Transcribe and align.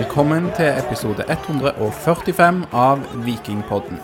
Velkommen 0.00 0.46
til 0.56 0.70
episode 0.80 1.26
145 1.28 2.60
av 2.72 3.02
Vikingpodden. 3.20 3.98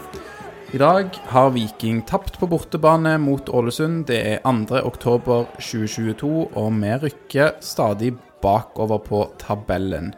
I 0.76 0.80
dag 0.82 1.14
har 1.30 1.54
Viking 1.54 2.02
tapt 2.04 2.36
på 2.36 2.48
bortebane 2.50 3.14
mot 3.22 3.48
Ålesund. 3.48 4.02
Det 4.10 4.18
er 4.34 4.42
2. 4.44 4.82
oktober 4.84 5.46
2022, 5.56 6.28
og 6.52 6.68
vi 6.82 6.90
rykker 7.06 7.54
stadig 7.64 8.10
bakover 8.44 9.00
på 9.06 9.22
tabellen. 9.40 10.12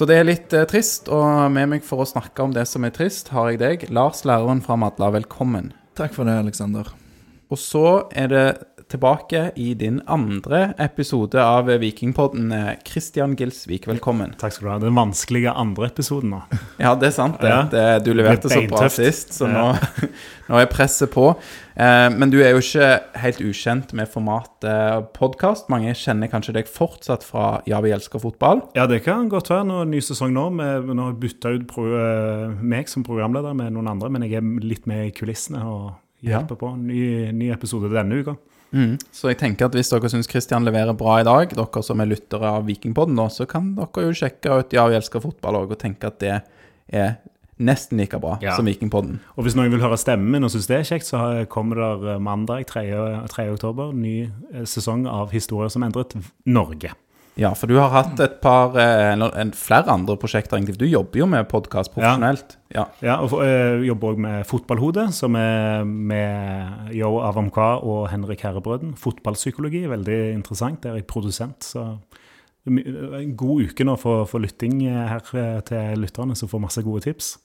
Så 0.00 0.08
det 0.10 0.18
er 0.18 0.26
litt 0.26 0.56
eh, 0.56 0.66
trist, 0.66 1.06
og 1.14 1.46
med 1.54 1.76
meg 1.76 1.86
for 1.86 2.02
å 2.02 2.08
snakke 2.08 2.42
om 2.42 2.50
det 2.56 2.66
som 2.66 2.82
er 2.82 2.96
trist, 2.96 3.30
har 3.30 3.52
jeg 3.52 3.62
deg, 3.62 3.86
Lars 3.94 4.24
læreren 4.26 4.64
fra 4.66 4.74
Madla. 4.74 5.12
Velkommen. 5.14 5.70
Takk 5.94 6.18
for 6.18 6.26
det, 6.26 6.40
Aleksander. 6.42 6.90
Og 7.54 7.60
så 7.60 7.86
er 8.10 8.34
det 8.34 8.46
tilbake 8.92 9.40
i 9.56 9.72
din 9.78 10.00
andre 10.06 10.74
episode 10.82 11.40
av 11.40 11.70
Vikingpodden. 11.80 12.52
Christian 12.84 13.34
Gilsvik, 13.38 13.86
velkommen. 13.88 14.34
Takk 14.40 14.52
skal 14.56 14.66
du 14.66 14.70
ha. 14.74 14.78
Den 14.82 14.96
vanskelige 14.98 15.52
andre 15.56 15.88
episoden 15.88 16.34
nå. 16.34 16.42
Ja, 16.82 16.92
det 16.98 17.08
er 17.08 17.14
sant. 17.16 17.40
det. 17.40 17.48
Ja. 17.48 17.62
det 17.72 18.04
du 18.04 18.12
leverte 18.16 18.50
så 18.52 18.60
bra 18.68 18.88
sist, 18.92 19.32
så 19.36 19.48
Ja. 19.48 19.72
nå, 19.72 20.08
nå 20.50 20.60
er 20.60 20.68
presset 20.72 21.10
på. 21.14 21.30
Eh, 21.72 22.08
men 22.12 22.28
du 22.32 22.36
er 22.44 22.52
jo 22.52 22.60
ikke 22.60 22.90
helt 23.22 23.40
ukjent 23.40 23.94
med 23.96 24.10
formatet 24.12 25.08
podkast. 25.16 25.70
Mange 25.72 25.94
kjenner 25.96 26.28
kanskje 26.28 26.56
deg 26.58 26.68
fortsatt 26.68 27.24
fra 27.24 27.62
Ja, 27.66 27.80
vi 27.80 27.94
elsker 27.96 28.20
fotball. 28.20 28.60
Ja, 28.76 28.86
det 28.86 29.02
kan 29.06 29.30
godt 29.32 29.48
være. 29.48 29.64
Nå 29.70 29.82
ny 29.88 30.02
sesong 30.04 30.36
nå. 30.36 30.50
Vi 30.60 31.00
har 31.00 31.18
bytta 31.24 31.56
ut 31.56 31.66
pro 31.72 31.88
eh, 31.96 32.52
meg 32.60 32.92
som 32.92 33.06
programleder 33.08 33.56
med 33.56 33.72
noen 33.72 33.88
andre, 33.96 34.12
men 34.12 34.28
jeg 34.28 34.42
er 34.42 34.64
litt 34.64 34.86
med 34.90 35.08
i 35.08 35.14
kulissene 35.16 35.64
og 35.64 35.92
hjelper 36.22 36.60
på. 36.60 36.76
Ny, 36.78 37.32
ny 37.34 37.48
episode 37.50 37.88
denne 37.90 38.20
uka. 38.20 38.36
Mm. 38.72 38.94
Så 39.12 39.28
jeg 39.28 39.38
tenker 39.42 39.66
at 39.68 39.74
hvis 39.76 39.90
dere 39.92 40.08
syns 40.08 40.28
Christian 40.30 40.64
leverer 40.64 40.96
bra 40.96 41.18
i 41.20 41.26
dag, 41.28 41.52
dere 41.56 41.82
som 41.84 42.00
er 42.00 42.08
lyttere 42.08 42.54
av 42.58 42.64
Vikingpodden, 42.68 43.14
nå, 43.18 43.26
så 43.32 43.44
kan 43.48 43.74
dere 43.76 44.06
jo 44.08 44.14
sjekke 44.16 44.58
ut 44.62 44.72
Ja, 44.72 44.86
vi 44.88 44.96
elsker 44.96 45.20
fotball 45.20 45.60
òg, 45.60 45.74
og 45.76 45.78
tenke 45.82 46.08
at 46.08 46.18
det 46.22 46.38
er 46.92 47.18
nesten 47.62 48.00
like 48.00 48.18
bra 48.18 48.38
Ja. 48.42 48.56
som 48.56 48.66
Vikingpodden. 48.66 49.20
Og 49.36 49.44
hvis 49.44 49.54
noen 49.54 49.70
vil 49.70 49.80
høre 49.84 49.98
stemmen 50.00 50.32
min 50.32 50.44
og 50.44 50.50
syns 50.50 50.66
det 50.66 50.78
er 50.80 50.88
kjekt, 50.88 51.06
så 51.06 51.46
kommer 51.52 51.76
det 52.00 52.16
mandag 52.24 52.66
3. 52.66 52.86
3. 53.30 53.48
oktober 53.52 53.92
ny 53.94 54.30
eh, 54.54 54.64
sesong 54.64 55.06
av 55.06 55.30
Historier 55.36 55.70
som 55.70 55.84
endret 55.86 56.16
Norge. 56.46 56.90
Ja, 57.40 57.54
for 57.56 57.70
du 57.70 57.78
har 57.78 57.92
hatt 57.94 58.20
et 58.20 58.40
par, 58.44 58.74
eh, 58.76 59.12
eller 59.14 59.32
en, 59.40 59.52
flere 59.56 59.88
andre 59.88 60.18
prosjekter, 60.20 60.58
egentlig. 60.58 60.76
Du 60.82 60.84
jobber 60.84 61.22
jo 61.22 61.28
med 61.32 61.48
podkast 61.48 61.92
profesjonelt. 61.94 62.58
Ja. 62.74 62.86
Ja, 63.00 63.16
og 63.24 63.32
eh, 63.44 63.80
jobber 63.88 64.12
òg 64.12 64.20
med 64.20 64.44
Fotballhodet, 64.48 65.08
som 65.16 65.36
er 65.40 65.86
med 65.88 66.92
Yo 66.92 67.14
Avamkwa 67.24 67.78
og 67.80 68.10
Henrik 68.12 68.44
Herrebrøden. 68.44 68.92
Fotballpsykologi, 69.00 69.86
veldig 69.88 70.18
interessant. 70.34 70.82
Der 70.84 70.92
er 70.92 71.00
jeg 71.00 71.08
produsent, 71.08 71.64
så 71.64 71.94
en 72.68 73.32
god 73.34 73.72
uke 73.72 73.84
nå 73.84 73.96
for, 73.98 74.26
for 74.28 74.44
lytting 74.44 74.84
eh, 74.86 75.08
her 75.08 75.62
til 75.66 76.04
lytterne, 76.04 76.36
som 76.36 76.52
får 76.52 76.66
masse 76.68 76.84
gode 76.84 77.06
tips. 77.08 77.38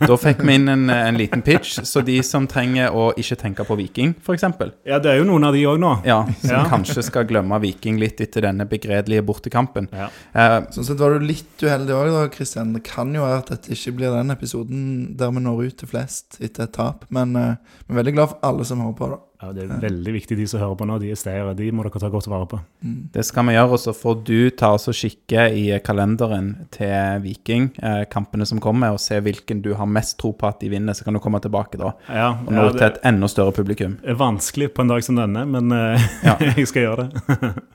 Da 0.00 0.16
fikk 0.18 0.40
vi 0.46 0.54
inn 0.58 0.68
en, 0.68 0.88
en 0.90 1.16
liten 1.18 1.42
pitch, 1.42 1.76
så 1.86 2.00
de 2.04 2.16
som 2.26 2.46
trenger 2.50 2.90
å 2.94 3.08
ikke 3.18 3.36
tenke 3.38 3.64
på 3.66 3.76
Viking, 3.78 4.12
f.eks. 4.22 4.42
Ja, 4.86 4.98
det 5.02 5.12
er 5.12 5.20
jo 5.20 5.26
noen 5.28 5.46
av 5.46 5.54
de 5.54 5.62
òg 5.70 5.78
nå. 5.82 5.92
Ja, 6.06 6.20
som 6.42 6.50
Ja. 6.50 6.62
kanskje 6.70 7.02
skal 7.06 7.26
glemme 7.30 7.58
Viking 7.62 7.98
litt 8.02 8.18
etter 8.22 8.42
denne 8.48 8.66
begredelige 8.70 9.22
bortekampen. 9.26 9.86
Ja. 9.94 10.08
Eh, 10.34 10.56
Sånn 10.74 10.86
sett 10.88 10.98
var 10.98 11.14
du 11.14 11.26
litt 11.26 11.62
uheldig 11.62 11.94
òg, 11.94 12.10
da, 12.14 12.24
Christian. 12.34 12.72
Det 12.74 12.82
kan 12.86 13.14
jo 13.14 13.22
være 13.22 13.38
at 13.44 13.52
dette 13.54 13.70
ikke 13.74 13.94
blir 14.00 14.14
den 14.18 14.34
episoden 14.34 14.82
der 15.16 15.30
vi 15.30 15.44
når 15.46 15.62
ut 15.68 15.78
til 15.82 15.88
flest 15.94 16.40
etter 16.40 16.66
et 16.66 16.74
tap, 16.74 17.06
men 17.14 17.36
eh, 17.38 17.54
vi 17.86 17.94
er 17.94 18.02
veldig 18.02 18.16
glad 18.18 18.34
for 18.34 18.50
alle 18.50 18.66
som 18.66 18.82
hører 18.82 18.98
på, 18.98 19.10
da. 19.14 19.20
Ja, 19.44 19.52
Det 19.52 19.64
er 19.66 19.82
veldig 19.82 20.14
viktig, 20.14 20.38
de 20.38 20.46
som 20.48 20.62
hører 20.62 20.78
på 20.80 20.86
nå. 20.88 20.98
De 21.02 21.10
er 21.12 21.18
stayere. 21.20 21.54
De 21.58 21.68
må 21.74 21.84
dere 21.84 22.00
ta 22.00 22.08
godt 22.12 22.28
vare 22.32 22.48
på. 22.48 22.60
Mm. 22.84 23.10
det 23.12 23.24
skal 23.24 23.46
vi 23.48 23.54
gjøre, 23.56 23.76
og 23.76 23.80
så 23.80 23.94
får 23.96 24.16
du 24.24 24.38
ta 24.56 24.72
oss 24.76 24.88
og 24.88 24.96
kikke 24.96 25.44
i 25.56 25.64
kalenderen 25.84 26.50
til 26.74 27.20
Viking, 27.24 27.70
eh, 27.82 28.04
kampene 28.10 28.46
som 28.48 28.60
kommer, 28.60 28.96
og 28.96 29.02
se 29.02 29.20
hvilken 29.20 29.62
du 29.64 29.72
har 29.74 29.86
mest 29.86 30.18
tro 30.20 30.32
på 30.32 30.48
at 30.48 30.60
de 30.60 30.72
vinner. 30.72 30.96
Så 30.96 31.04
kan 31.04 31.14
du 31.14 31.20
komme 31.20 31.40
tilbake 31.44 31.80
da 31.80 31.92
Ja, 32.08 32.32
og 32.34 32.52
nå 32.52 32.68
ja, 32.68 32.72
til 32.72 32.88
et 32.88 33.00
enda 33.04 33.28
større 33.28 33.52
publikum. 33.52 33.98
Det 34.02 34.14
er 34.14 34.20
vanskelig 34.20 34.72
på 34.74 34.84
en 34.84 34.92
dag 34.92 35.04
som 35.04 35.20
denne, 35.20 35.46
men 35.46 35.72
eh, 35.72 36.10
Ja. 36.24 36.36
jeg 36.56 36.68
skal 36.68 36.88
gjøre 36.88 37.08
det. 37.08 37.54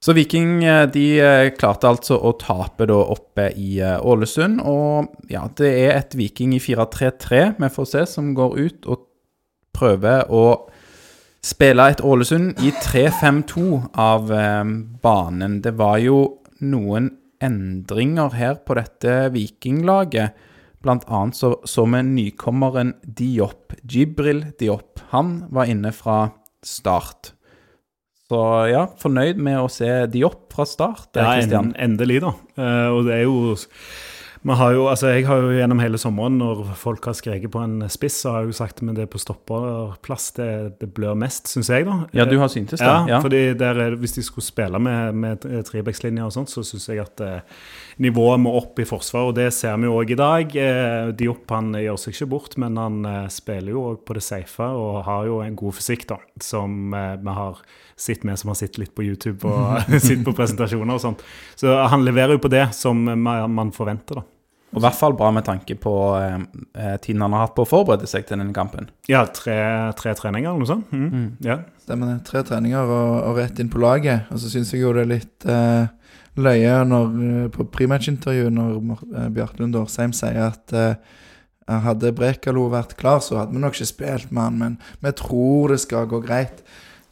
Så 0.00 0.14
Viking 0.16 0.64
eh, 0.64 0.86
de 0.88 1.04
eh, 1.20 1.50
klarte 1.60 1.90
altså 1.90 2.16
å 2.16 2.32
tape 2.40 2.86
da 2.88 2.96
oppe 3.12 3.50
i 3.52 3.74
eh, 3.84 3.98
Ålesund. 4.00 4.62
Og 4.64 5.28
ja, 5.28 5.44
det 5.60 5.72
er 5.82 5.92
et 5.98 6.16
Viking 6.16 6.54
i 6.56 6.60
4-3-3 6.62 7.42
vi 7.60 7.68
får 7.74 7.90
se, 7.90 8.06
som 8.14 8.32
går 8.36 8.56
ut 8.56 8.88
og 8.88 9.04
prøver 9.76 10.28
å 10.32 10.44
spille 11.44 11.86
et 11.90 12.02
Ålesund 12.04 12.60
i 12.64 12.72
3-5-2 12.82 13.64
av 14.00 14.30
eh, 14.34 14.74
banen. 15.02 15.60
Det 15.64 15.74
var 15.78 15.98
jo 16.04 16.20
noen 16.60 17.10
endringer 17.40 18.36
her 18.36 18.60
på 18.66 18.76
dette 18.76 19.30
Vikinglaget. 19.34 20.46
Blant 20.80 21.04
annet 21.12 21.36
så, 21.36 21.54
så 21.68 21.84
vi 21.92 22.00
nykommeren 22.06 22.94
Diop, 23.04 23.74
Jibril 23.84 24.46
Diop. 24.60 25.02
Han 25.12 25.42
var 25.52 25.68
inne 25.68 25.92
fra 25.96 26.30
start. 26.64 27.34
Så 28.30 28.40
ja, 28.70 28.84
fornøyd 29.00 29.40
med 29.42 29.58
å 29.58 29.68
se 29.72 29.88
Diop 30.12 30.52
fra 30.54 30.64
start, 30.68 31.10
eh, 31.18 31.24
Ja, 31.40 31.58
en, 31.58 31.74
endelig, 31.76 32.20
da. 32.22 32.36
Uh, 32.54 32.88
og 32.94 33.08
det 33.08 33.16
er 33.16 33.24
jo 33.26 33.56
har 34.48 34.72
jo, 34.72 34.86
altså 34.88 35.10
Jeg 35.12 35.26
har 35.28 35.42
jo 35.44 35.50
gjennom 35.52 35.80
hele 35.82 35.98
sommeren, 36.00 36.38
når 36.40 36.62
folk 36.80 37.04
har 37.10 37.16
skreket 37.18 37.52
på 37.52 37.60
en 37.60 37.82
spiss, 37.92 38.22
så 38.22 38.32
har 38.32 38.44
jeg 38.44 38.52
jo 38.52 38.56
sagt 38.56 38.80
men 38.80 38.96
det 38.96 39.04
er 39.04 39.10
på 39.12 39.20
stopperplass 39.20 40.30
det, 40.38 40.48
det 40.80 40.88
blør 40.96 41.18
mest, 41.20 41.50
syns 41.52 41.68
jeg, 41.68 41.84
da. 41.84 41.98
Ja, 42.16 42.24
du 42.24 42.38
har 42.40 42.48
syntes 42.48 42.80
det. 42.80 42.86
Ja, 42.86 43.04
Ja, 43.10 43.20
fordi 43.20 43.42
der 43.60 43.82
er, 43.84 43.98
hvis 44.00 44.16
de 44.16 44.24
skulle 44.24 44.46
spille 44.46 44.80
med, 44.80 45.12
med 45.14 45.44
trebekslinjer 45.68 46.24
og 46.24 46.32
sånt, 46.32 46.52
så 46.52 46.64
syns 46.64 46.88
jeg 46.88 47.02
at 47.04 47.20
eh, 47.20 47.60
nivået 48.00 48.40
må 48.40 48.54
opp 48.58 48.80
i 48.80 48.86
forsvar, 48.88 49.28
og 49.28 49.36
det 49.36 49.50
ser 49.54 49.76
vi 49.80 49.88
jo 49.88 49.98
òg 50.00 50.14
i 50.14 50.18
dag. 50.18 50.56
Eh, 50.56 51.12
Diop 51.16 51.50
han 51.52 51.74
gjør 51.76 52.00
seg 52.00 52.16
ikke 52.16 52.30
bort, 52.32 52.56
men 52.60 52.78
han 52.80 53.04
eh, 53.08 53.28
spiller 53.32 53.74
jo 53.74 53.84
òg 53.92 54.02
på 54.08 54.16
det 54.16 54.24
safe 54.24 54.64
og 54.64 55.02
har 55.06 55.28
jo 55.28 55.40
en 55.44 55.58
god 55.58 55.76
fysikk, 55.76 56.08
da, 56.10 56.18
som 56.42 56.94
eh, 56.96 57.14
vi 57.20 57.36
har 57.36 57.62
sett 58.00 58.24
med 58.24 58.40
som 58.40 58.52
har 58.52 58.60
sittet 58.60 58.80
litt 58.80 58.94
på 58.96 59.04
YouTube 59.04 59.48
og 59.48 59.90
sett 60.06 60.24
på 60.24 60.36
presentasjoner 60.36 60.96
og 60.96 61.04
sånt. 61.04 61.24
Så 61.60 61.76
han 61.92 62.06
leverer 62.06 62.38
jo 62.38 62.44
på 62.46 62.52
det 62.52 62.70
som 62.76 63.04
man 63.04 63.74
forventer, 63.76 64.22
da. 64.22 64.39
Og 64.70 64.78
i 64.78 64.84
hvert 64.84 64.98
fall 64.98 65.16
bra 65.18 65.32
med 65.34 65.42
tanke 65.46 65.74
på 65.82 65.92
eh, 66.20 66.36
eh, 66.78 66.96
tiden 67.02 67.24
han 67.24 67.34
har 67.34 67.48
hatt 67.48 67.56
på 67.56 67.64
å 67.66 67.68
forberede 67.68 68.06
seg 68.06 68.28
til 68.28 68.38
denne 68.38 68.54
kampen. 68.54 68.86
Ja, 69.10 69.24
tre, 69.34 69.56
tre 69.98 70.14
treninger 70.14 70.52
eller 70.52 70.62
noe 70.62 70.70
sånt. 70.70 70.92
Mm. 70.94 71.24
Ja. 71.42 71.60
Stemmer 71.82 72.12
det. 72.12 72.20
Tre 72.28 72.44
treninger 72.46 72.86
og, 72.86 73.16
og 73.32 73.40
rett 73.40 73.58
inn 73.58 73.72
på 73.72 73.82
laget. 73.82 74.30
Og 74.30 74.38
så 74.42 74.52
syns 74.52 74.70
jeg 74.70 74.84
jo 74.84 74.92
det 74.94 75.02
er 75.02 75.10
litt 75.16 75.48
eh, 75.50 75.88
løye 76.38 76.76
når, 76.86 77.16
eh, 77.26 77.48
på 77.54 77.66
prematch-intervjuet 77.74 78.54
når 78.54 78.76
eh, 78.76 79.26
Bjarte 79.34 79.66
Årsheim 79.80 80.14
sier 80.16 80.38
at 80.50 80.76
eh, 80.76 80.94
hadde 81.70 82.14
Brekalo 82.16 82.68
vært 82.70 82.96
klar, 82.98 83.20
så 83.22 83.38
hadde 83.38 83.54
vi 83.54 83.62
nok 83.62 83.76
ikke 83.76 83.90
spilt 83.90 84.32
med 84.34 84.42
han, 84.42 84.56
men 84.58 84.78
vi 85.04 85.12
tror 85.18 85.74
det 85.74 85.82
skal 85.84 86.08
gå 86.10 86.22
greit. 86.24 86.64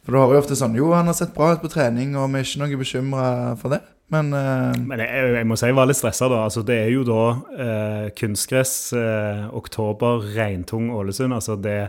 For 0.03 0.15
da 0.15 0.23
hører 0.23 0.33
vi 0.33 0.41
ofte 0.41 0.57
sånn 0.59 0.75
Jo, 0.75 0.89
han 0.95 1.07
har 1.07 1.15
sett 1.15 1.35
bra 1.35 1.53
ut 1.53 1.63
på 1.63 1.71
trening, 1.71 2.15
og 2.17 2.31
vi 2.33 2.41
er 2.41 2.47
ikke 2.47 2.63
noe 2.63 2.81
bekymra 2.81 3.29
for 3.59 3.75
det. 3.75 3.83
Men 4.13 4.31
uh, 4.33 4.73
Men 4.77 5.03
jeg, 5.03 5.33
jeg 5.37 5.47
må 5.49 5.57
si 5.59 5.69
jeg 5.69 5.77
var 5.77 5.89
litt 5.89 5.99
stressa, 5.99 6.29
da. 6.31 6.43
Altså, 6.47 6.63
det 6.65 6.77
er 6.85 6.93
jo 6.93 7.05
da 7.07 7.23
uh, 7.39 8.05
kunstgress, 8.17 8.77
uh, 8.97 9.49
oktober, 9.57 10.25
regntung 10.35 10.89
Ålesund. 10.95 11.35
Altså 11.35 11.59
det 11.59 11.81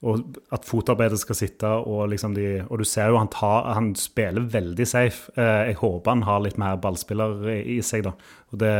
og 0.00 0.38
at 0.48 0.64
fotarbeidet 0.64 1.18
skal 1.20 1.36
sitte, 1.36 1.68
og 1.68 2.06
liksom 2.08 2.32
de 2.32 2.62
Og 2.62 2.78
du 2.80 2.86
ser 2.88 3.10
jo 3.12 3.18
han 3.20 3.28
tar 3.28 3.66
Han 3.76 3.90
spiller 3.94 4.46
veldig 4.48 4.86
safe. 4.88 5.28
Jeg 5.36 5.76
håper 5.76 6.14
han 6.14 6.22
har 6.24 6.40
litt 6.40 6.56
mer 6.56 6.78
ballspiller 6.80 7.44
i 7.60 7.82
seg, 7.84 8.06
da. 8.08 8.14
Og 8.50 8.58
det, 8.58 8.72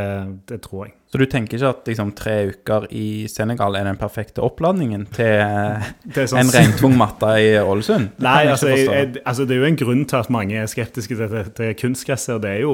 det 0.51 0.57
tror 0.65 0.85
jeg. 0.85 0.97
Så 1.11 1.19
du 1.19 1.25
tenker 1.27 1.57
ikke 1.57 1.69
at 1.73 1.87
liksom, 1.89 2.09
tre 2.15 2.33
uker 2.53 2.85
i 2.95 3.27
Senegal 3.31 3.75
er 3.75 3.83
den 3.87 3.97
perfekte 3.99 4.43
oppladningen 4.43 5.05
til 5.11 5.41
sånn- 6.31 6.39
en 6.39 6.51
regntung 6.51 6.95
matte 6.99 7.29
i 7.39 7.49
Ålesund? 7.59 8.13
Nei, 8.23 8.45
altså, 8.51 8.69
jeg, 8.71 8.85
jeg, 8.87 9.21
altså 9.27 9.43
det 9.47 9.57
er 9.57 9.61
jo 9.61 9.67
en 9.67 9.79
grunn 9.81 10.05
til 10.07 10.19
at 10.21 10.31
mange 10.31 10.55
er 10.59 10.71
skeptiske 10.71 11.17
til, 11.19 11.31
til, 11.33 11.51
til 11.57 11.73
kunstgresset. 11.81 12.37
og 12.37 12.45
det 12.45 12.53
er 12.53 12.63
jo, 12.63 12.73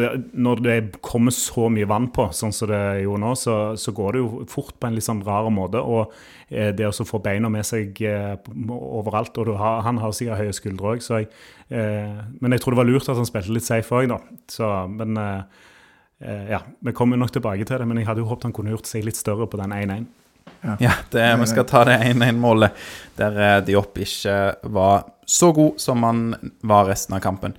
det, 0.00 0.10
Når 0.32 0.64
det 0.64 0.78
kommer 1.04 1.32
så 1.36 1.68
mye 1.72 1.88
vann 1.88 2.08
på, 2.12 2.28
sånn 2.36 2.56
som 2.56 2.72
det 2.72 2.82
gjorde 3.04 3.24
nå, 3.24 3.34
så, 3.36 3.58
så 3.80 3.96
går 3.96 4.16
det 4.16 4.24
jo 4.24 4.42
fort 4.52 4.76
på 4.80 4.88
en 4.88 4.96
litt 4.96 5.08
sånn 5.08 5.24
rar 5.28 5.48
måte. 5.52 5.80
Og 5.84 6.12
eh, 6.48 6.72
det 6.76 6.88
å 6.88 7.08
få 7.08 7.20
beina 7.24 7.52
med 7.52 7.68
seg 7.68 8.00
eh, 8.04 8.34
overalt 8.76 9.36
Og 9.40 9.48
du 9.48 9.56
har, 9.60 9.80
han 9.84 10.00
har 10.00 10.16
sikkert 10.16 10.40
høye 10.44 10.56
skuldre 10.56 10.94
òg, 10.96 11.04
så 11.04 11.20
jeg 11.20 11.32
eh, 11.68 12.20
Men 12.40 12.56
jeg 12.56 12.64
tror 12.64 12.76
det 12.76 12.80
var 12.84 12.88
lurt 12.92 13.08
at 13.12 13.20
han 13.20 13.28
spilte 13.28 13.52
litt 13.56 13.68
safe 13.68 13.92
òg, 13.92 14.08
da. 14.12 14.22
Så, 14.48 14.72
men 14.88 15.20
eh, 15.20 15.66
ja, 16.18 16.62
Vi 16.80 16.92
kommer 16.92 17.16
nok 17.20 17.30
tilbake 17.30 17.64
til 17.64 17.78
det, 17.78 17.86
men 17.86 18.00
jeg 18.00 18.08
hadde 18.08 18.24
jo 18.24 18.30
håpet 18.30 18.48
han 18.48 18.54
kunne 18.56 18.72
gjort 18.72 18.88
seg 18.90 19.04
litt 19.06 19.18
større 19.18 19.46
på 19.50 19.60
den 19.60 19.74
1-1. 19.76 20.08
Ja, 20.80 20.92
det, 21.10 21.36
vi 21.40 21.46
skal 21.46 21.66
ta 21.68 21.84
det 21.86 21.98
1-1-målet 22.08 22.88
der 23.18 23.38
eh, 23.38 23.60
Diop 23.66 23.98
ikke 24.02 24.38
var 24.74 25.04
så 25.28 25.52
god 25.54 25.78
som 25.82 26.02
han 26.06 26.24
var 26.66 26.88
resten 26.88 27.14
av 27.18 27.22
kampen. 27.22 27.54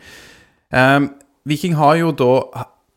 Um, 0.73 1.11
Viking 1.47 1.77
har 1.79 1.95
jo 2.00 2.11
da 2.17 2.33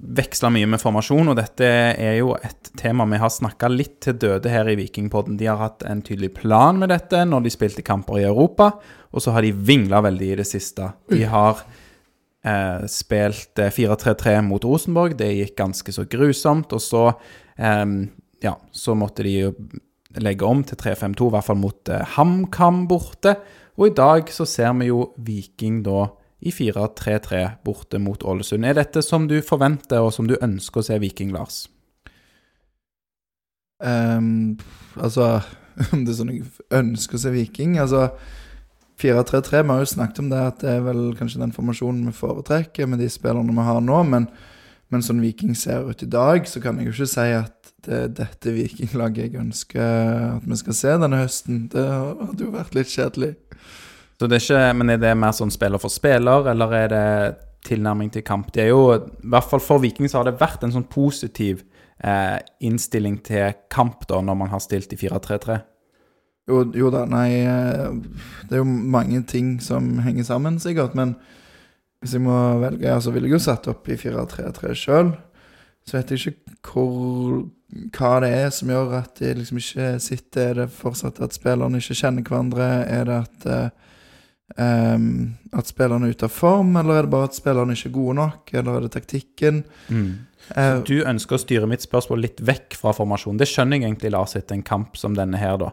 veksla 0.02 0.50
mye 0.50 0.66
med 0.66 0.80
formasjon, 0.82 1.30
og 1.30 1.36
dette 1.38 1.66
er 1.68 2.16
jo 2.18 2.32
et 2.34 2.72
tema 2.78 3.06
vi 3.06 3.20
har 3.22 3.30
snakka 3.30 3.70
litt 3.70 4.00
til 4.02 4.16
døde 4.18 4.50
her 4.50 4.66
i 4.72 4.74
Vikingpodden. 4.80 5.36
De 5.38 5.46
har 5.46 5.60
hatt 5.60 5.84
en 5.86 6.02
tydelig 6.02 6.32
plan 6.40 6.80
med 6.80 6.90
dette 6.90 7.22
når 7.28 7.44
de 7.44 7.52
spilte 7.54 7.84
kamper 7.86 8.18
i 8.18 8.26
Europa, 8.26 8.72
og 9.12 9.22
så 9.22 9.36
har 9.36 9.46
de 9.46 9.54
vingla 9.54 10.02
veldig 10.02 10.32
i 10.32 10.38
det 10.40 10.48
siste. 10.48 10.90
De 11.12 11.22
har 11.28 11.62
eh, 12.44 12.84
spilt 12.90 13.62
eh, 13.62 13.72
4-3-3 13.72 14.40
mot 14.46 14.64
Rosenborg, 14.64 15.16
det 15.18 15.30
gikk 15.32 15.56
ganske 15.58 15.94
så 15.94 16.06
grusomt, 16.10 16.74
og 16.74 16.82
så 16.82 17.06
eh, 17.56 17.86
ja, 18.42 18.56
så 18.72 18.96
måtte 18.98 19.26
de 19.26 19.34
jo 19.38 19.52
legge 20.20 20.44
om 20.44 20.62
til 20.66 20.76
3-5-2, 20.80 21.28
i 21.28 21.34
hvert 21.36 21.48
fall 21.48 21.60
mot 21.60 21.92
eh, 21.92 22.16
HamKam 22.16 22.86
borte. 22.90 23.36
Og 23.78 23.88
i 23.88 23.94
dag 23.96 24.28
så 24.32 24.46
ser 24.48 24.74
vi 24.80 24.90
jo 24.90 25.06
Viking 25.24 25.80
da 25.86 26.10
i 26.42 26.50
4-3-3 26.52 27.42
borte 27.64 28.00
mot 28.02 28.24
Ålesund. 28.26 28.66
Er 28.66 28.76
dette 28.76 29.02
som 29.04 29.28
du 29.30 29.38
forventer, 29.46 30.02
og 30.02 30.12
som 30.14 30.28
du 30.28 30.34
ønsker 30.42 30.82
å 30.82 30.86
se 30.90 30.98
Viking, 31.00 31.32
Lars? 31.34 31.64
Um, 33.82 34.58
altså 34.94 35.40
Om 35.92 36.04
det 36.04 36.12
er 36.12 36.18
sånn 36.20 36.28
jeg 36.30 36.44
ønsker 36.70 37.18
å 37.18 37.20
se 37.24 37.30
Viking 37.34 37.72
Altså 37.82 38.04
4-3-3, 39.02 39.62
vi 39.62 39.74
har 39.74 39.82
jo 39.82 39.90
snakket 39.90 40.22
om 40.22 40.30
det 40.30 40.40
at 40.40 40.62
det 40.62 40.70
er 40.76 40.86
vel 40.86 41.02
kanskje 41.18 41.42
den 41.42 41.54
formasjonen 41.54 42.06
vi 42.08 42.14
foretrekker 42.16 42.88
med 42.88 43.02
de 43.02 43.10
spillerne 43.10 43.54
vi 43.56 43.66
har 43.66 43.82
nå, 43.84 43.98
men, 44.08 44.28
men 44.94 45.04
sånn 45.04 45.22
Viking 45.24 45.56
ser 45.58 45.88
ut 45.88 46.04
i 46.04 46.10
dag, 46.10 46.46
så 46.48 46.62
kan 46.62 46.78
jeg 46.78 46.90
jo 46.90 46.96
ikke 46.96 47.10
si 47.12 47.28
at 47.36 47.72
det 47.82 47.96
er 47.98 48.10
dette 48.14 48.52
Vikinglaget 48.54 49.24
jeg 49.24 49.40
ønsker 49.42 50.36
at 50.38 50.44
vi 50.46 50.58
skal 50.60 50.76
se 50.78 50.92
denne 51.02 51.18
høsten. 51.18 51.64
Det 51.72 51.82
hadde 51.82 52.44
jo 52.44 52.52
vært 52.54 52.76
litt 52.78 52.92
kjedelig. 52.92 53.32
Så 54.20 54.28
det 54.30 54.38
er 54.38 54.44
ikke, 54.44 54.74
Men 54.78 54.90
er 54.94 55.00
det 55.02 55.16
mer 55.18 55.34
sånn 55.34 55.50
spiller 55.50 55.82
for 55.82 55.90
spiller, 55.90 56.46
eller 56.52 56.74
er 56.78 56.92
det 56.92 57.06
tilnærming 57.66 58.12
til 58.14 58.22
kamp? 58.22 58.52
Det 58.54 58.68
er 58.68 58.70
jo, 58.70 58.94
I 58.94 59.28
hvert 59.34 59.50
fall 59.50 59.62
for 59.62 59.82
Viking 59.82 60.06
så 60.06 60.20
har 60.20 60.30
det 60.30 60.38
vært 60.38 60.62
en 60.62 60.74
sånn 60.76 60.86
positiv 60.86 61.64
eh, 61.98 62.38
innstilling 62.62 63.18
til 63.26 63.56
kamp 63.72 64.06
da, 64.06 64.20
når 64.22 64.38
man 64.44 64.52
har 64.54 64.62
stilt 64.62 64.94
i 64.94 65.00
4-3-3. 65.00 65.58
Jo, 66.50 66.64
jo 66.74 66.88
da, 66.90 67.04
nei 67.06 67.28
eh, 67.46 67.92
Det 68.48 68.56
er 68.56 68.62
jo 68.64 68.66
mange 68.66 69.20
ting 69.30 69.54
som 69.62 69.98
henger 70.02 70.26
sammen, 70.26 70.58
sikkert. 70.62 70.96
Men 70.98 71.14
hvis 72.02 72.16
jeg 72.16 72.24
må 72.24 72.38
velge, 72.62 72.96
så 72.96 73.06
så 73.08 73.14
ville 73.14 73.28
jeg 73.30 73.36
jo 73.38 73.44
satt 73.44 73.68
opp 73.70 73.88
i 73.88 73.98
4-3-3 74.00 74.72
sjøl. 74.74 75.12
Så 75.86 75.98
vet 75.98 76.10
jeg 76.10 76.32
ikke 76.32 76.72
hvor, 76.72 77.44
hva 77.94 78.10
det 78.22 78.32
er 78.40 78.50
som 78.54 78.70
gjør 78.70 78.98
at 79.00 79.22
de 79.22 79.32
liksom 79.38 79.60
ikke 79.62 79.86
sitter. 80.02 80.50
Er 80.50 80.60
det 80.64 80.74
fortsatt 80.74 81.22
at 81.22 81.34
spillerne 81.34 81.78
ikke 81.82 81.98
kjenner 81.98 82.26
hverandre? 82.26 82.68
Er 82.90 83.06
det 83.08 83.20
at 83.22 83.46
uh, 83.46 83.92
um, 84.58 85.08
at 85.52 85.70
spillerne 85.70 86.08
er 86.08 86.14
ute 86.16 86.28
av 86.28 86.34
form, 86.34 86.74
eller 86.80 86.98
er 87.00 87.06
det 87.06 87.14
bare 87.14 87.30
at 87.30 87.38
spillerne 87.38 87.74
ikke 87.76 87.90
er 87.90 87.96
gode 87.96 88.18
nok? 88.18 88.52
Eller 88.54 88.76
er 88.76 88.86
det 88.86 88.92
taktikken? 88.98 89.62
Eh, 90.56 90.76
Du 90.86 90.94
ønsker 91.06 91.36
å 91.38 91.42
styre 91.42 91.68
mitt 91.70 91.84
spørsmål 91.84 92.22
litt 92.26 92.42
vekk 92.42 92.78
fra 92.78 92.94
formasjonen. 92.96 93.38
Det 93.40 93.50
skjønner 93.50 93.78
jeg 93.78 93.86
egentlig, 93.90 94.12
Lars, 94.14 94.36
etter 94.38 94.58
en 94.58 94.66
kamp 94.66 94.98
som 94.98 95.14
denne 95.18 95.38
her, 95.40 95.58
da. 95.60 95.70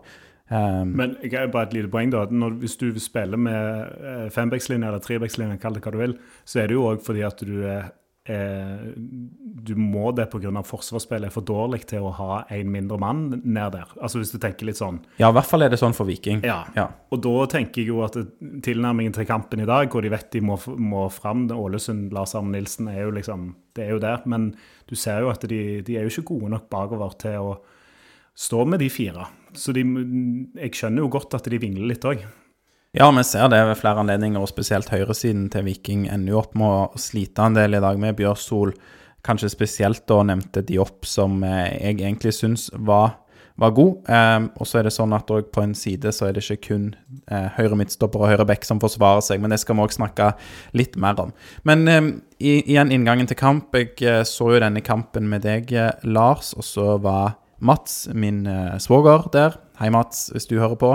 Um, 0.49 0.95
Men 0.97 1.15
bare 1.53 1.67
et 1.67 1.73
lite 1.77 1.91
poeng 1.93 2.09
da. 2.09 2.25
Når, 2.25 2.55
hvis 2.63 2.77
du 2.81 2.89
spiller 2.99 3.37
med 3.37 4.01
eh, 4.01 4.27
fembackslinje 4.33 4.87
eller 4.89 5.03
trebackslinje, 5.05 5.59
kall 5.61 5.77
det 5.77 5.83
hva 5.85 5.93
du 5.93 5.99
vil, 6.01 6.15
så 6.45 6.63
er 6.63 6.67
det 6.71 6.77
jo 6.79 6.87
òg 6.89 7.03
fordi 7.05 7.21
at 7.27 7.43
du 7.45 7.59
er 7.69 7.91
eh, 8.25 8.87
Du 8.97 9.75
må 9.77 10.09
det 10.17 10.25
pga. 10.31 10.49
forsvarsspillet 10.65 11.29
er 11.29 11.35
for 11.35 11.45
dårlig 11.45 11.83
til 11.91 12.07
å 12.07 12.15
ha 12.17 12.39
en 12.49 12.71
mindre 12.73 12.97
mann 12.97 13.41
ned 13.43 13.75
der. 13.77 13.93
Altså 14.01 14.23
Hvis 14.23 14.33
du 14.33 14.39
tenker 14.41 14.65
litt 14.65 14.81
sånn. 14.81 14.99
ja, 15.21 15.29
i 15.29 15.33
hvert 15.37 15.45
fall 15.49 15.61
er 15.61 15.69
det 15.69 15.79
sånn 15.81 15.93
for 15.93 16.09
Viking. 16.09 16.41
Ja. 16.43 16.63
Ja. 16.75 16.89
Og 17.13 17.21
da 17.21 17.45
tenker 17.53 17.83
jeg 17.83 17.93
jo 17.93 18.01
at 18.05 18.17
tilnærmingen 18.65 19.13
til 19.13 19.29
kampen 19.29 19.61
i 19.61 19.69
dag, 19.69 19.89
hvor 19.93 20.01
de 20.01 20.09
vet 20.09 20.31
de 20.33 20.41
må, 20.41 20.57
må 20.77 21.09
fram 21.13 21.45
Ålesund, 21.53 22.13
Lars 22.13 22.33
Arne 22.33 22.57
Nilsen, 22.57 22.89
er 22.89 23.03
jo 23.05 23.11
liksom 23.11 23.51
Det 23.75 23.85
er 23.85 23.91
jo 23.91 23.99
der. 23.99 24.25
Men 24.25 24.55
du 24.89 24.95
ser 24.95 25.21
jo 25.21 25.29
at 25.29 25.45
de, 25.45 25.81
de 25.85 25.97
er 25.97 26.07
jo 26.09 26.09
ikke 26.15 26.33
gode 26.33 26.49
nok 26.57 26.69
bakover 26.69 27.13
til 27.21 27.37
å 27.51 27.59
stå 28.39 28.65
med 28.65 28.79
de 28.79 28.89
fire. 28.89 29.27
Så 29.57 29.73
de, 29.75 29.83
jeg 30.59 30.75
skjønner 30.77 31.05
jo 31.05 31.11
godt 31.13 31.37
at 31.37 31.49
de 31.49 31.61
vingler 31.61 31.89
litt 31.93 32.05
òg. 32.05 32.25
Ja, 32.97 33.11
vi 33.13 33.23
ser 33.23 33.51
det 33.53 33.59
ved 33.69 33.77
flere 33.77 34.01
anledninger, 34.01 34.41
og 34.41 34.49
spesielt 34.49 34.89
høyresiden 34.89 35.45
til 35.53 35.67
Viking 35.67 36.07
ender 36.09 36.33
jo 36.33 36.39
opp 36.41 36.55
med 36.57 36.69
å 36.73 37.01
slite 37.01 37.45
en 37.45 37.57
del 37.57 37.77
i 37.77 37.81
dag 37.83 37.99
med 38.01 38.17
Bjørsol. 38.17 38.73
Kanskje 39.25 39.51
spesielt 39.53 40.07
da 40.09 40.23
nevnte 40.25 40.63
de 40.65 40.79
opp 40.81 41.05
som 41.05 41.43
eh, 41.45 41.75
jeg 41.75 41.99
egentlig 41.99 42.33
syns 42.33 42.69
var, 42.73 43.19
var 43.61 43.75
god. 43.77 44.09
Eh, 44.09 44.47
og 44.57 44.65
så 44.65 44.79
er 44.79 44.87
det 44.87 44.95
sånn 44.95 45.13
at 45.13 45.29
på 45.29 45.61
en 45.61 45.75
side 45.77 46.09
så 46.15 46.29
er 46.29 46.33
det 46.33 46.41
ikke 46.47 46.71
kun 46.71 46.87
eh, 47.29 47.51
høyre 47.59 47.77
midtstopper 47.77 48.23
og 48.23 48.33
høyre 48.33 48.47
back 48.49 48.65
som 48.65 48.81
forsvarer 48.81 49.21
seg, 49.27 49.43
men 49.43 49.53
det 49.53 49.61
skal 49.61 49.77
vi 49.77 49.85
òg 49.85 49.93
snakke 49.93 50.31
litt 50.79 50.97
mer 50.97 51.21
om. 51.27 51.35
Men 51.69 51.85
eh, 51.93 52.09
igjen 52.41 52.95
inngangen 52.95 53.29
til 53.29 53.37
kamp. 53.37 53.69
Jeg 53.77 53.93
eh, 54.01 54.23
så 54.25 54.49
jo 54.55 54.63
denne 54.65 54.81
kampen 54.81 55.29
med 55.29 55.45
deg, 55.45 55.69
eh, 55.77 56.09
Lars, 56.09 56.55
og 56.57 56.65
så 56.65 56.95
var 57.05 57.37
Mats, 57.59 58.07
min 58.15 58.45
eh, 58.47 58.77
svoger, 58.79 59.27
der. 59.33 59.57
Hei, 59.79 59.89
Mats, 59.91 60.29
hvis 60.33 60.47
du 60.47 60.57
hører 60.59 60.77
på. 60.79 60.91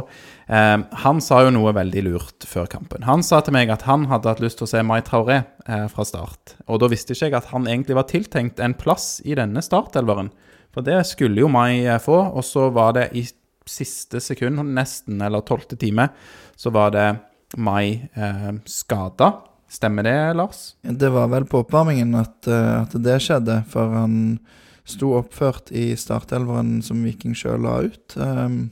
Eh, 0.48 0.78
han 1.04 1.20
sa 1.24 1.42
jo 1.44 1.52
noe 1.54 1.74
veldig 1.76 2.04
lurt 2.06 2.46
før 2.48 2.68
kampen. 2.72 3.04
Han 3.08 3.24
sa 3.24 3.42
til 3.44 3.56
meg 3.56 3.72
at 3.72 3.86
han 3.88 4.08
hadde 4.10 4.32
hatt 4.32 4.42
lyst 4.44 4.60
til 4.60 4.68
å 4.68 4.72
se 4.72 4.82
Mai 4.84 5.00
Traoré 5.04 5.42
eh, 5.42 5.86
fra 5.92 6.06
start. 6.08 6.56
Og 6.68 6.80
da 6.82 6.90
visste 6.92 7.16
ikke 7.16 7.30
jeg 7.30 7.38
at 7.40 7.52
han 7.52 7.68
egentlig 7.68 7.98
var 8.00 8.08
tiltenkt 8.10 8.60
en 8.64 8.76
plass 8.80 9.18
i 9.24 9.36
denne 9.38 9.64
startelveren. 9.64 10.32
For 10.74 10.84
det 10.86 11.02
skulle 11.08 11.44
jo 11.44 11.52
Mai 11.52 11.84
eh, 11.84 12.00
få, 12.02 12.18
og 12.32 12.44
så 12.46 12.68
var 12.74 12.96
det 12.98 13.10
i 13.16 13.26
siste 13.68 14.20
sekund, 14.20 14.60
nesten, 14.76 15.22
eller 15.24 15.44
tolvte 15.46 15.78
time, 15.80 16.10
så 16.56 16.72
var 16.74 16.92
det 16.96 17.08
Mai 17.56 18.08
eh, 18.14 18.50
skada. 18.68 19.36
Stemmer 19.70 20.06
det, 20.06 20.18
Lars? 20.36 20.74
Det 20.82 21.08
var 21.10 21.30
vel 21.32 21.46
på 21.50 21.62
oppvarmingen 21.64 22.14
at, 22.18 22.46
eh, 22.50 22.82
at 22.82 22.94
det 23.04 23.20
skjedde, 23.22 23.62
for 23.70 23.94
han 24.00 24.38
sto 24.84 25.14
oppført 25.18 25.70
i 25.72 25.94
startelveren 25.96 26.78
som 26.84 27.00
Viking 27.06 27.34
sjøl 27.36 27.62
la 27.64 27.78
ut. 27.86 28.16
Ehm, 28.20 28.68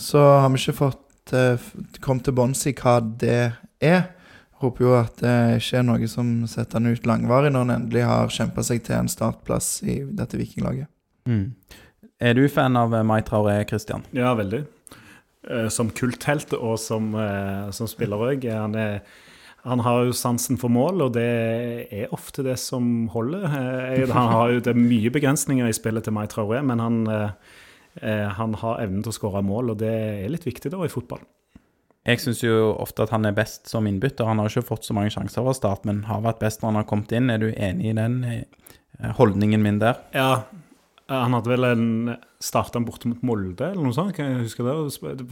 så 0.00 0.22
har 0.40 0.48
vi 0.54 0.60
ikke 0.62 0.78
fått 0.78 1.34
uh, 1.36 1.60
kommet 2.00 2.24
til 2.24 2.36
bunns 2.38 2.64
i 2.66 2.72
hva 2.72 2.94
det 3.20 3.52
er. 3.84 4.02
Håper 4.60 4.84
jo 4.86 4.94
at 4.96 5.20
det 5.20 5.34
ikke 5.60 5.78
er 5.80 5.84
noe 5.88 6.08
som 6.08 6.30
setter 6.48 6.80
han 6.80 6.88
ut 6.92 7.06
langvarig 7.08 7.52
når 7.52 7.66
han 7.66 7.74
endelig 7.76 8.02
har 8.08 8.32
kjempa 8.32 8.64
seg 8.64 8.82
til 8.84 8.96
en 8.96 9.08
startplass 9.12 9.82
i 9.84 10.00
dette 10.08 10.40
vikinglaget. 10.40 10.88
Mm. 11.28 11.46
Er 12.20 12.36
du 12.36 12.42
fan 12.52 12.76
av 12.76 12.92
eh, 12.96 13.04
Mai 13.04 13.20
Traoré, 13.24 13.58
Christian? 13.68 14.02
Ja, 14.16 14.32
veldig. 14.36 14.64
Eh, 15.48 15.68
som 15.72 15.88
kulthelt 15.96 16.52
og 16.56 16.78
som, 16.80 17.12
eh, 17.16 17.70
som 17.76 17.88
spiller 17.88 18.20
òg. 18.30 18.44
Han, 18.52 18.76
er- 18.76 19.00
han 19.62 19.80
har 19.84 20.06
jo 20.08 20.12
sansen 20.16 20.56
for 20.60 20.72
mål, 20.72 21.02
og 21.04 21.16
det 21.16 21.26
er 21.92 22.14
ofte 22.16 22.44
det 22.46 22.56
som 22.60 23.08
holder. 23.12 23.44
Eh, 23.44 24.06
Han 24.08 24.32
har 24.32 24.54
jo, 24.54 24.62
det 24.64 24.72
er 24.72 24.80
mye 24.80 25.12
begrensninger 25.12 25.68
i 25.68 25.76
spillet 25.76 26.06
til 26.06 26.16
Mai 26.16 26.26
Traoré, 26.32 26.62
men 26.64 26.80
han, 26.80 27.02
eh, 27.08 27.30
eh, 28.00 28.28
han 28.38 28.54
har 28.54 28.80
evnen 28.80 29.02
til 29.04 29.12
å 29.12 29.18
skåre 29.18 29.42
mål, 29.44 29.74
og 29.74 29.82
det 29.82 29.92
er 29.92 30.32
litt 30.32 30.48
viktig 30.48 30.72
da 30.72 30.80
i 30.84 30.92
fotball. 30.92 31.20
Jeg 32.08 32.22
syns 32.22 32.40
jo 32.40 32.72
ofte 32.80 33.04
at 33.04 33.12
han 33.12 33.28
er 33.28 33.36
best 33.36 33.68
som 33.68 33.84
innbytter. 33.84 34.24
Han 34.24 34.40
har 34.40 34.48
ikke 34.48 34.70
fått 34.70 34.88
så 34.88 34.96
mange 34.96 35.12
sjanser 35.12 35.44
fra 35.44 35.52
start, 35.52 35.84
men 35.84 36.06
har 36.08 36.22
vært 36.24 36.40
best 36.40 36.62
når 36.62 36.70
han 36.70 36.80
har 36.80 36.88
kommet 36.88 37.12
inn. 37.12 37.28
Er 37.28 37.38
du 37.42 37.50
enig 37.52 37.90
i 37.90 37.98
den 37.98 38.24
holdningen 39.18 39.60
min 39.60 39.82
der? 39.82 40.00
Ja, 40.16 40.46
han 41.10 41.34
hadde 41.34 41.50
vel 41.50 41.66
en 41.66 41.86
starta 42.40 42.80
borte 42.84 43.10
mot 43.10 43.22
Molde, 43.26 43.72
eller 43.72 43.82
noe 43.82 43.96
sånt. 43.96 44.14
Kan 44.16 44.30
jeg 44.30 44.44
huske 44.46 44.66
det? 44.66 44.74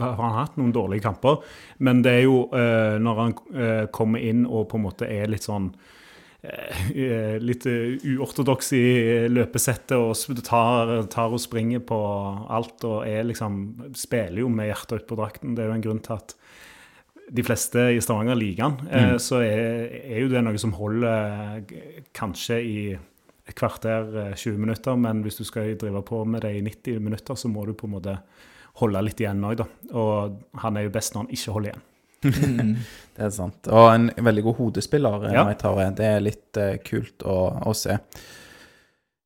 Han 0.01 0.19
har 0.19 0.41
hatt 0.41 0.57
noen 0.59 0.73
dårlige 0.75 1.05
kamper. 1.07 1.39
Men 1.79 2.03
det 2.05 2.17
er 2.17 2.25
jo 2.25 2.41
eh, 2.55 2.97
når 2.99 3.21
han 3.23 3.37
eh, 3.55 3.85
kommer 3.95 4.23
inn 4.23 4.43
og 4.45 4.67
på 4.71 4.79
en 4.79 4.85
måte 4.89 5.07
er 5.07 5.31
litt 5.31 5.47
sånn 5.47 5.71
eh, 6.43 7.37
Litt 7.39 7.67
eh, 7.69 7.95
uortodoks 8.11 8.73
i 8.75 8.85
løpesettet 9.31 9.95
og 9.97 10.43
tar, 10.43 10.93
tar 11.11 11.35
og 11.35 11.41
springer 11.41 11.83
på 11.87 11.99
alt 12.51 12.85
og 12.87 13.07
er 13.07 13.27
liksom 13.29 13.61
Spiller 13.97 14.43
jo 14.43 14.51
med 14.51 14.71
hjertet 14.73 15.03
utpå 15.05 15.19
drakten. 15.19 15.55
Det 15.55 15.63
er 15.63 15.71
jo 15.71 15.77
en 15.79 15.87
grunn 15.87 16.03
til 16.03 16.19
at 16.19 16.35
de 17.29 17.45
fleste 17.45 17.91
i 17.93 18.01
Stavanger 18.01 18.37
liker 18.37 18.65
han. 18.65 18.77
Mm. 18.89 19.19
så 19.21 19.43
er, 19.45 19.85
er 20.01 20.23
jo 20.23 20.31
det 20.31 20.41
noe 20.43 20.59
som 20.61 20.73
holder 20.75 21.63
eh, 21.69 22.03
kanskje 22.17 22.59
i 22.65 22.79
et 23.49 23.57
kvarter, 23.57 24.07
eh, 24.27 24.33
20 24.37 24.57
minutter, 24.61 24.97
men 24.99 25.23
hvis 25.25 25.39
du 25.41 25.43
skal 25.47 25.75
drive 25.79 26.03
på 26.05 26.23
med 26.25 26.45
det 26.45 26.55
i 26.57 26.63
90 26.65 26.99
minutter, 27.03 27.35
så 27.35 27.51
må 27.51 27.65
du 27.65 27.73
på 27.77 27.89
en 27.89 27.95
måte 27.97 28.17
holde 28.79 29.01
litt 29.03 29.19
igjen 29.19 29.43
òg, 29.43 29.59
da. 29.59 29.67
Og 29.97 30.39
han 30.63 30.77
er 30.77 30.87
jo 30.87 30.95
best 30.95 31.15
når 31.15 31.25
han 31.25 31.37
ikke 31.37 31.55
holder 31.55 31.71
igjen. 31.73 31.85
Det 33.15 33.23
er 33.23 33.31
sant. 33.31 33.67
Og 33.71 33.87
en 33.93 34.09
veldig 34.15 34.43
god 34.43 34.59
hodespiller, 34.59 35.23
Ja. 35.29 35.33
ja. 35.39 35.47
Mai 35.47 35.55
Traoré. 35.59 35.89
Det 35.95 36.05
er 36.05 36.21
litt 36.23 36.59
uh, 36.59 36.75
kult 36.83 37.23
å, 37.23 37.39
å 37.67 37.73
se. 37.75 37.95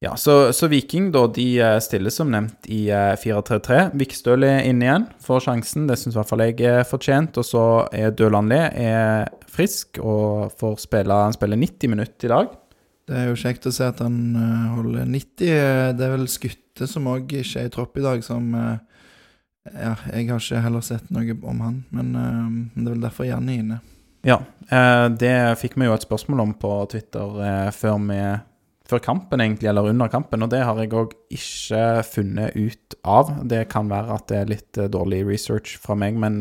Ja, 0.04 0.18
så, 0.20 0.52
så 0.54 0.68
Viking 0.68 1.14
da, 1.14 1.22
de 1.32 1.46
eh, 1.64 1.78
stiller 1.80 2.12
som 2.12 2.28
nevnt 2.28 2.68
i 2.68 2.90
eh, 2.92 3.14
4-3-3. 3.16 3.78
Vikstøl 3.96 4.44
er 4.44 4.66
inne 4.68 4.84
igjen, 4.84 5.06
får 5.24 5.46
sjansen. 5.46 5.86
Det 5.88 5.96
syns 5.96 6.18
i 6.18 6.20
hvert 6.20 6.32
fall 6.34 6.44
jeg 6.44 6.58
er 6.68 6.84
fortjent. 6.84 7.40
Og 7.40 7.48
så 7.48 7.62
er 7.96 8.12
Døland 8.12 8.52
Le 8.52 8.60
er 8.68 9.30
frisk 9.48 10.02
og 10.04 10.52
får 10.60 10.82
spille 10.84 11.22
Han 11.22 11.38
spiller 11.38 11.62
90 11.62 11.94
minutter 11.94 12.28
i 12.28 12.34
dag. 12.34 12.52
Det 13.10 13.16
er 13.20 13.26
jo 13.28 13.40
kjekt 13.40 13.66
å 13.68 13.74
se 13.76 13.88
at 13.90 14.00
han 14.04 14.18
eh, 14.40 14.68
holder 14.78 15.08
90. 15.10 15.48
Eh, 15.50 15.90
Det 15.98 16.06
er 16.06 16.14
vel 16.16 16.28
Skutte 16.32 16.88
som 16.90 17.10
òg 17.12 17.34
ikke 17.36 17.64
er 17.64 17.68
i 17.68 17.74
tropp 17.74 18.00
i 18.00 18.06
dag, 18.06 18.24
som 18.24 18.54
eh, 18.56 18.78
Ja, 19.74 19.96
jeg 20.12 20.30
har 20.30 20.40
ikke 20.40 20.62
heller 20.64 20.84
sett 20.84 21.12
noe 21.16 21.36
om 21.48 21.60
han, 21.64 21.82
men 21.96 22.16
eh, 22.20 22.48
det 22.78 22.88
er 22.88 22.96
vel 22.96 23.04
derfor 23.04 23.28
Janni 23.28 23.58
er 23.58 23.66
inne. 23.66 23.82
Ja, 24.24 24.38
det 25.20 25.34
fikk 25.60 25.74
vi 25.76 25.84
jo 25.84 25.92
et 25.98 26.06
spørsmål 26.06 26.40
om 26.46 26.52
på 26.56 26.70
Twitter 26.94 27.34
før, 27.76 27.98
vi, 28.08 28.20
før 28.88 29.02
kampen, 29.04 29.42
egentlig, 29.44 29.68
eller 29.68 29.90
under 29.92 30.08
kampen, 30.08 30.46
og 30.46 30.52
det 30.54 30.62
har 30.64 30.80
jeg 30.80 30.94
òg 30.96 31.12
ikke 31.36 31.82
funnet 32.08 32.56
ut 32.56 32.96
av. 33.04 33.34
Det 33.52 33.66
kan 33.74 33.92
være 33.92 34.16
at 34.16 34.30
det 34.32 34.38
er 34.40 34.48
litt 34.54 34.80
dårlig 34.96 35.26
research 35.28 35.76
fra 35.84 36.00
meg, 36.00 36.16
men, 36.24 36.40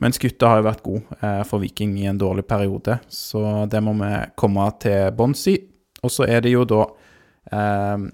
eh, 0.00 0.04
men 0.04 0.16
Skutte 0.16 0.48
har 0.48 0.60
jo 0.60 0.68
vært 0.68 0.84
god 0.86 1.18
eh, 1.20 1.42
for 1.48 1.62
Viking 1.62 1.98
i 2.00 2.08
en 2.08 2.20
dårlig 2.20 2.46
periode, 2.48 2.98
så 3.08 3.66
det 3.70 3.82
må 3.84 3.94
vi 4.00 4.14
komme 4.40 4.70
til 4.80 5.12
bunns 5.16 5.46
i. 5.52 5.58
Og 6.00 6.12
så 6.12 6.24
er 6.24 6.40
det 6.44 6.54
jo 6.54 6.64
da 6.64 6.86
eh, 7.52 8.08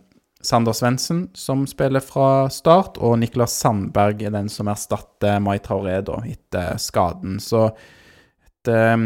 Sander 0.46 0.74
Svendsen 0.76 1.28
som 1.34 1.64
spiller 1.66 2.02
fra 2.04 2.48
start, 2.52 2.98
og 3.02 3.18
Niklas 3.22 3.54
Sandberg 3.58 4.22
er 4.22 4.34
den 4.34 4.50
som 4.52 4.70
erstatter 4.70 5.40
Mai 5.42 5.58
Traoré 5.62 6.00
da, 6.06 6.20
etter 6.26 6.78
skaden. 6.82 7.38
Så 7.42 7.68
et, 7.70 8.72
eh, 8.72 8.96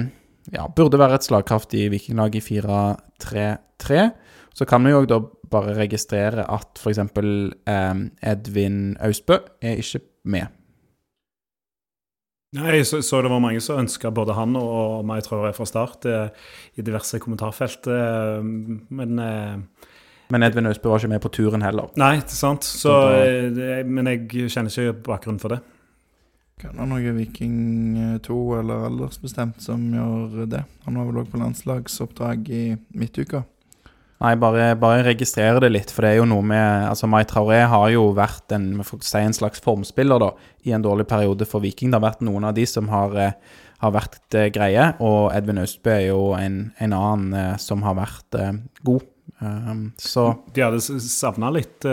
ja, 0.56 0.68
burde 0.68 1.00
være 1.00 1.20
et 1.20 1.28
slagkraftig 1.28 1.88
vikinglag 1.92 2.36
i 2.36 2.44
4-3-3. 2.44 4.10
Så 4.56 4.66
kan 4.68 4.84
vi 4.84 4.92
jo 4.92 5.04
da 5.08 5.20
bare 5.50 5.76
registrere 5.78 6.44
at 6.50 6.80
f.eks. 6.80 6.98
Eh, 6.98 8.00
Edvin 8.32 8.96
Austbø 9.00 9.38
er 9.62 9.80
ikke 9.80 10.02
med. 10.24 10.59
Nei, 12.58 12.72
jeg 12.80 12.86
så, 12.88 12.98
så 13.06 13.20
det 13.22 13.30
var 13.30 13.38
mange 13.44 13.60
som 13.62 13.78
ønska 13.78 14.10
både 14.10 14.34
han 14.34 14.56
og, 14.58 14.70
og 14.98 15.04
meg, 15.06 15.22
tror 15.22 15.44
jeg, 15.46 15.54
fra 15.54 15.66
start 15.70 16.06
eh, 16.10 16.32
i 16.74 16.82
diverse 16.82 17.20
kommentarfelt. 17.22 17.86
Eh, 17.86 18.40
men 18.90 19.18
eh, 19.22 19.86
Men 20.34 20.42
Edvin 20.46 20.66
Austbø 20.66 20.90
var 20.90 20.98
ikke 21.02 21.12
med 21.12 21.22
på 21.22 21.30
turen 21.34 21.62
heller. 21.62 21.92
Nei, 21.98 22.16
det 22.20 22.30
er 22.34 22.40
sant. 22.40 22.66
Så, 22.66 22.90
Så 22.90 22.96
da- 23.54 23.76
eh, 23.78 23.84
men 23.86 24.06
jeg 24.10 24.26
kjenner 24.50 24.70
ikke 24.74 24.98
bakgrunnen 25.12 25.38
for 25.42 25.54
det. 25.54 25.60
Kan 26.60 26.76
ha 26.76 26.84
noe 26.90 27.14
Viking 27.16 28.18
2 28.26 28.40
eller 28.58 28.82
aldersbestemt 28.90 29.62
som 29.64 29.86
gjør 29.94 30.42
det. 30.50 30.64
Han 30.84 30.98
var 30.98 31.06
vel 31.08 31.22
òg 31.22 31.30
på 31.32 31.38
landslagsoppdrag 31.40 32.50
i 32.52 32.64
midtuka. 33.00 33.44
Nei, 34.20 34.34
bare, 34.36 34.74
bare 34.76 35.04
registrere 35.06 35.62
det 35.64 35.70
litt, 35.72 35.92
for 35.94 36.04
det 36.04 36.10
er 36.12 36.18
jo 36.18 36.26
noe 36.28 36.44
med 36.44 36.90
Altså, 36.90 37.08
Mai 37.08 37.22
Traoré 37.28 37.62
har 37.72 37.86
jo 37.94 38.10
vært 38.16 38.52
en, 38.52 38.82
si 38.84 39.22
en 39.22 39.36
slags 39.36 39.62
formspiller, 39.64 40.20
da, 40.20 40.34
i 40.68 40.74
en 40.76 40.84
dårlig 40.84 41.06
periode 41.08 41.48
for 41.48 41.64
Viking. 41.64 41.88
Det 41.88 41.96
har 41.96 42.04
vært 42.10 42.26
noen 42.28 42.44
av 42.50 42.52
de 42.58 42.66
som 42.68 42.90
har, 42.92 43.16
eh, 43.16 43.62
har 43.80 43.94
vært 43.96 44.36
eh, 44.36 44.50
greie, 44.52 44.90
og 45.00 45.30
Edvin 45.32 45.62
Austbø 45.62 45.94
er 45.94 46.04
jo 46.10 46.20
en, 46.36 46.60
en 46.84 46.96
annen 46.98 47.32
eh, 47.38 47.56
som 47.64 47.86
har 47.86 47.96
vært 47.96 48.36
eh, 48.36 48.60
god. 48.84 49.08
Um, 49.40 49.86
De 50.52 50.60
hadde 50.60 50.82
savna 51.00 51.48
litt 51.54 51.86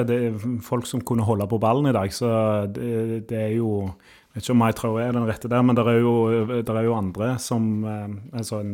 folk 0.66 0.88
som 0.90 1.00
kunne 1.06 1.24
holde 1.24 1.46
på 1.48 1.60
ballen 1.64 1.88
i 1.88 1.96
dag, 1.96 2.12
så 2.12 2.30
det, 2.68 3.22
det 3.30 3.40
er 3.40 3.54
jo 3.56 3.86
Jeg 3.86 4.42
vet 4.42 4.44
ikke 4.44 4.56
om 4.58 4.60
Mai 4.66 4.74
Traoré 4.76 5.06
er 5.08 5.16
den 5.16 5.30
rette 5.30 5.48
der, 5.48 5.64
men 5.64 5.78
det 5.78 5.86
er 5.86 6.02
er 6.02 6.88
jo 6.90 6.98
andre 6.98 7.38
som 7.40 7.86
altså 7.88 8.60
en 8.60 8.74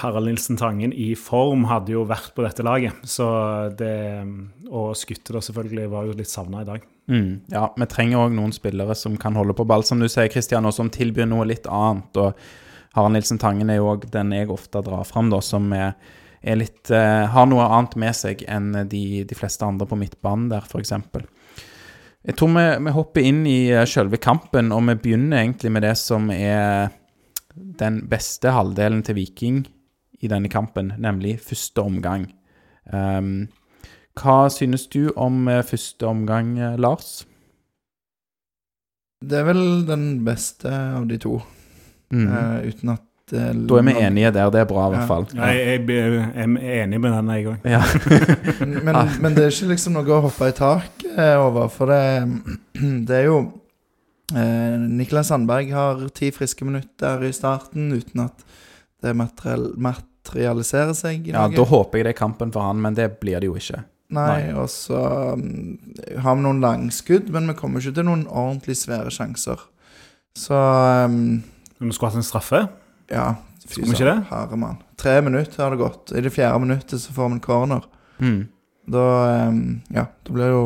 Harald 0.00 0.26
Nilsen 0.26 0.56
Tangen 0.56 0.92
i 0.92 1.12
form 1.18 1.66
hadde 1.68 1.92
jo 1.92 2.04
vært 2.08 2.30
på 2.36 2.44
dette 2.44 2.64
laget. 2.64 2.96
Så 3.08 3.26
det 3.78 3.96
Og 4.70 4.94
Skutte 4.96 5.34
da 5.36 5.42
selvfølgelig 5.44 5.90
var 5.92 6.08
jo 6.08 6.16
litt 6.16 6.30
savna 6.30 6.62
i 6.62 6.68
dag. 6.68 6.86
mm, 7.08 7.32
ja, 7.52 7.66
vi 7.76 7.86
trenger 7.88 8.24
òg 8.24 8.36
noen 8.36 8.52
spillere 8.52 8.94
som 8.96 9.16
kan 9.16 9.36
holde 9.36 9.56
på 9.56 9.66
ball, 9.68 9.84
som 9.84 10.00
du 10.00 10.08
sier, 10.08 10.28
Kristian, 10.32 10.66
og 10.68 10.74
som 10.76 10.90
tilbyr 10.90 11.28
noe 11.28 11.46
litt 11.48 11.66
annet. 11.66 12.16
og 12.16 12.34
Harald 12.96 13.16
Nilsen 13.16 13.38
Tangen 13.38 13.70
er 13.70 13.80
jo 13.80 13.92
òg 13.94 14.08
den 14.12 14.32
jeg 14.32 14.50
ofte 14.50 14.82
drar 14.84 15.04
fram, 15.08 15.30
da, 15.30 15.40
som 15.44 15.72
er, 15.72 15.94
er 16.42 16.60
litt 16.60 16.90
uh, 16.90 17.28
Har 17.32 17.46
noe 17.46 17.64
annet 17.64 17.96
med 17.96 18.16
seg 18.16 18.44
enn 18.48 18.72
de, 18.88 19.24
de 19.24 19.36
fleste 19.36 19.64
andre 19.64 19.88
på 19.88 19.98
midtbanen 20.00 20.48
der, 20.52 20.64
f.eks. 20.64 20.94
Jeg 22.28 22.36
tror 22.36 22.50
vi, 22.52 22.64
vi 22.84 22.92
hopper 22.92 23.24
inn 23.24 23.44
i 23.46 23.70
eh, 23.70 23.86
selve 23.88 24.18
kampen, 24.20 24.72
og 24.74 24.82
vi 24.88 24.96
begynner 25.00 25.38
egentlig 25.38 25.70
med 25.72 25.84
det 25.86 25.94
som 25.96 26.26
er 26.34 26.90
den 27.78 28.02
beste 28.10 28.52
halvdelen 28.54 29.02
til 29.06 29.14
Viking 29.18 29.62
i 30.20 30.28
denne 30.30 30.48
kampen, 30.50 30.92
nemlig 30.98 31.38
første 31.40 31.82
omgang. 31.84 32.28
Um, 32.92 33.48
hva 34.18 34.48
synes 34.50 34.86
du 34.90 35.12
om 35.16 35.46
eh, 35.48 35.62
første 35.62 36.06
omgang, 36.08 36.56
eh, 36.58 36.78
Lars? 36.80 37.26
Det 39.22 39.38
er 39.40 39.46
vel 39.48 39.62
den 39.86 40.24
beste 40.26 40.70
av 40.70 41.06
de 41.10 41.18
to, 41.22 41.40
Mm. 42.10 42.24
uh, 42.24 42.62
uten 42.64 42.88
at 42.94 43.02
Da 43.28 43.76
er 43.76 43.82
vi 43.84 43.92
enige 44.00 44.30
der, 44.32 44.48
det 44.50 44.60
er 44.62 44.64
bra 44.64 44.86
i 44.88 44.92
Ja. 44.94 44.96
hvert 44.96 45.06
fall. 45.06 45.26
Jeg, 45.36 45.56
jeg, 45.66 45.88
jeg 45.88 46.78
er 46.78 46.84
enig 46.84 47.00
med 47.00 47.12
den, 47.12 47.28
jeg 47.28 47.46
òg. 47.46 47.66
Ja. 47.68 47.82
men, 48.86 48.96
men, 49.20 49.34
det 49.36 49.44
er 49.44 49.50
ikke 49.52 49.68
liksom 49.74 49.92
noe 49.98 50.08
å 50.16 50.22
hoppe 50.24 50.48
i 50.48 50.54
taket 50.56 51.18
over, 51.36 51.68
for 51.68 51.92
det, 51.92 52.00
det 53.06 53.18
er 53.18 53.26
jo 53.26 53.42
Niklas 54.32 55.30
Sandberg 55.30 55.70
har 55.72 56.02
ti 56.12 56.28
friske 56.34 56.66
minutter 56.68 57.22
i 57.24 57.32
starten 57.32 57.92
uten 57.96 58.26
at 58.26 58.42
det 59.02 59.14
materialiserer 59.16 60.96
seg 60.96 61.28
i 61.30 61.32
ja, 61.32 61.46
da 61.48 61.64
håper 61.64 62.00
jeg 62.00 62.08
det 62.08 62.12
er 62.12 62.18
kampen 62.18 62.52
for 62.52 62.66
han, 62.66 62.80
men 62.82 62.96
det 62.98 63.08
blir 63.22 63.40
det 63.40 63.48
jo 63.48 63.56
ikke. 63.56 63.84
Nei, 64.08 64.28
Nei. 64.48 64.52
og 64.56 64.70
så 64.72 64.98
mm, 65.36 66.20
har 66.24 66.36
vi 66.38 66.44
noen 66.44 66.62
langskudd, 66.64 67.28
men 67.32 67.50
vi 67.50 67.56
kommer 67.58 67.82
ikke 67.82 67.98
til 67.98 68.06
noen 68.08 68.24
ordentlig 68.26 68.78
svære 68.80 69.12
sjanser. 69.12 69.60
Så 70.38 70.56
um, 71.04 71.42
Vi 71.78 71.92
skulle 71.92 72.12
hatt 72.12 72.20
en 72.22 72.26
straffe. 72.26 72.62
ja. 73.12 73.34
fy 73.68 73.82
søren, 73.84 74.06
det? 74.06 74.28
Herre 74.30 74.56
mann. 74.56 74.78
Tre 74.96 75.18
minutter 75.22 75.62
har 75.62 75.74
det 75.74 75.82
gått. 75.82 76.12
I 76.16 76.22
det 76.24 76.32
fjerde 76.32 76.62
minuttet 76.64 77.02
så 77.02 77.12
får 77.12 77.28
vi 77.28 77.36
en 77.36 77.44
corner. 77.44 77.88
Mm. 78.18 78.38
Da 78.88 79.04
um, 79.48 79.82
Ja, 79.92 80.06
da 80.24 80.32
blir 80.32 80.54
jo 80.54 80.62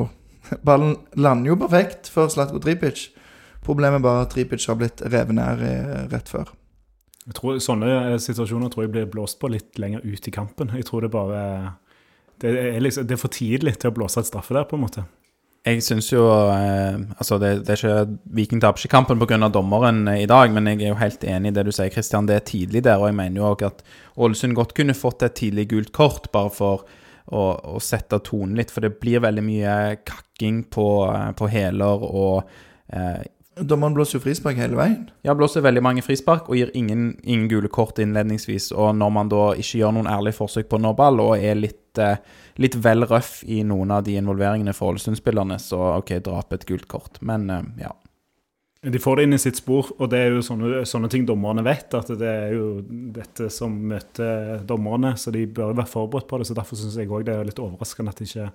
Ballen 0.67 0.97
lander 1.19 1.51
jo 1.51 1.59
perfekt 1.59 2.11
for 2.13 2.31
Slatko 2.31 2.63
Tripic. 2.63 3.09
Problemet 3.63 4.03
bare 4.03 4.25
at 4.27 4.35
Tripic 4.35 4.67
har 4.69 4.79
blitt 4.81 5.05
revet 5.07 5.37
ned 5.39 5.63
rett 6.13 6.31
før. 6.31 6.51
Jeg 7.29 7.39
tror 7.39 7.59
Sånne 7.63 7.91
eh, 8.13 8.19
situasjoner 8.23 8.73
tror 8.73 8.87
jeg 8.87 8.95
blir 8.97 9.11
blåst 9.11 9.39
på 9.43 9.51
litt 9.53 9.79
lenger 9.79 10.03
ut 10.03 10.29
i 10.29 10.35
kampen. 10.35 10.73
Jeg 10.75 10.89
tror 10.89 11.05
det 11.05 11.13
bare 11.15 11.43
Det 12.43 12.51
er, 12.51 12.81
liksom, 12.83 13.07
det 13.07 13.15
er 13.15 13.21
for 13.21 13.31
tidlig 13.31 13.77
til 13.79 13.93
å 13.93 13.95
blåse 13.95 14.21
et 14.21 14.27
straffe 14.27 14.55
der, 14.57 14.67
på 14.67 14.79
en 14.79 14.83
måte. 14.83 15.05
Jeg 15.63 15.85
syns 15.87 16.09
jo 16.11 16.25
eh, 16.51 16.99
Altså, 17.15 17.39
det, 17.39 17.53
det 17.69 17.77
er 17.77 17.79
ikke 17.79 18.17
Viking 18.39 18.63
taper 18.63 18.83
ikke 18.83 18.97
kampen 18.97 19.23
pga. 19.23 19.39
dommeren 19.55 20.09
eh, 20.11 20.25
i 20.25 20.31
dag, 20.31 20.51
men 20.51 20.67
jeg 20.67 20.83
er 20.83 20.91
jo 20.91 20.99
helt 20.99 21.23
enig 21.25 21.53
i 21.53 21.55
det 21.55 21.67
du 21.69 21.71
sier, 21.71 21.93
Kristian. 21.95 22.27
Det 22.27 22.41
er 22.41 22.49
tidlig 22.49 22.83
der, 22.83 22.99
og 22.99 23.13
jeg 23.13 23.19
mener 23.21 23.39
jo 23.39 23.53
òg 23.53 23.63
at 23.69 23.87
Ålesund 24.19 24.59
godt 24.59 24.75
kunne 24.75 24.99
fått 24.99 25.23
et 25.23 25.39
tidlig 25.39 25.69
gult 25.71 25.93
kort, 25.95 26.27
bare 26.35 26.51
for 26.51 26.83
å, 27.31 27.45
å 27.55 27.79
sette 27.79 28.19
tonen 28.27 28.59
litt. 28.59 28.75
For 28.75 28.83
det 28.83 28.97
blir 28.99 29.23
veldig 29.23 29.47
mye 29.47 29.77
kakking 30.03 30.65
på, 30.75 30.89
eh, 31.13 31.31
på 31.39 31.53
hæler 31.55 32.03
og 32.11 32.51
eh, 32.91 33.23
Dommeren 33.61 33.93
blåser 33.93 34.17
jo 34.17 34.23
frispark 34.25 34.57
hele 34.57 34.79
veien. 34.79 35.03
Ja, 35.27 35.35
blåser 35.37 35.65
veldig 35.65 35.83
mange 35.85 36.03
frispark 36.05 36.47
og 36.49 36.57
gir 36.57 36.71
ingen, 36.79 37.19
ingen 37.21 37.51
gule 37.51 37.69
kort 37.69 37.99
innledningsvis. 38.01 38.71
Og 38.73 38.95
når 38.97 39.11
man 39.13 39.33
da 39.33 39.43
ikke 39.61 39.83
gjør 39.83 39.93
noen 39.99 40.09
ærlige 40.09 40.39
forsøk 40.39 40.71
på 40.71 40.79
å 40.79 40.83
nå 40.87 40.95
ball, 40.97 41.21
og 41.21 41.35
er 41.37 41.59
litt, 41.59 41.99
eh, 42.01 42.17
litt 42.57 42.79
vel 42.81 43.05
røff 43.11 43.43
i 43.45 43.61
noen 43.69 43.93
av 43.93 44.07
de 44.07 44.17
involveringene 44.17 44.73
for 44.77 44.95
Ålesund-spillerne, 44.95 45.61
så 45.61 45.99
OK, 45.99 46.15
drap 46.25 46.57
et 46.57 46.65
gult 46.69 46.89
kort. 46.89 47.21
Men 47.21 47.51
eh, 47.53 47.69
ja. 47.85 47.93
De 48.83 48.99
får 48.99 49.21
det 49.21 49.29
inn 49.29 49.37
i 49.37 49.43
sitt 49.45 49.61
spor, 49.61 49.93
og 50.01 50.09
det 50.11 50.19
er 50.19 50.33
jo 50.33 50.41
sånne, 50.43 50.81
sånne 50.89 51.13
ting 51.13 51.29
dommerne 51.29 51.63
vet. 51.67 51.93
At 51.95 52.09
det 52.19 52.31
er 52.33 52.57
jo 52.57 52.81
dette 52.89 53.53
som 53.53 53.77
møter 53.93 54.65
dommerne, 54.67 55.13
så 55.21 55.31
de 55.31 55.45
bør 55.45 55.75
jo 55.75 55.81
være 55.83 55.93
forberedt 55.93 56.31
på 56.31 56.41
det. 56.41 56.49
så 56.49 56.57
Derfor 56.57 56.81
syns 56.81 56.97
jeg 56.97 57.13
òg 57.13 57.29
det 57.29 57.37
er 57.37 57.47
litt 57.47 57.61
overraskende 57.63 58.17
at 58.17 58.25
ikke 58.25 58.49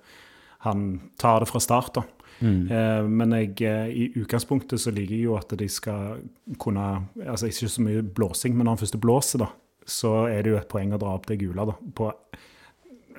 han 0.66 0.88
tar 1.22 1.46
det 1.46 1.54
fra 1.54 1.62
start. 1.62 1.94
da. 2.02 2.04
Mm. 2.42 2.72
Eh, 2.72 3.04
men 3.10 3.36
jeg, 3.38 3.54
eh, 3.66 3.88
i 3.90 4.08
utgangspunktet 4.22 4.82
så 4.82 4.94
liker 4.94 5.16
jeg 5.16 5.26
jo 5.26 5.38
at 5.40 5.56
de 5.58 5.68
skal 5.72 6.20
kunne 6.62 6.84
Altså 7.26 7.50
ikke 7.50 7.70
så 7.72 7.84
mye 7.86 8.04
blåsing, 8.04 8.54
men 8.56 8.68
når 8.68 8.76
han 8.76 8.82
først 8.84 9.00
blåser, 9.02 9.42
da, 9.42 9.50
så 9.88 10.14
er 10.30 10.44
det 10.44 10.54
jo 10.54 10.60
et 10.60 10.70
poeng 10.70 10.94
å 10.94 11.02
dra 11.02 11.16
opp 11.18 11.28
det 11.30 11.40
gule 11.42 11.66
da, 11.68 11.76
på 11.98 12.12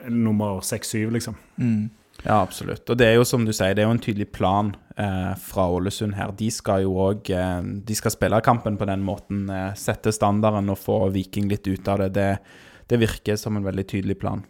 nummer 0.08 0.60
seks-syv, 0.64 1.10
liksom. 1.16 1.34
Mm. 1.58 1.88
Ja, 2.24 2.40
absolutt. 2.40 2.88
Og 2.90 2.98
det 2.98 3.06
er 3.06 3.18
jo 3.18 3.26
som 3.28 3.44
du 3.46 3.52
sier, 3.54 3.74
det 3.76 3.84
er 3.84 3.88
jo 3.88 3.94
en 3.94 4.02
tydelig 4.02 4.28
plan 4.34 4.72
eh, 4.98 5.32
fra 5.38 5.68
Ålesund 5.70 6.16
her. 6.18 6.32
De 6.38 6.48
skal 6.50 6.82
jo 6.82 6.96
òg 6.98 7.30
eh, 7.34 7.60
De 7.86 7.96
skal 7.98 8.14
spille 8.14 8.40
kampen 8.44 8.78
på 8.78 8.88
den 8.90 9.04
måten, 9.06 9.46
eh, 9.54 9.70
sette 9.78 10.12
standarden 10.14 10.72
og 10.72 10.80
få 10.82 11.00
Viking 11.14 11.50
litt 11.50 11.68
ut 11.70 11.90
av 11.90 12.02
det. 12.02 12.10
det. 12.18 12.30
Det 12.90 13.00
virker 13.00 13.38
som 13.38 13.56
en 13.56 13.66
veldig 13.66 13.86
tydelig 13.86 14.18
plan. 14.18 14.42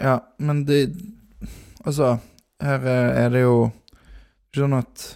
Ja, 0.00 0.20
men 0.38 0.64
det 0.68 0.90
Altså, 1.86 2.18
her 2.62 2.84
eh, 2.88 3.22
er 3.24 3.32
det 3.34 3.44
jo 3.44 3.56
ikke 4.48 4.64
sånn 4.64 4.78
at 4.78 5.06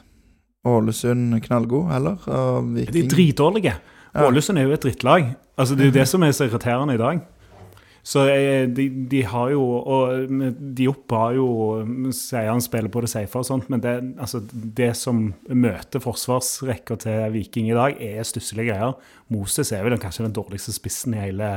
Ålesund 0.68 1.34
er 1.34 1.42
knallgod 1.42 1.90
heller. 1.90 2.22
Og 2.30 2.74
De 2.76 2.86
er 2.86 3.10
dritdårlige. 3.10 3.74
Ja. 4.12 4.26
Ålesund 4.28 4.60
er 4.60 4.68
jo 4.68 4.76
et 4.76 4.84
drittlag. 4.84 5.32
Altså, 5.58 5.74
det 5.74 5.86
er 5.86 5.90
jo 5.90 5.98
det 5.98 6.08
som 6.10 6.22
er 6.22 6.34
så 6.36 6.46
irriterende 6.46 6.94
i 6.94 7.00
dag. 7.00 7.22
Så 8.02 8.24
eh, 8.30 8.66
de, 8.66 8.88
de 9.06 9.20
har 9.30 9.52
jo 9.52 9.60
Og 9.62 10.32
Diop 10.74 11.12
har 11.14 11.36
jo 11.36 11.44
Sier 12.10 12.48
han 12.50 12.62
spiller 12.64 12.90
på 12.90 13.04
det 13.04 13.12
safe 13.12 13.38
og 13.38 13.46
sånt, 13.46 13.68
men 13.70 13.82
det, 13.84 13.92
altså, 14.18 14.40
det 14.50 14.90
som 14.98 15.28
møter 15.46 16.02
forsvarsrekka 16.02 16.98
til 17.04 17.28
Viking 17.36 17.70
i 17.70 17.78
dag, 17.78 18.02
er 18.02 18.26
stusslige 18.26 18.72
greier. 18.72 18.98
Moses 19.30 19.70
er 19.70 19.86
vel 19.86 19.98
kanskje 20.02 20.26
den 20.26 20.34
dårligste 20.34 20.74
spissen 20.74 21.14
i 21.14 21.22
hele 21.28 21.54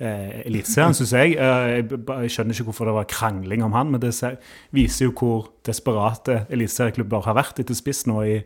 eh, 0.00 0.40
Eliteserien, 0.48 0.96
syns 0.96 1.12
jeg. 1.14 1.36
Eh, 1.36 1.74
jeg. 1.76 1.88
Jeg 2.08 2.32
skjønner 2.34 2.56
ikke 2.56 2.68
hvorfor 2.70 2.90
det 2.90 2.96
var 2.96 3.08
krangling 3.12 3.62
om 3.66 3.76
han, 3.76 3.90
men 3.94 4.00
det 4.02 4.14
se- 4.16 4.36
viser 4.76 5.06
jo 5.10 5.14
hvor 5.20 5.50
desperate 5.68 6.46
eliteserieklubber 6.50 7.28
har 7.28 7.38
vært 7.38 7.60
etter 7.62 7.76
spiss 7.78 8.06
nå 8.10 8.22
i, 8.26 8.38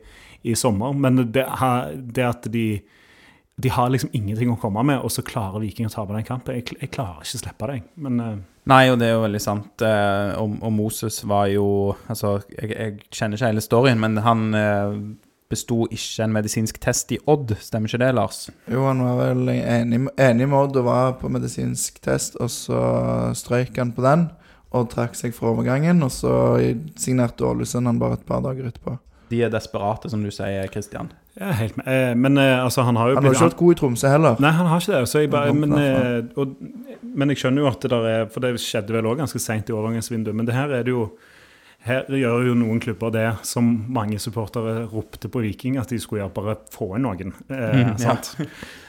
i 0.45 0.55
sommer. 0.59 0.93
Men 0.93 1.23
det, 1.33 1.47
det 2.15 2.29
at 2.29 2.51
de 2.53 2.67
de 3.57 3.71
har 3.71 3.87
liksom 3.87 4.11
ingenting 4.19 4.51
å 4.51 4.57
komme 4.59 4.83
med, 4.83 4.99
og 5.07 5.13
så 5.15 5.23
klarer 5.23 5.61
Viking 5.63 5.87
å 5.87 5.91
tape 5.93 6.11
den 6.17 6.25
kampen. 6.27 6.57
Jeg, 6.59 6.73
jeg 6.81 6.91
klarer 6.91 7.21
ikke 7.23 7.37
å 7.39 7.43
slippe 7.45 7.69
det, 7.71 7.77
jeg. 7.79 7.85
Men 8.03 8.17
eh, 8.25 8.39
Nei, 8.67 8.81
og 8.91 8.97
det 8.99 9.07
er 9.07 9.13
jo 9.15 9.21
veldig 9.23 9.41
sant. 9.45 9.85
Eh, 9.87 10.33
og, 10.41 10.57
og 10.59 10.73
Moses 10.75 11.21
var 11.31 11.47
jo 11.53 11.67
Altså, 12.11 12.33
jeg, 12.51 12.73
jeg 12.75 12.97
kjenner 13.15 13.39
ikke 13.39 13.53
hele 13.53 13.63
storyen, 13.63 14.01
men 14.03 14.19
han 14.27 14.43
besto 15.55 15.85
ikke 15.89 16.27
en 16.27 16.35
medisinsk 16.35 16.79
test 16.83 17.15
i 17.17 17.21
Odd, 17.31 17.57
stemmer 17.63 17.89
ikke 17.89 18.03
det, 18.05 18.13
Lars? 18.19 18.45
Jo, 18.69 18.85
han 18.91 19.01
var 19.07 19.21
vel 19.23 19.55
enig, 19.55 20.05
enig 20.21 20.49
med 20.51 20.59
Odd 20.61 20.83
og 20.83 20.89
var 20.91 21.17
på 21.23 21.33
medisinsk 21.33 22.03
test, 22.05 22.37
og 22.43 22.53
så 22.53 22.81
strøyk 23.39 23.81
han 23.81 23.95
på 23.97 24.05
den 24.05 24.29
og 24.75 24.91
trakk 24.91 25.15
seg 25.15 25.35
fra 25.37 25.53
overgangen, 25.53 26.03
og 26.03 26.11
så 26.13 26.35
signerte 26.99 27.47
Ålesund 27.47 27.87
han 27.87 28.01
bare 28.01 28.19
et 28.19 28.25
par 28.27 28.43
dager 28.45 28.71
etterpå. 28.71 28.97
De 29.31 29.43
er 29.43 29.53
desperate, 29.53 30.11
som 30.11 30.23
du 30.23 30.31
sier, 30.35 30.67
Kristian. 30.73 31.13
er 31.41 31.55
helt 31.59 31.77
med. 31.79 31.87
Eh, 31.89 32.15
men 32.19 32.39
eh, 32.39 32.63
altså, 32.63 32.83
han 32.87 32.97
har 32.97 33.11
jo 33.11 33.15
Han 33.17 33.25
har 33.25 33.37
ikke 33.37 33.49
vært 33.49 33.61
god 33.63 33.75
i 33.75 33.79
Tromsø 33.81 34.11
heller. 34.11 34.41
Nei, 34.43 34.51
han 34.55 34.69
har 34.71 34.83
ikke 34.83 34.93
det. 34.93 35.09
Så 35.11 35.23
jeg 35.23 35.31
bare, 35.33 35.55
men, 35.55 35.73
eh, 35.79 36.27
og, 36.37 36.57
men 37.03 37.33
jeg 37.33 37.41
skjønner 37.43 37.65
jo 37.65 37.71
at 37.71 37.81
det 37.83 37.91
der 37.91 38.09
er 38.11 38.27
For 38.31 38.45
det 38.45 38.53
skjedde 38.63 38.95
vel 38.95 39.09
òg 39.11 39.23
ganske 39.23 39.41
seint 39.43 39.71
i 39.71 39.75
overgangsvinduet. 39.75 40.37
Men 40.37 40.51
det 40.51 40.55
her 40.55 40.75
er 40.77 40.87
det 40.87 40.95
jo 40.95 41.09
her 41.85 42.07
gjør 42.09 42.47
jo 42.49 42.55
noen 42.57 42.81
klubber 42.81 43.11
det 43.13 43.27
som 43.45 43.67
mange 43.93 44.17
supportere 44.23 44.87
ropte 44.89 45.29
på 45.29 45.43
Viking, 45.45 45.77
at 45.81 45.91
de 45.93 45.99
skulle 46.01 46.23
gjøre, 46.23 46.33
bare 46.37 46.55
få 46.73 46.95
inn 46.97 47.05
noen. 47.05 47.35
Eh, 47.49 47.75
Mm, 47.75 47.95
ja. 48.01 48.17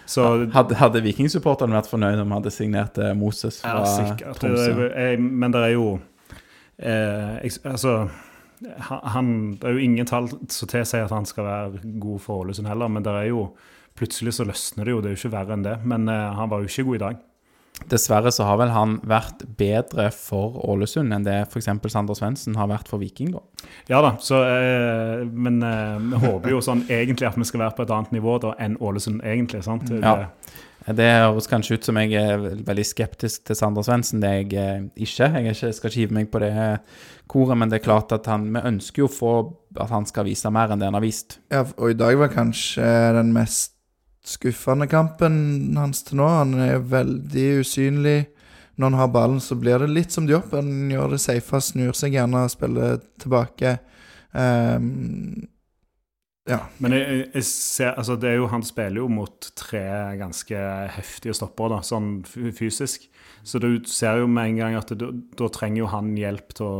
Så 0.06 0.25
Hadde, 0.54 0.78
hadde 0.78 1.02
vikingsupporterne 1.02 1.74
vært 1.75 1.90
fornøyd 1.90 2.20
om 2.22 2.30
de 2.30 2.38
hadde 2.38 2.52
signert 2.54 2.98
eh, 3.02 3.14
Moses 3.18 3.58
fra 3.64 3.82
sikkert. 3.90 4.38
Tromsø? 4.40 4.90
er, 4.92 5.10
jeg, 5.16 5.20
men 5.20 5.52
det 5.56 5.64
er 5.66 5.74
jo 5.74 5.88
eh, 6.78 7.40
jeg, 7.44 7.58
Altså 7.66 7.96
han, 8.80 9.00
han, 9.16 9.32
Det 9.60 9.68
er 9.68 9.75
jo 9.75 9.84
ingen 9.84 10.08
tall 10.10 10.30
som 10.32 10.70
tilsier 10.72 11.06
at 11.08 11.14
han 11.14 11.25
skal 11.28 11.48
være 11.50 11.82
god 12.00 12.22
for 12.24 12.46
Ålesund 12.46 12.70
heller, 12.70 12.88
men 12.92 13.04
det 13.04 13.12
er 13.12 13.32
jo 13.32 13.50
plutselig 13.98 14.36
så 14.38 14.46
løsner 14.48 14.86
det 14.86 14.94
jo. 14.94 15.02
Det 15.02 15.10
er 15.12 15.16
jo 15.16 15.22
ikke 15.24 15.36
verre 15.36 15.56
enn 15.58 15.66
det. 15.66 15.75
Men 15.88 16.08
eh, 16.12 16.32
han 16.38 16.52
var 16.52 16.62
jo 16.64 16.70
ikke 16.70 16.86
god 16.92 16.96
i 16.96 17.04
dag. 17.06 17.20
Dessverre 17.89 18.32
så 18.34 18.48
har 18.48 18.58
vel 18.58 18.72
han 18.74 18.98
vært 19.05 19.44
bedre 19.60 20.08
for 20.15 20.58
Ålesund 20.65 21.13
enn 21.13 21.25
det 21.27 21.38
f.eks. 21.46 21.67
Sander 21.91 22.17
Svendsen 22.17 22.55
har 22.58 22.70
vært 22.72 22.89
for 22.89 23.01
Viking, 23.01 23.36
da. 23.36 23.44
Ja 23.91 24.00
da, 24.01 24.15
så, 24.24 24.41
eh, 24.48 25.25
men 25.29 25.60
eh, 25.65 25.98
vi 26.01 26.22
håper 26.24 26.55
jo 26.55 26.62
sånn 26.65 26.86
egentlig 26.89 27.27
at 27.29 27.38
vi 27.38 27.46
skal 27.46 27.65
være 27.65 27.77
på 27.77 27.86
et 27.86 27.94
annet 27.94 28.15
nivå 28.15 28.39
da 28.41 28.55
enn 28.63 28.79
Ålesund 28.82 29.22
egentlig. 29.25 29.62
sant? 29.67 29.91
Ja. 29.91 30.15
Det, 30.86 31.05
høres 31.05 31.50
kanskje 31.50 31.79
ut 31.79 31.88
som 31.88 31.98
jeg 31.98 32.13
er 32.20 32.41
veldig 32.65 32.86
skeptisk 32.86 33.46
til 33.50 33.58
Sander 33.58 33.86
Svendsen. 33.86 34.22
Det 34.22 34.32
er 34.32 34.41
jeg 34.41 34.50
eh, 34.62 34.89
ikke. 35.05 35.29
Jeg 35.29 35.46
er 35.46 35.53
ikke, 35.53 35.72
skal 35.77 35.91
ikke 35.91 36.01
hive 36.01 36.17
meg 36.17 36.34
på 36.34 36.41
det 36.41 36.53
koret, 37.29 37.58
men 37.58 37.70
det 37.70 37.79
er 37.79 37.86
klart 37.86 38.13
at 38.15 38.29
han, 38.29 38.50
vi 38.53 38.65
ønsker 38.72 39.05
jo 39.05 39.12
å 39.12 39.13
få 39.13 39.36
at 39.82 39.94
han 39.94 40.05
skal 40.10 40.25
vise 40.29 40.50
mer 40.53 40.74
enn 40.74 40.82
det 40.82 40.89
han 40.89 40.98
har 40.98 41.05
vist. 41.05 41.39
Ja, 41.53 41.65
og 41.65 41.94
i 41.94 41.98
dag 41.98 42.17
var 42.22 42.34
kanskje 42.34 42.89
den 43.17 43.34
mest 43.36 43.75
skuffende 44.25 44.88
kampen 44.91 45.75
hans 45.77 46.03
til 46.08 46.17
nå. 46.22 46.27
Han 46.41 46.53
er 46.65 46.79
veldig 46.91 47.48
usynlig. 47.62 48.17
Når 48.75 48.89
han 48.91 49.00
har 49.00 49.12
ballen, 49.13 49.39
så 49.39 49.55
blir 49.55 49.79
det 49.79 49.91
litt 49.94 50.12
som 50.12 50.25
de 50.27 50.36
opp. 50.36 50.50
Han 50.51 50.89
gjør 50.91 51.13
det 51.13 51.22
safe, 51.24 51.62
snur 51.63 51.94
seg 51.96 52.17
gjerne 52.17 52.41
og 52.44 52.51
spiller 52.51 52.98
tilbake. 53.24 53.77
Um, 54.36 55.46
ja. 56.50 56.60
Men 56.84 56.91
jeg, 56.98 57.22
jeg- 57.34 57.46
ser, 57.48 57.94
altså 57.98 58.17
det 58.20 58.29
er 58.34 58.36
jo, 58.41 58.50
han 58.51 58.65
spiller 58.67 59.00
jo 59.00 59.08
mot 59.10 59.48
tre 59.55 59.86
ganske 60.20 60.60
heftige 60.98 61.34
stoppere, 61.38 61.77
da, 61.77 61.79
sånn 61.88 62.12
fysisk. 62.27 63.08
Så 63.48 63.62
du 63.63 63.70
ser 63.88 64.20
jo 64.22 64.27
med 64.27 64.51
en 64.51 64.60
gang 64.60 64.75
at 64.82 64.91
da 64.98 65.50
trenger 65.53 65.86
jo 65.86 65.91
han 65.94 66.12
hjelp 66.20 66.53
til 66.58 66.65
å 66.67 66.77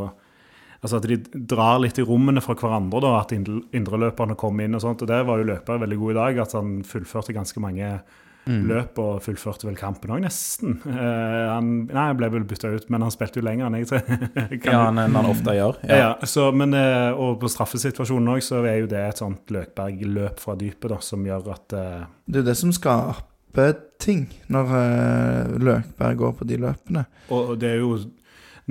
Altså 0.82 0.96
at 1.00 1.06
de 1.08 1.16
drar 1.48 1.78
litt 1.80 1.98
i 1.98 2.04
rommene 2.06 2.42
fra 2.44 2.54
hverandre, 2.54 3.00
da, 3.00 3.14
at 3.20 3.32
indre- 3.32 3.62
indreløperne 3.72 4.36
kommer 4.36 4.64
inn 4.68 4.74
og 4.76 4.82
sånt. 4.84 5.02
Og 5.02 5.08
der 5.08 5.24
var 5.24 5.38
jo 5.40 5.48
løper 5.48 5.78
veldig 5.82 5.98
god 5.98 6.10
i 6.12 6.20
dag, 6.20 6.38
at 6.46 6.52
han 6.58 6.78
fullførte 6.84 7.32
ganske 7.36 7.60
mange 7.60 7.98
Mm. 8.46 8.68
løp 8.70 8.98
og 9.02 9.16
fullførte 9.24 9.66
vel 9.66 9.74
kampen 9.74 10.12
òg, 10.14 10.20
nesten. 10.22 10.76
Eh, 10.86 11.46
han, 11.50 11.88
nei, 11.88 12.04
han 12.12 12.16
ble 12.16 12.28
vel 12.30 12.44
bytta 12.46 12.68
ut, 12.76 12.84
men 12.94 13.02
han 13.02 13.10
spilte 13.10 13.40
jo 13.40 13.42
lenger 13.42 13.66
enn 13.66 13.74
jeg 13.80 13.88
tror. 13.90 14.04
Ja, 14.70 14.84
han, 14.84 15.00
enn 15.02 15.16
han 15.18 15.26
ofte 15.26 15.50
gjør. 15.56 15.80
ja. 15.88 15.96
ja, 15.98 16.12
så, 16.30 16.52
men, 16.54 16.70
eh, 16.78 17.10
og 17.10 17.40
på 17.42 17.50
straffesituasjonen 17.50 18.30
òg, 18.36 18.44
så 18.46 18.60
er 18.62 18.84
jo 18.84 18.86
det 18.86 19.00
et 19.02 19.18
sånt 19.18 19.50
Løkberg-løp 19.50 20.38
fra 20.38 20.54
dypet 20.60 20.92
da, 20.94 21.00
som 21.02 21.26
gjør 21.26 21.50
at 21.56 21.74
eh, 21.74 22.04
Det 22.30 22.44
er 22.44 22.46
det 22.52 22.56
som 22.62 22.70
skaper 22.70 23.74
ting, 23.98 24.28
når 24.46 24.70
eh, 24.78 25.58
Løkberg 25.66 26.16
går 26.22 26.36
på 26.38 26.46
de 26.46 26.60
løpene. 26.68 27.02
Og 27.34 27.50
og 27.50 27.58
det 27.58 27.72
er 27.74 27.80
jo 27.82 27.96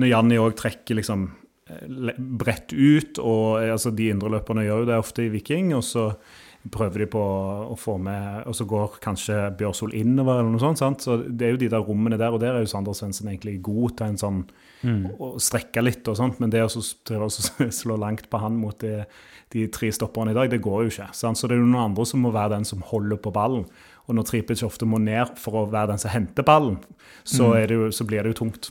Når 0.00 0.08
Janni 0.08 0.40
òg 0.40 0.56
trekker 0.56 0.96
liksom 1.02 1.28
bredt 2.18 2.72
ut, 2.72 3.18
og 3.22 3.62
eh, 3.62 3.72
altså, 3.74 3.90
de 3.94 4.10
indreløperne 4.12 4.66
gjør 4.66 4.84
jo 4.84 4.90
det 4.90 4.98
ofte 5.02 5.24
i 5.26 5.32
Viking, 5.32 5.72
og 5.76 5.84
så 5.86 6.10
prøver 6.72 7.04
de 7.04 7.06
på 7.12 7.20
å 7.22 7.76
få 7.78 7.92
med 8.02 8.48
Og 8.50 8.54
så 8.58 8.64
går 8.66 8.96
kanskje 8.98 9.36
Bjørsol 9.54 9.92
innover, 9.94 10.40
eller 10.40 10.50
noe 10.50 10.58
sånt. 10.58 10.80
sant? 10.80 11.04
Så 11.04 11.20
det 11.22 11.46
er 11.46 11.52
jo 11.54 11.60
de 11.60 11.68
der 11.70 11.84
rommene 11.86 12.18
der, 12.18 12.34
og 12.34 12.40
der 12.42 12.56
er 12.56 12.64
jo 12.64 12.70
Sander 12.72 12.96
Svendsen 12.96 13.28
egentlig 13.30 13.60
god 13.62 13.98
til 13.98 14.06
en 14.12 14.18
sånn 14.22 14.40
Mm. 14.84 15.06
å 15.18 15.38
strekke 15.40 15.80
litt 15.82 16.06
og 16.10 16.18
sånt, 16.18 16.36
men 16.38 16.50
det 16.52 16.60
å 16.62 16.68
slå 17.80 17.96
langt 17.98 18.28
på 18.30 18.38
han 18.38 18.58
mot 18.60 18.76
de, 18.84 19.06
de 19.54 19.64
tre 19.72 19.88
stopperne 19.94 20.34
i 20.34 20.36
dag, 20.36 20.50
det 20.52 20.60
går 20.62 20.84
jo 20.84 20.92
ikke. 20.92 21.08
Sant? 21.16 21.40
Så 21.40 21.48
det 21.48 21.56
er 21.56 21.62
jo 21.62 21.68
noen 21.70 21.90
andre 21.90 22.04
som 22.06 22.20
må 22.22 22.32
være 22.34 22.58
den 22.58 22.68
som 22.68 22.84
holder 22.84 23.16
på 23.16 23.32
ballen. 23.34 23.64
Og 24.06 24.14
når 24.18 24.28
Tripic 24.28 24.62
ofte 24.66 24.86
må 24.86 25.00
ned 25.02 25.32
for 25.40 25.62
å 25.62 25.64
være 25.72 25.94
den 25.94 26.02
som 26.02 26.12
henter 26.12 26.46
ballen, 26.46 26.76
så, 27.24 27.54
det 27.56 27.74
jo, 27.74 27.88
så 27.90 28.06
blir 28.06 28.22
det 28.22 28.34
jo 28.34 28.40
tungt. 28.44 28.70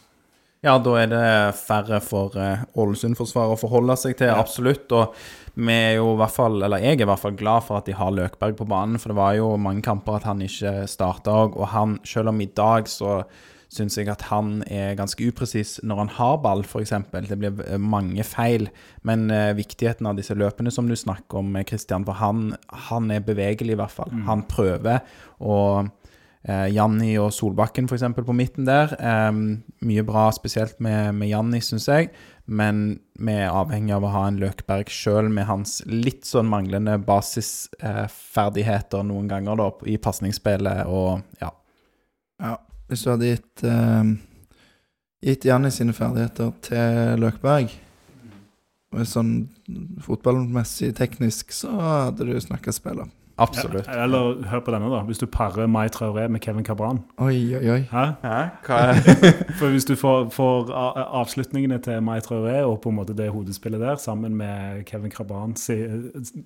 Ja, 0.66 0.80
da 0.82 0.94
er 0.98 1.10
det 1.12 1.26
færre 1.60 2.00
for 2.02 2.34
eh, 2.42 2.64
Ålesund-forsvaret 2.82 3.54
å 3.54 3.60
forholde 3.60 3.94
seg 4.02 4.16
til, 4.18 4.32
absolutt. 4.34 4.90
Og 4.98 5.14
vi 5.54 5.74
er 5.76 5.98
jo 6.00 6.16
i 6.16 6.20
hvert 6.20 6.34
fall, 6.34 6.58
eller 6.66 6.82
jeg 6.82 6.98
er 6.98 7.04
i 7.06 7.10
hvert 7.12 7.22
fall 7.22 7.36
glad 7.38 7.68
for 7.68 7.78
at 7.78 7.86
de 7.86 7.94
har 7.94 8.14
Løkberg 8.16 8.58
på 8.58 8.66
banen, 8.70 8.98
for 9.02 9.14
det 9.14 9.20
var 9.20 9.36
jo 9.38 9.52
mange 9.62 9.86
kamper 9.86 10.18
at 10.18 10.26
han 10.26 10.42
ikke 10.42 10.88
starta 10.90 11.36
òg. 11.44 11.60
Og 11.60 11.70
han, 11.70 12.00
selv 12.08 12.34
om 12.34 12.42
i 12.42 12.50
dag 12.50 12.90
så 12.90 13.20
syns 13.76 13.98
jeg 14.00 14.10
at 14.10 14.26
han 14.32 14.64
er 14.72 14.98
ganske 14.98 15.22
upresis 15.28 15.78
når 15.86 16.02
han 16.04 16.12
har 16.18 16.40
ball, 16.42 16.64
f.eks. 16.66 16.96
Det 17.14 17.38
blir 17.38 17.62
eh, 17.68 17.78
mange 17.78 18.26
feil. 18.26 18.66
Men 19.06 19.28
eh, 19.30 19.52
viktigheten 19.58 20.10
av 20.10 20.18
disse 20.18 20.34
løpene 20.34 20.74
som 20.74 20.90
du 20.90 20.96
snakker 20.98 21.44
om, 21.44 21.54
Kristian, 21.70 22.08
for 22.10 22.18
han, 22.24 22.56
han 22.90 23.14
er 23.14 23.22
bevegelig 23.26 23.78
i 23.78 23.80
hvert 23.84 23.94
fall. 23.94 24.18
Han 24.26 24.48
prøver. 24.50 25.06
og 25.46 25.94
Eh, 26.46 26.68
Janni 26.76 27.16
og 27.18 27.32
Solbakken 27.34 27.88
f.eks. 27.90 28.04
på 28.22 28.36
midten 28.38 28.68
der. 28.68 28.92
Eh, 29.00 29.32
mye 29.90 30.04
bra, 30.06 30.28
spesielt 30.36 30.78
med, 30.84 31.16
med 31.18 31.32
Janni, 31.32 31.62
syns 31.66 31.88
jeg. 31.90 32.12
Men 32.46 33.00
vi 33.18 33.34
er 33.34 33.50
avhengig 33.50 33.96
av 33.96 34.06
å 34.06 34.12
ha 34.14 34.28
en 34.30 34.38
Løkberg 34.38 34.92
sjøl 34.94 35.32
med 35.34 35.48
hans 35.50 35.80
litt 35.90 36.28
sånn 36.30 36.52
manglende 36.52 37.00
basisferdigheter 37.02 39.02
eh, 39.02 39.08
noen 39.10 39.32
ganger 39.32 39.58
da, 39.64 39.72
i 39.90 39.98
pasningsspillet 39.98 40.86
og 40.86 41.26
ja. 41.42 41.50
Ja, 42.44 42.60
hvis 42.92 43.06
du 43.06 43.12
hadde 43.14 43.32
gitt 43.32 43.66
eh, 43.66 44.14
Gitt 45.26 45.48
Janni 45.48 45.72
sine 45.74 45.96
ferdigheter 45.96 46.52
til 46.68 47.24
Løkberg 47.24 47.72
Sånn 49.10 49.32
fotballmessig 50.06 50.94
teknisk 50.96 51.50
så 51.52 51.74
hadde 51.76 52.30
du 52.30 52.38
snakka 52.40 52.72
spiller. 52.72 53.10
Absolutt. 53.38 53.88
Ja, 53.88 54.04
eller 54.04 54.46
hør 54.48 54.62
på 54.64 54.72
denne, 54.72 54.88
da. 54.92 55.02
Hvis 55.04 55.20
du 55.20 55.26
parer 55.28 55.68
Mai 55.68 55.90
Traoré 55.92 56.28
med 56.32 56.40
Kevin 56.40 56.64
Cabran. 56.64 57.02
Oi, 57.20 57.56
oi, 57.58 57.64
oi. 57.74 57.82
Hæ? 57.92 58.06
Hæ? 58.24 58.38
Hva 58.64 58.78
er 58.94 59.02
For 59.60 59.74
hvis 59.74 59.86
du 59.86 59.96
får, 60.00 60.30
får 60.32 60.72
avslutningene 61.20 61.82
til 61.84 62.00
Mai 62.04 62.20
Traoré 62.24 62.62
og 62.64 62.80
på 62.82 62.94
en 62.94 63.00
måte 63.02 63.16
det 63.18 63.28
hodespillet 63.36 63.84
der, 63.84 64.00
sammen 64.00 64.38
med 64.40 64.86
Kevin 64.88 65.12
Cabran, 65.12 65.56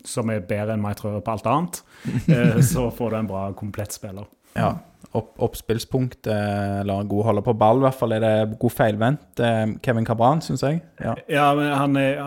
som 0.06 0.34
er 0.34 0.42
bedre 0.50 0.74
enn 0.74 0.82
Mai 0.82 0.96
Traoré 0.98 1.22
på 1.22 1.38
alt 1.38 1.50
annet, 1.50 1.82
eh, 2.34 2.58
så 2.66 2.90
får 2.90 3.14
du 3.14 3.20
en 3.22 3.30
bra 3.30 3.50
komplett 3.58 3.94
spiller. 3.94 4.26
ja, 4.58 4.74
opp, 5.18 5.34
oppspillspunkt, 5.42 6.28
eh, 6.28 6.80
eller 6.82 7.04
god 7.10 7.26
holder 7.30 7.46
på 7.46 7.56
ball, 7.58 7.82
i 7.82 7.86
hvert 7.88 7.98
fall 7.98 8.14
er 8.14 8.24
det 8.24 8.60
god 8.62 8.76
feilvendt. 8.76 9.42
Eh, 9.42 9.66
Kevin 9.86 10.06
Cabran, 10.06 10.44
syns 10.46 10.64
jeg. 10.66 10.84
Ja. 11.02 11.16
Ja, 11.32 11.48
men 11.58 11.74
han, 11.74 11.98
er, 11.98 12.22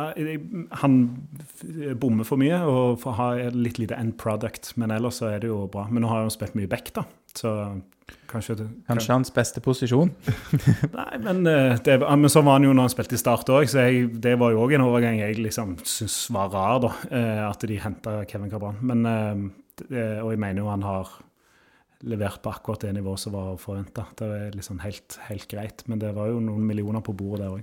han 0.83 0.99
bommer 2.01 2.27
for 2.27 2.43
mye 2.43 2.59
og 2.67 3.07
har 3.19 3.45
litt 3.55 3.79
lite 3.79 3.99
end 3.99 4.17
product, 4.19 4.75
men 4.81 4.95
ellers 4.95 5.23
så 5.23 5.31
er 5.31 5.43
det 5.45 5.53
jo 5.53 5.65
bra. 5.71 5.87
Men 5.91 6.03
nå 6.03 6.11
har 6.11 6.25
han 6.25 6.35
spilt 6.35 6.59
mye 6.59 6.71
back, 6.71 6.91
da, 6.97 7.07
så 7.39 7.55
kanskje 8.29 8.59
det, 8.59 8.69
Kanskje 8.89 9.15
hans 9.15 9.31
beste 9.33 9.63
posisjon. 9.63 10.11
Nei, 10.99 11.11
men, 11.23 11.47
eh, 11.47 11.79
det, 11.87 12.01
men 12.03 12.31
så 12.33 12.43
var 12.43 12.59
han 12.59 12.67
jo 12.67 12.75
når 12.75 12.89
han 12.89 12.97
spilte 12.97 13.19
i 13.19 13.23
Start 13.23 13.53
òg, 13.53 13.71
så 13.71 13.87
jeg, 13.87 14.09
det 14.25 14.35
var 14.43 14.57
jo 14.57 14.65
òg 14.67 14.75
en 14.75 14.89
overgang 14.89 15.23
jeg 15.23 15.39
liksom 15.39 15.77
syns 15.87 16.25
var 16.35 16.51
rar, 16.51 16.83
da. 16.83 16.95
At 17.47 17.63
de 17.63 17.79
henta 17.79 18.25
Kevin 18.27 18.51
Cabran. 18.51 18.83
Men, 18.83 19.07
og 19.87 20.33
jeg 20.33 20.41
mener 20.41 20.65
jo 20.65 20.73
han 20.73 20.83
har 20.83 21.21
levert 22.09 22.43
på 22.43 22.51
akkurat 22.51 22.83
det 22.87 22.95
nivået 22.97 23.21
som 23.23 23.35
var 23.37 23.53
forventa. 23.63 24.07
Det 24.19 24.27
er 24.27 24.57
liksom 24.57 24.81
helt, 24.83 25.19
helt 25.29 25.47
greit. 25.51 25.85
Men 25.87 26.01
det 26.03 26.15
var 26.17 26.33
jo 26.33 26.41
noen 26.43 26.65
millioner 26.67 27.05
på 27.05 27.15
bordet 27.17 27.45
der 27.45 27.55
òg. 27.59 27.63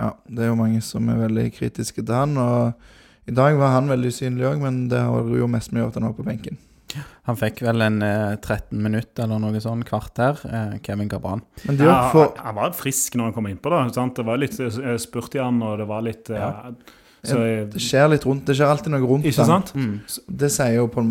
Ja, 0.00 0.10
det 0.26 0.44
er 0.44 0.52
jo 0.52 0.58
mange 0.58 0.80
som 0.84 1.08
er 1.12 1.20
veldig 1.26 1.46
kritiske 1.54 2.02
til 2.02 2.14
han. 2.16 2.36
Og 2.40 3.28
i 3.28 3.34
dag 3.36 3.56
var 3.60 3.76
han 3.76 3.90
veldig 3.92 4.10
usynlig 4.12 4.48
òg, 4.48 4.60
men 4.62 4.86
det 4.90 5.02
har 5.04 5.32
jo 5.38 5.48
mest 5.50 5.72
med 5.72 5.82
å 5.82 5.84
gjøre 5.84 5.94
at 5.94 6.00
han 6.00 6.08
var 6.08 6.18
på 6.18 6.28
benken. 6.28 6.60
Han 7.24 7.38
fikk 7.40 7.62
vel 7.64 7.80
en 7.86 8.02
eh, 8.04 8.34
13 8.36 8.76
minutter 8.82 9.24
eller 9.24 9.40
noe 9.40 9.60
sånn, 9.64 9.84
kvarter, 9.88 10.42
eh, 10.44 10.74
Kevin 10.84 11.08
Gabran. 11.08 11.40
Men 11.64 11.78
Ja, 11.80 12.10
for... 12.12 12.34
han 12.36 12.58
var 12.58 12.74
frisk 12.76 13.16
når 13.16 13.30
han 13.30 13.36
kom 13.36 13.48
innpå. 13.48 13.70
da, 13.72 13.84
sant? 13.94 14.18
Det 14.18 14.26
var 14.28 14.40
litt 14.42 14.58
eh, 14.60 14.98
spurt 15.00 15.38
i 15.38 15.40
han, 15.40 15.62
og 15.64 15.78
det 15.80 15.86
var 15.88 16.04
litt 16.04 16.28
eh, 16.32 16.42
Ja. 16.42 16.72
Så, 17.24 17.36
Det 17.70 17.78
skjer 17.80 18.08
litt 18.10 18.24
rundt. 18.26 18.44
Det 18.48 18.56
skjer 18.58 18.66
alltid 18.72 18.90
noe 18.90 19.06
rundt 19.06 19.24
Ikke 19.30 19.44
sant? 19.46 19.68
Mm. 19.78 20.00
Det 20.42 20.48
sier 20.50 20.72
jo, 20.74 20.88
på, 20.90 21.04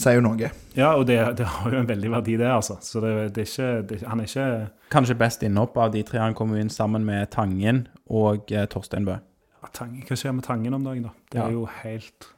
sier 0.00 0.14
jo 0.16 0.22
noe. 0.24 0.50
Ja, 0.74 0.94
og 0.96 1.04
det, 1.10 1.18
det 1.36 1.44
har 1.46 1.74
jo 1.74 1.78
en 1.82 1.88
veldig 1.90 2.10
verdi, 2.14 2.36
det, 2.40 2.46
altså. 2.48 2.78
Så 2.80 3.02
det, 3.04 3.10
det 3.36 3.44
er 3.44 3.50
ikke 3.50 3.82
det, 3.90 3.98
Han 4.08 4.20
er 4.24 4.30
ikke 4.30 4.46
Kanskje 4.90 5.18
best 5.20 5.42
innhopp 5.44 5.76
av 5.76 5.92
de 5.92 6.02
tre. 6.02 6.18
Han 6.22 6.34
kom 6.34 6.54
inn 6.56 6.70
sammen 6.72 7.04
med 7.04 7.28
Tangen 7.30 7.82
og 8.08 8.48
eh, 8.56 8.64
Torstein 8.72 9.04
Bø. 9.04 9.18
ja, 9.20 9.68
Tangen, 9.76 10.00
Hva 10.08 10.16
skjer 10.16 10.32
med 10.38 10.44
Tangen 10.48 10.74
om 10.74 10.84
dagen, 10.88 11.02
da? 11.10 11.12
Det 11.30 11.38
Ja. 11.42 11.46
er 11.46 11.52
jo 11.58 11.66
helt 11.82 12.30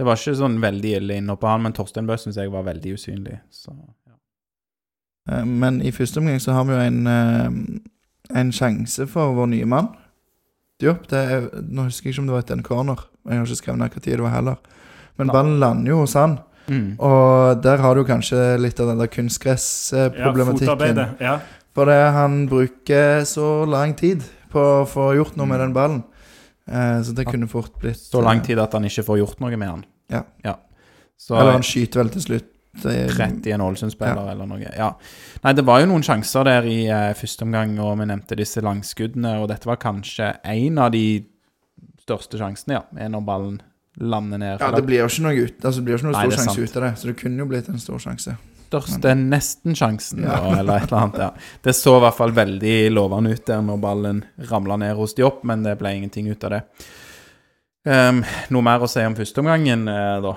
Det 0.00 0.06
var 0.08 0.16
ikke 0.16 0.34
sånn 0.40 0.56
veldig 0.64 0.96
ille 0.96 1.14
innhopp 1.20 1.44
av 1.44 1.50
han, 1.58 1.62
men 1.68 1.72
Torstein 1.76 2.06
Bø 2.08 2.16
syns 2.16 2.40
jeg 2.40 2.50
var 2.50 2.64
veldig 2.64 2.94
usynlig. 2.96 3.36
Så, 3.52 3.70
ja. 4.08 4.16
Eh, 5.36 5.44
Men 5.44 5.82
i 5.84 5.92
første 5.92 6.18
omgang 6.24 6.40
så 6.40 6.52
har 6.56 6.64
vi 6.64 6.72
jo 6.72 6.80
en, 6.80 7.06
eh, 7.06 8.38
en 8.40 8.50
sjanse 8.52 9.06
for 9.12 9.34
vår 9.36 9.46
nye 9.52 9.66
mann. 9.68 9.92
Diop. 10.82 11.04
Det 11.10 11.18
er, 11.36 11.48
nå 11.62 11.86
husker 11.88 12.08
jeg 12.10 12.16
ikke 12.16 12.24
om 12.24 12.30
det 12.30 12.34
var 12.36 12.44
etter 12.44 12.58
en 12.58 12.66
corner. 12.66 13.02
Jeg 13.28 13.38
har 13.38 13.46
ikke 13.46 13.60
skrevet 13.62 13.80
ned 13.82 13.94
hva 13.96 14.02
tid 14.02 14.16
det 14.18 14.24
var 14.26 14.34
heller. 14.36 14.56
Men 15.20 15.28
Nei. 15.28 15.34
ballen 15.36 15.58
lander 15.62 15.92
jo 15.92 16.00
hos 16.02 16.14
han. 16.18 16.38
Mm. 16.68 16.94
Og 17.02 17.62
der 17.62 17.80
har 17.82 17.98
du 17.98 18.04
kanskje 18.06 18.38
litt 18.62 18.78
av 18.80 18.88
den 18.92 19.00
der 19.02 19.08
Ja, 19.10 19.14
kunstgressproblematikken. 19.16 20.96
Ja, 20.96 21.08
Ja. 21.20 21.34
For 21.74 21.88
det 21.88 22.12
han 22.12 22.46
bruker 22.48 23.22
så 23.24 23.64
lang 23.66 23.94
tid 23.96 24.22
på 24.52 24.60
å 24.60 24.86
få 24.88 25.14
gjort 25.16 25.36
noe 25.40 25.48
med 25.48 25.60
den 25.62 25.72
ballen. 25.72 26.02
Eh, 26.68 27.00
så 27.02 27.14
det 27.14 27.24
Ja. 27.26 27.30
kunne 27.32 27.48
fort 27.48 27.72
blitt 27.80 27.96
Så 27.96 28.20
lang 28.22 28.38
eh, 28.38 28.42
tid 28.44 28.58
at 28.58 28.72
han 28.72 28.84
ikke 28.84 29.02
får 29.04 29.18
gjort 29.18 29.40
noe 29.40 29.56
med 29.56 29.68
han. 29.68 29.84
Ja. 30.10 30.56
Så 31.18 31.34
Eller 31.38 31.52
han 31.52 31.62
skyter 31.62 32.02
vel 32.02 32.08
til 32.10 32.20
slutt. 32.22 32.44
Eh, 32.84 33.08
rett 33.18 33.46
i 33.46 33.52
en 33.54 33.64
Ålesund-spiller 33.64 34.30
eller 34.32 34.48
noe. 34.48 34.70
Ja. 34.76 34.92
Nei, 35.42 35.52
det 35.58 35.64
var 35.66 35.82
jo 35.82 35.90
noen 35.90 36.04
sjanser 36.06 36.46
der 36.48 36.68
i 36.68 36.78
uh, 36.88 37.10
første 37.18 37.46
omgang, 37.46 37.74
og 37.82 37.98
vi 38.00 38.08
nevnte 38.10 38.38
disse 38.38 38.62
langskuddene, 38.64 39.36
og 39.42 39.50
dette 39.52 39.68
var 39.68 39.80
kanskje 39.82 40.32
en 40.54 40.80
av 40.82 40.92
de 40.94 41.04
største 42.02 42.40
sjansene, 42.40 42.80
ja, 42.80 42.86
er 42.98 43.12
når 43.12 43.26
ballen 43.26 43.60
lander 44.00 44.40
ned. 44.40 44.62
Ja, 44.62 44.70
det 44.72 44.86
blir 44.88 45.02
jo 45.02 45.10
ikke 45.10 45.26
noe, 45.26 45.44
ut, 45.44 45.60
altså, 45.60 45.84
ikke 45.84 46.08
noe 46.08 46.16
Nei, 46.16 46.24
stor 46.24 46.38
sjanse 46.38 46.64
ut 46.64 46.78
av 46.80 46.86
det. 46.86 46.92
Så 46.98 47.10
det 47.10 47.16
kunne 47.20 47.44
jo 47.44 47.50
blitt 47.50 47.68
en 47.68 47.82
stor 47.82 48.00
sjanse. 48.02 48.38
største 48.72 49.12
nesten-sjansen, 49.18 50.22
Ja. 50.24 50.38
eller 50.56 50.80
et 50.80 50.88
eller 50.88 51.02
annet. 51.02 51.18
Ja. 51.20 51.58
Det 51.60 51.74
så 51.76 51.98
i 51.98 52.00
hvert 52.06 52.16
fall 52.16 52.32
veldig 52.32 52.76
lovende 52.94 53.34
ut 53.34 53.44
der 53.46 53.60
når 53.60 53.80
ballen 53.82 54.22
ramla 54.48 54.78
ned 54.80 54.96
hos 54.96 55.12
de 55.14 55.26
opp, 55.28 55.42
men 55.44 55.62
det 55.62 55.76
ble 55.78 55.92
ingenting 55.98 56.30
ut 56.32 56.44
av 56.48 56.54
det. 56.56 56.62
Um, 57.84 58.22
noe 58.54 58.62
mer 58.62 58.80
å 58.80 58.88
si 58.88 59.02
om 59.04 59.14
førsteomgangen, 59.18 59.88
eh, 59.90 60.20
da? 60.24 60.36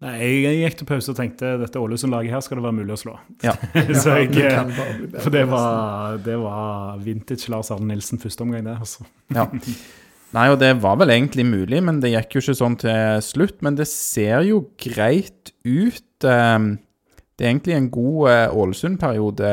Nei, 0.00 0.14
jeg, 0.16 0.36
jeg 0.46 0.58
gikk 0.62 0.76
til 0.80 0.86
pause 0.88 1.12
og 1.12 1.16
tenkte 1.18 1.48
dette 1.60 1.80
Ålesund-laget 1.80 2.32
her 2.32 2.40
skal 2.44 2.56
det 2.56 2.64
være 2.64 2.76
mulig 2.78 2.94
å 2.94 3.00
slå. 3.02 3.14
Ja. 3.44 3.52
så 4.00 4.14
jeg, 4.22 4.30
det 4.36 4.52
bli 4.70 5.08
bedre, 5.10 5.20
for 5.26 5.34
det 5.34 5.42
var, 5.50 6.14
det 6.24 6.36
var 6.40 7.02
vintage 7.04 7.50
Lars 7.52 7.68
Arne 7.74 7.90
Nilsen 7.92 8.22
første 8.22 8.46
omgang, 8.46 8.64
det. 8.68 8.78
altså. 8.80 9.04
Ja. 9.36 9.44
Nei, 10.30 10.44
og 10.52 10.60
det 10.62 10.70
var 10.78 10.94
vel 11.00 11.10
egentlig 11.10 11.42
mulig, 11.44 11.80
men 11.82 11.98
det 12.00 12.12
gikk 12.12 12.36
jo 12.36 12.42
ikke 12.44 12.54
sånn 12.54 12.76
til 12.78 13.18
slutt. 13.26 13.56
Men 13.66 13.74
det 13.76 13.88
ser 13.90 14.44
jo 14.46 14.60
greit 14.78 15.50
ut. 15.66 16.22
ehm, 16.22 16.76
Det 17.34 17.44
er 17.44 17.50
egentlig 17.50 17.74
en 17.74 17.88
god 17.90 18.28
eh, 18.30 18.54
Ålesund-periode 18.62 19.50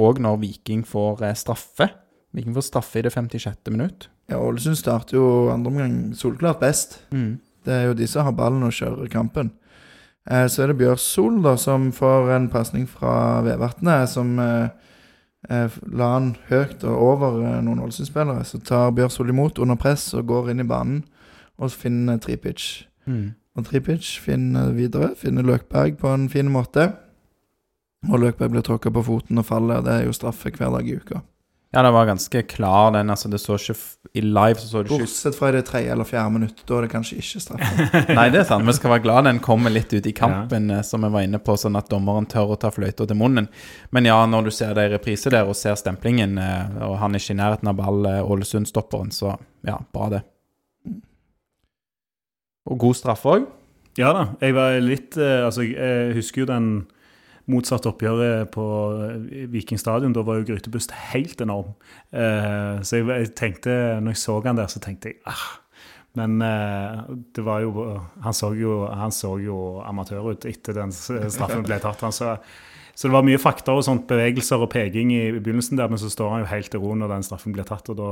òg 0.00 0.22
når 0.24 0.38
Viking 0.46 0.80
får 0.88 1.22
eh, 1.28 1.36
straffe. 1.36 1.90
Viking 2.32 2.56
får 2.56 2.64
straffe 2.70 3.02
i 3.02 3.04
det 3.04 3.12
56. 3.12 3.60
minutt. 3.68 4.08
Ja, 4.32 4.40
Ålesund 4.40 4.80
starter 4.80 5.18
jo 5.18 5.26
andre 5.52 5.68
omgang 5.74 5.98
solklart 6.16 6.62
best. 6.64 7.02
Det 7.64 7.74
er 7.74 7.84
jo 7.88 7.98
de 7.98 8.06
som 8.10 8.26
har 8.26 8.36
ballen 8.36 8.64
og 8.66 8.74
kjører 8.74 9.10
kampen. 9.12 9.52
Eh, 10.30 10.46
så 10.46 10.62
er 10.62 10.70
det 10.70 10.78
Bjørsol 10.80 11.40
da, 11.44 11.56
som 11.58 11.90
får 11.94 12.30
en 12.36 12.48
pasning 12.52 12.86
fra 12.90 13.42
Vevatnet, 13.46 14.10
som 14.10 14.38
eh, 14.38 14.68
eh, 15.50 15.78
la 15.90 16.10
han 16.14 16.32
høyt 16.50 16.84
og 16.86 17.04
over 17.08 17.40
eh, 17.42 17.60
noen 17.64 17.82
Ålesund-spillere. 17.82 18.44
Så 18.46 18.62
tar 18.62 18.94
Bjørsol 18.96 19.32
imot 19.34 19.58
under 19.62 19.78
press 19.80 20.12
og 20.14 20.28
går 20.30 20.52
inn 20.52 20.64
i 20.64 20.68
banen 20.68 21.02
og 21.58 21.74
finner 21.74 22.20
Tripic. 22.22 22.84
Mm. 23.06 23.34
Og 23.58 23.66
Tripic 23.68 24.16
finner 24.22 24.72
videre, 24.76 25.12
finner 25.18 25.46
Løkberg 25.46 25.98
på 26.00 26.12
en 26.12 26.28
fin 26.32 26.50
måte. 26.50 26.92
Og 28.10 28.18
Løkberg 28.18 28.54
blir 28.54 28.64
tråkka 28.66 28.90
på 28.90 29.04
foten 29.06 29.38
og 29.38 29.46
faller. 29.46 29.82
Det 29.84 29.92
er 29.92 30.08
jo 30.08 30.16
straffe 30.16 30.50
hver 30.50 30.72
dag 30.74 30.88
i 30.88 30.96
uka. 30.98 31.20
Ja, 31.74 31.82
det 31.82 31.90
var 31.90 32.06
ganske 32.06 32.42
klar, 32.42 32.90
den. 32.92 33.10
Altså, 33.10 33.30
det 33.32 33.38
så 33.40 33.56
ikke 33.56 33.74
I 34.12 34.20
live 34.20 34.60
så 34.60 34.66
så 34.68 34.82
det 34.82 34.90
ikke 34.90 35.06
Bortsett 35.06 35.36
fra 35.38 35.48
i 35.48 35.54
det 35.56 35.62
tredje 35.64 35.92
eller 35.94 36.04
fjerde 36.04 36.34
minutt. 36.34 36.58
Da 36.68 36.76
er 36.76 36.84
det 36.84 36.90
kanskje 36.92 37.16
ikke 37.22 37.40
straffe. 37.40 37.86
Nei, 38.18 38.26
det 38.34 38.42
er 38.42 38.44
sant. 38.50 38.66
Vi 38.68 38.74
skal 38.76 38.92
være 38.92 39.04
glad 39.06 39.24
den 39.24 39.40
kommer 39.40 39.72
litt 39.72 39.94
ut 39.94 40.06
i 40.06 40.12
kampen, 40.12 40.68
ja. 40.68 40.82
som 40.84 41.06
vi 41.06 41.08
var 41.14 41.24
inne 41.24 41.40
på, 41.40 41.56
sånn 41.56 41.80
at 41.80 41.88
dommeren 41.88 42.28
tør 42.28 42.52
å 42.52 42.58
ta 42.60 42.68
fløyta 42.74 43.06
til 43.08 43.16
munnen. 43.16 43.48
Men 43.88 44.10
ja, 44.10 44.18
når 44.28 44.50
du 44.50 44.52
ser 44.52 44.76
det 44.76 44.84
i 44.90 44.92
reprise 44.98 45.32
der 45.32 45.48
og 45.48 45.56
ser 45.56 45.80
stemplingen, 45.80 46.36
eh, 46.36 46.76
og 46.84 46.98
han 47.00 47.16
er 47.16 47.24
ikke 47.24 47.38
i 47.38 47.40
nærheten 47.40 47.72
av 47.72 47.80
ball, 47.80 48.04
eh, 48.10 48.20
Ålesund-stopperen, 48.20 49.08
så 49.16 49.32
ja, 49.64 49.80
bra 49.96 50.12
det. 50.12 50.22
Og 52.68 52.84
god 52.84 53.00
straffe 53.00 53.38
òg. 53.38 53.48
Ja 53.96 54.12
da. 54.16 54.26
Jeg 54.44 54.54
var 54.56 54.76
litt 54.80 55.16
eh, 55.20 55.40
Altså, 55.44 55.64
jeg 55.68 56.14
husker 56.16 56.44
jo 56.44 56.52
den 56.52 56.68
motsatte 57.50 57.90
oppgjøret 57.90 58.50
på 58.54 58.66
eh, 59.06 59.46
Viking 59.52 59.80
stadion. 59.80 60.14
Da 60.14 60.24
var 60.26 60.40
jo 60.40 60.46
Grytebust 60.52 60.94
helt 61.12 61.40
enorm. 61.42 61.74
Eh, 62.14 62.78
så 62.86 63.02
jeg, 63.02 63.32
tenkte, 63.38 63.74
når 64.00 64.14
jeg 64.14 64.22
så 64.22 64.38
han 64.46 64.60
der, 64.60 64.70
så 64.70 64.82
tenkte 64.82 65.12
jeg 65.12 65.20
ah. 65.30 65.48
Men 66.18 66.42
eh, 66.44 66.98
det 67.34 67.44
var 67.46 67.62
jo 67.64 67.72
han 68.22 68.36
så 68.36 68.52
jo, 68.54 68.82
han 68.92 69.14
jo 69.40 69.80
amatør 69.88 70.34
ut 70.34 70.44
etter 70.44 70.76
den 70.76 70.92
straffen 70.92 71.64
ble 71.64 71.80
tatt. 71.80 72.04
Han 72.04 72.12
så, 72.12 72.36
så 72.92 73.08
det 73.08 73.14
var 73.16 73.24
mye 73.24 73.40
fakta 73.40 73.72
og 73.72 73.86
sånt, 73.86 74.04
bevegelser 74.10 74.60
og 74.60 74.68
peking 74.74 75.14
i 75.16 75.22
begynnelsen 75.38 75.80
der, 75.80 75.88
men 75.88 76.00
så 76.00 76.12
står 76.12 76.34
han 76.34 76.44
jo 76.44 76.50
helt 76.52 76.76
i 76.76 76.82
ro 76.82 76.92
når 77.00 77.14
den 77.14 77.24
straffen 77.24 77.56
blir 77.56 77.64
tatt, 77.66 77.88
og 77.88 77.96
da 77.96 78.10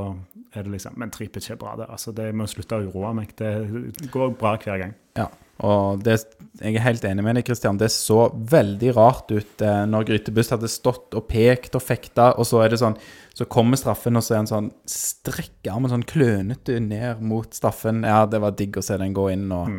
er 0.56 0.64
det 0.64 0.72
liksom 0.72 0.96
Men 0.98 1.12
Tripic 1.12 1.50
er 1.52 1.60
bra, 1.60 1.76
det. 1.76 1.90
Altså, 1.92 2.16
det 2.16 2.30
må 2.34 2.48
slutte 2.48 2.80
å 2.80 2.88
uroe 2.88 3.12
meg. 3.20 3.36
Det 3.36 4.08
går 4.10 4.32
bra 4.40 4.56
hver 4.56 4.80
gang. 4.80 4.96
Ja, 5.20 5.28
og 5.66 6.02
det, 6.04 6.16
jeg 6.60 6.76
er 6.76 6.84
helt 6.84 7.04
enig 7.04 7.24
med 7.24 7.36
deg, 7.38 7.46
Kristian. 7.46 7.78
Det 7.80 7.90
så 7.92 8.28
veldig 8.32 8.94
rart 8.96 9.32
ut 9.32 9.64
eh, 9.64 9.82
når 9.88 10.06
Grytebust 10.08 10.54
hadde 10.54 10.70
stått 10.72 11.16
og 11.18 11.26
pekt 11.30 11.76
og 11.76 11.84
fekta, 11.84 12.30
og 12.40 12.48
så 12.48 12.62
er 12.64 12.72
det 12.72 12.80
sånn 12.80 12.96
Så 13.36 13.46
kommer 13.48 13.78
straffen, 13.80 14.18
og 14.18 14.24
så 14.24 14.34
er 14.34 14.40
han 14.42 14.50
sånn 14.50 14.70
strekker 14.88 15.72
armen 15.72 15.92
sånn 15.92 16.04
klønete 16.08 16.80
ned 16.82 17.22
mot 17.24 17.54
straffen. 17.56 18.02
Ja, 18.04 18.24
det 18.28 18.42
var 18.42 18.56
digg 18.58 18.76
å 18.76 18.84
se 18.84 18.98
den 19.00 19.14
gå 19.16 19.30
inn, 19.32 19.46
og 19.54 19.70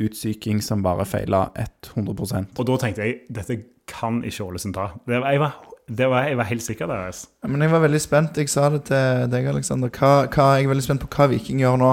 utsyking 0.00 0.62
som 0.64 0.82
bare 0.82 1.04
feila 1.06 1.46
100% 1.54 2.58
Og 2.58 2.66
da 2.66 2.78
tenkte 2.82 3.04
jeg 3.04 3.20
dette 3.30 3.60
kan 3.90 4.22
ikke 4.24 4.46
Ålesund 4.46 4.74
ta. 4.76 4.88
Det 5.04 5.18
var, 5.20 5.28
jeg, 5.30 5.40
var, 5.42 5.76
det 6.00 6.08
var, 6.08 6.28
jeg 6.28 6.38
var 6.40 6.48
helt 6.48 6.64
sikker 6.64 6.88
der. 6.88 7.06
Altså. 7.10 7.28
Ja, 7.44 7.50
Men 7.52 7.62
jeg 7.62 7.72
var 7.74 7.82
veldig 7.84 8.00
spent. 8.00 8.38
Jeg 8.40 8.48
sa 8.48 8.70
det 8.72 8.86
til 8.88 9.28
deg, 9.32 9.48
Aleksander. 9.50 9.92
Hva, 9.92 10.12
hva, 10.32 10.46
jeg 10.56 10.64
er 10.64 10.72
veldig 10.72 10.86
spent 10.86 11.04
på 11.04 11.10
hva 11.12 11.28
Viking 11.34 11.60
gjør 11.60 11.76
nå. 11.82 11.92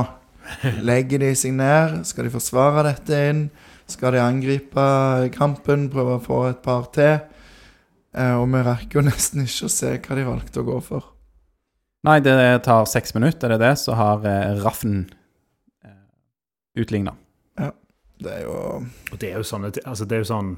Legger 0.90 1.24
de 1.24 1.32
seg 1.38 1.56
ned? 1.58 2.02
Skal 2.08 2.28
de 2.28 2.34
forsvare 2.34 2.86
dette 2.90 3.22
inn? 3.32 3.46
Skal 3.92 4.16
de 4.16 4.24
angripe 4.24 4.88
kampen? 5.36 5.90
Prøve 5.94 6.18
å 6.18 6.24
få 6.24 6.44
et 6.50 6.62
par 6.66 6.90
til? 6.96 7.18
Eh, 8.12 8.36
og 8.36 8.48
vi 8.52 8.62
rekker 8.68 9.00
jo 9.00 9.08
nesten 9.08 9.46
ikke 9.46 9.68
å 9.68 9.74
se 9.74 9.96
hva 9.98 10.20
de 10.20 10.28
valgte 10.28 10.62
å 10.64 10.68
gå 10.68 10.78
for. 10.84 11.10
Nei, 12.08 12.18
det 12.26 12.36
tar 12.66 12.88
seks 12.90 13.14
minutter, 13.14 13.52
er 13.52 13.60
det 13.60 13.66
det? 13.68 13.76
Så 13.80 13.96
har 13.96 14.26
eh, 14.28 14.56
Raffen 14.64 15.04
eh, 15.86 16.00
utligna. 16.82 17.16
Det 18.22 18.34
er 18.36 18.44
jo 18.46 18.58
Og 19.12 19.16
det 19.20 19.32
er 19.32 19.40
jo 19.40 19.48
sånn, 19.48 19.66
altså 19.70 20.06
det 20.06 20.18
er 20.18 20.24
jo 20.24 20.30
sånn 20.30 20.52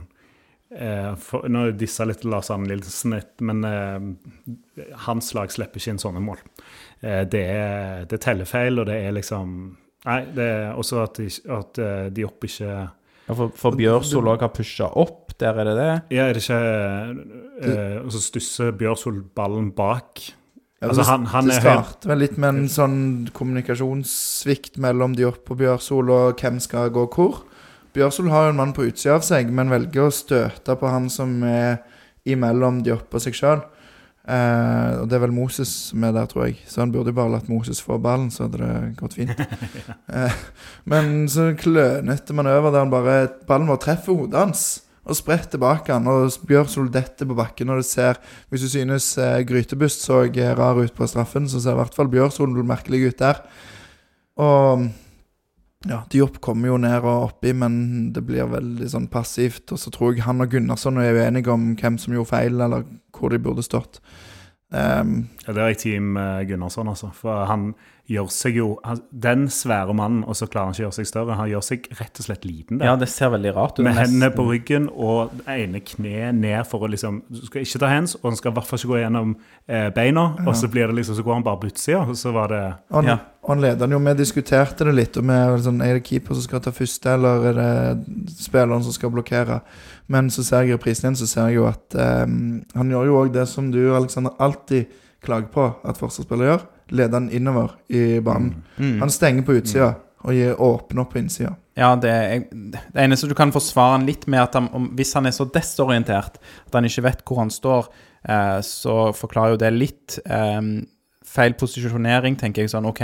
eh, 0.75 1.13
for, 1.19 1.47
Nå 1.51 1.69
dissa 1.79 2.07
litt 2.07 2.25
Lars 2.27 2.51
litt, 2.67 3.33
men 3.39 3.63
eh, 3.67 4.89
hans 5.05 5.33
lag 5.37 5.51
slipper 5.51 5.79
ikke 5.79 5.95
inn 5.95 6.01
sånne 6.01 6.23
mål. 6.23 6.41
Eh, 6.99 7.23
det, 7.29 7.43
er, 7.43 8.03
det 8.09 8.19
er 8.19 8.25
tellefeil, 8.27 8.81
og 8.81 8.89
det 8.89 8.99
er 9.05 9.15
liksom 9.15 9.55
Nei, 10.05 10.19
det 10.35 10.43
er 10.43 10.73
også 10.75 11.01
at, 11.03 11.15
de, 11.21 11.29
at 11.55 11.79
eh, 11.79 12.09
de 12.11 12.25
opp 12.27 12.43
ikke 12.43 12.69
Ja, 12.69 13.33
for, 13.37 13.53
for 13.55 13.71
Bjørsol 13.79 14.27
òg 14.33 14.41
har 14.43 14.49
pusha 14.51 14.89
opp, 14.99 15.31
der 15.39 15.55
er 15.61 15.63
det 15.69 15.75
det? 15.79 15.91
Ja, 16.17 16.25
er 16.27 16.33
det 16.35 16.41
ikke 16.43 16.57
eh, 17.63 17.99
Og 18.03 18.11
så 18.11 18.19
stusser 18.25 18.73
Bjørsol 18.75 19.21
ballen 19.35 19.71
bak. 19.75 20.19
ja, 20.81 20.89
Altså, 20.89 21.03
han- 21.07 21.25
han 21.31 21.47
det 21.47 21.55
er 21.55 21.61
starter 21.63 22.09
vel 22.11 22.19
litt 22.19 22.37
med 22.37 22.49
en 22.49 22.67
sånn 22.67 23.29
kommunikasjonssvikt 23.33 24.77
mellom 24.83 25.15
oppe 25.15 25.43
på 25.47 25.55
Bjørsol 25.59 26.09
og 26.11 26.39
hvem 26.41 26.59
skal 26.59 26.89
gå 26.93 27.05
hvor. 27.13 27.43
Bjørsol 27.93 28.29
har 28.33 28.45
jo 28.47 28.49
en 28.53 28.57
mann 28.59 28.73
på 28.73 28.87
utsida 28.89 29.15
av 29.15 29.21
seg, 29.23 29.51
men 29.53 29.69
velger 29.69 30.07
å 30.07 30.11
støte 30.13 30.75
på 30.79 30.89
han 30.89 31.09
som 31.13 31.43
er 31.45 31.77
imellom 32.25 32.81
de 32.83 32.91
oppe 32.95 33.15
og 33.19 33.21
seg 33.21 33.33
sjøl. 33.37 33.61
Eh, 34.23 35.01
og 35.01 35.09
det 35.11 35.17
er 35.17 35.23
vel 35.25 35.35
Moses 35.35 35.71
som 35.89 36.03
er 36.07 36.13
der, 36.15 36.27
tror 36.31 36.45
jeg. 36.47 36.61
Så 36.69 36.79
han 36.79 36.93
burde 36.93 37.11
jo 37.11 37.17
bare 37.17 37.33
latt 37.33 37.49
Moses 37.51 37.81
få 37.83 37.97
ballen, 38.01 38.29
så 38.31 38.45
hadde 38.45 38.61
det 38.61 38.95
gått 38.99 39.17
fint. 39.17 39.43
eh, 40.15 40.39
men 40.89 41.27
så 41.31 41.51
klønete 41.59 42.35
manøver 42.35 42.71
der 42.71 42.85
han 42.85 42.93
bare 42.93 43.17
Ballen 43.47 43.69
bare 43.71 43.83
treffer 43.83 44.15
hodet 44.15 44.39
hans 44.39 44.65
og 45.03 45.17
spredt 45.19 45.57
bak 45.59 45.89
han, 45.91 46.05
og 46.07 46.31
Bjørsol 46.47 46.87
detter 46.91 47.27
på 47.27 47.35
bakken. 47.35 47.73
Og 47.73 47.81
det 47.81 47.89
ser 47.89 48.19
Hvis 48.49 48.63
du 48.63 48.69
synes 48.71 49.17
eh, 49.17 49.43
Grytebust 49.43 50.05
så 50.05 50.23
eh, 50.23 50.53
rar 50.55 50.79
ut 50.79 50.95
på 50.95 51.07
straffen, 51.07 51.49
så 51.49 51.59
ser 51.59 51.75
i 51.75 51.81
hvert 51.81 51.95
fall 51.95 52.11
Bjørsol 52.11 52.55
merkelig 52.63 53.09
ut 53.11 53.19
der. 53.19 53.43
Og 54.39 54.87
ja, 55.89 56.03
Diop 56.11 56.39
kommer 56.43 56.71
jo 56.71 56.77
ned 56.79 57.03
og 57.03 57.29
oppi, 57.29 57.51
men 57.55 57.75
det 58.15 58.23
blir 58.27 58.47
veldig 58.51 58.87
sånn 58.91 59.09
passivt. 59.11 59.65
Og 59.75 59.81
så 59.81 59.91
tror 59.91 60.13
jeg 60.13 60.27
han 60.27 60.43
og 60.43 60.53
Gunnarsson 60.53 61.01
er 61.01 61.17
uenige 61.17 61.51
om 61.51 61.73
hvem 61.79 61.97
som 61.99 62.15
gjorde 62.15 62.31
feil, 62.31 62.61
eller 62.63 62.85
hvor 63.15 63.33
de 63.33 63.41
burde 63.43 63.65
stått. 63.65 63.99
Um, 64.73 65.27
ja, 65.43 65.53
det 65.53 65.59
er 65.59 65.73
jeg 65.73 65.81
team 65.83 66.15
eh, 66.17 66.45
Gunnarsson, 66.49 66.89
altså. 66.89 67.11
For 67.17 67.43
han 67.49 67.73
gjør 68.11 68.27
seg 68.35 68.57
jo 68.59 68.65
Den 69.11 69.45
svære 69.47 69.93
mannen, 69.95 70.25
og 70.27 70.35
så 70.35 70.43
klarer 70.51 70.65
han 70.67 70.73
ikke 70.75 70.81
å 70.83 70.85
gjøre 70.89 70.97
seg 70.97 71.07
større. 71.07 71.35
Han 71.39 71.47
gjør 71.49 71.61
seg 71.63 71.85
rett 71.99 72.19
og 72.19 72.25
slett 72.25 72.43
liten 72.45 72.79
der. 72.81 72.89
Ja, 72.89 72.95
det 72.99 73.07
ser 73.09 73.31
veldig 73.31 73.53
rart 73.55 73.77
ut. 73.79 73.83
Med 73.85 73.95
nesten. 73.95 74.19
hendene 74.19 74.29
på 74.35 74.43
ryggen 74.49 74.89
og 74.91 75.31
ene 75.47 75.79
kneet 75.79 76.35
ned 76.35 76.67
for 76.67 76.83
å 76.83 76.89
liksom 76.91 77.21
Du 77.31 77.39
skal 77.47 77.63
ikke 77.63 77.79
ta 77.79 77.87
hands, 77.93 78.15
og 78.19 78.25
han 78.31 78.35
skal 78.39 78.51
i 78.51 78.57
hvert 78.57 78.67
fall 78.67 78.81
ikke 78.81 78.91
gå 78.91 78.99
gjennom 79.05 79.35
eh, 79.67 79.87
beina. 79.95 80.25
Og 80.45 80.55
så 80.59 80.67
blir 80.67 80.87
det 80.91 80.97
liksom, 80.99 81.15
så 81.15 81.23
går 81.23 81.33
han 81.39 81.45
bare 81.47 81.61
på 81.63 81.71
utsida, 81.71 82.01
og 82.03 82.17
så 82.19 82.33
var 82.35 82.51
det 82.51 82.63
og 82.91 82.99
han, 82.99 83.05
Ja. 83.13 83.17
han 83.47 83.61
lederen 83.63 83.95
jo, 83.95 83.99
vi 84.03 84.13
diskuterte 84.19 84.85
det 84.89 84.95
litt, 84.99 85.17
og 85.17 85.23
vi 85.31 85.39
sånn, 85.63 85.79
er 85.81 85.93
det 85.99 86.03
keeper 86.03 86.35
som 86.35 86.43
skal 86.43 86.59
ta 86.59 86.71
første, 86.75 87.07
eller 87.15 87.47
er 87.53 87.53
det 87.61 88.35
spilleren 88.35 88.83
som 88.83 88.91
skal 88.91 89.11
blokkere? 89.15 89.61
Men 90.11 90.27
så 90.29 90.43
ser 90.43 90.67
jeg 90.67 90.75
reprisen 90.75 91.07
igjen, 91.07 91.21
så 91.23 91.27
ser 91.31 91.47
jeg 91.47 91.61
jo 91.61 91.69
at 91.71 91.95
eh, 91.95 92.27
han 92.75 92.91
gjør 92.91 93.07
jo 93.07 93.17
òg 93.23 93.31
det 93.33 93.47
som 93.47 93.71
du, 93.71 93.95
Alexander, 93.95 94.35
alltid 94.43 94.91
klager 95.23 95.47
på 95.55 95.69
at 95.87 95.95
forsvarsspillere 95.97 96.51
gjør. 96.51 96.65
Leder 96.91 97.19
han 97.19 97.29
innover 97.31 97.77
i 97.87 98.19
banen. 98.19 98.63
Mm. 98.77 98.97
Han 99.01 99.13
stenger 99.13 99.45
på 99.47 99.59
utsida 99.59 99.93
og 100.23 100.35
gir 100.35 100.59
åpne 100.61 101.03
opp 101.03 101.13
på 101.13 101.19
innsida. 101.19 101.53
Ja, 101.75 101.95
det, 101.99 102.09
er, 102.11 102.43
det 102.53 103.01
eneste 103.01 103.27
du 103.27 103.35
kan 103.37 103.51
forsvare 103.53 103.97
han 103.97 104.07
litt 104.07 104.27
med, 104.29 104.43
at 104.43 104.55
han, 104.57 104.69
om, 104.77 104.91
hvis 104.97 105.15
han 105.17 105.25
er 105.27 105.33
så 105.35 105.47
desorientert 105.49 106.37
at 106.37 106.75
han 106.75 106.85
ikke 106.87 107.05
vet 107.07 107.23
hvor 107.27 107.41
han 107.41 107.51
står, 107.53 107.89
eh, 108.29 108.59
så 108.65 108.97
forklarer 109.17 109.55
jo 109.55 109.61
det 109.63 109.71
litt. 109.73 110.19
Eh, 110.23 110.61
feil 111.33 111.55
posisjonering, 111.57 112.37
tenker 112.39 112.63
jeg 112.63 112.73
sånn 112.73 112.87
OK, 112.89 113.01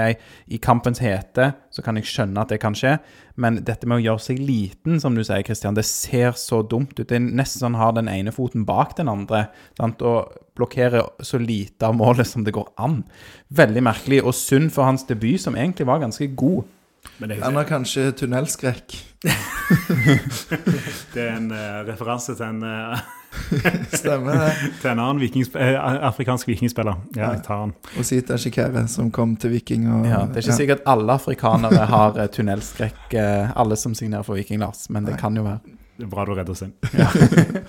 i 0.53 0.59
kampens 0.61 1.01
hete 1.03 1.51
så 1.73 1.83
kan 1.85 1.97
jeg 1.97 2.09
skjønne 2.09 2.43
at 2.43 2.53
det 2.53 2.59
kan 2.61 2.77
skje, 2.77 2.97
men 3.39 3.61
dette 3.65 3.87
med 3.89 3.99
å 3.99 4.03
gjøre 4.03 4.23
seg 4.23 4.41
liten, 4.43 4.99
som 5.01 5.15
du 5.17 5.23
sier, 5.23 5.43
Christian, 5.47 5.77
det 5.77 5.87
ser 5.87 6.35
så 6.37 6.61
dumt 6.61 6.97
ut. 6.99 7.07
Det 7.07 7.17
er 7.17 7.23
nesten 7.23 7.63
sånn 7.63 7.79
har 7.79 7.95
den 7.97 8.11
ene 8.11 8.33
foten 8.35 8.65
bak 8.67 8.97
den 8.99 9.11
andre, 9.11 9.47
sant? 9.79 10.03
og 10.05 10.33
blokkerer 10.59 11.07
så 11.23 11.39
lite 11.39 11.87
av 11.87 11.95
målet 11.97 12.27
som 12.27 12.43
det 12.45 12.53
går 12.55 12.67
an. 12.83 13.01
Veldig 13.55 13.85
merkelig, 13.85 14.23
og 14.25 14.35
synd 14.37 14.73
for 14.75 14.89
hans 14.89 15.07
debut, 15.09 15.39
som 15.41 15.57
egentlig 15.57 15.87
var 15.89 16.03
ganske 16.03 16.27
god. 16.35 16.67
Men 17.17 17.31
det, 17.31 17.39
Han 17.43 17.55
har 17.55 17.67
kanskje 17.67 18.11
tunnelskrekk. 18.19 18.97
det 21.13 21.23
er 21.23 21.31
en 21.37 21.49
uh, 21.51 21.87
referanse 21.87 22.35
til 22.35 22.45
en, 22.45 22.61
eh, 22.63 23.07
Stemmer 24.01 24.33
det. 24.41 24.51
til 24.81 24.89
en 24.91 24.99
annen 24.99 25.19
vikings, 25.21 25.51
eh, 25.55 25.75
afrikansk 26.07 26.47
vikingspiller. 26.49 26.97
Ja, 27.15 27.31
jeg 27.35 27.43
tar 27.45 27.61
han. 27.65 27.73
Og 27.97 28.05
Sita 28.07 28.37
Shikere, 28.41 28.85
som 28.89 29.11
kom 29.13 29.35
til 29.39 29.53
Viking. 29.53 29.85
Og, 29.93 30.07
Ja, 30.09 30.23
det 30.25 30.41
er 30.41 30.47
ikke 30.47 30.57
sikkert 30.57 30.81
alle 30.89 31.13
afrikanere 31.19 31.85
har 31.91 32.17
eh, 32.19 32.27
tunnelskrekk, 32.33 33.01
eh, 33.13 33.51
alle 33.55 33.77
som 33.77 33.93
signerer 33.97 34.25
for 34.25 34.39
Viking, 34.39 34.59
Lars, 34.63 34.87
men 34.89 35.05
det 35.05 35.15
Nei. 35.17 35.21
kan 35.21 35.37
jo 35.37 35.45
være. 35.45 35.61
Det 35.99 36.07
er 36.07 36.11
bra 36.13 36.25
du 36.25 36.33
redder 36.33 36.55
oss 36.55 36.63
inn. 36.67 36.73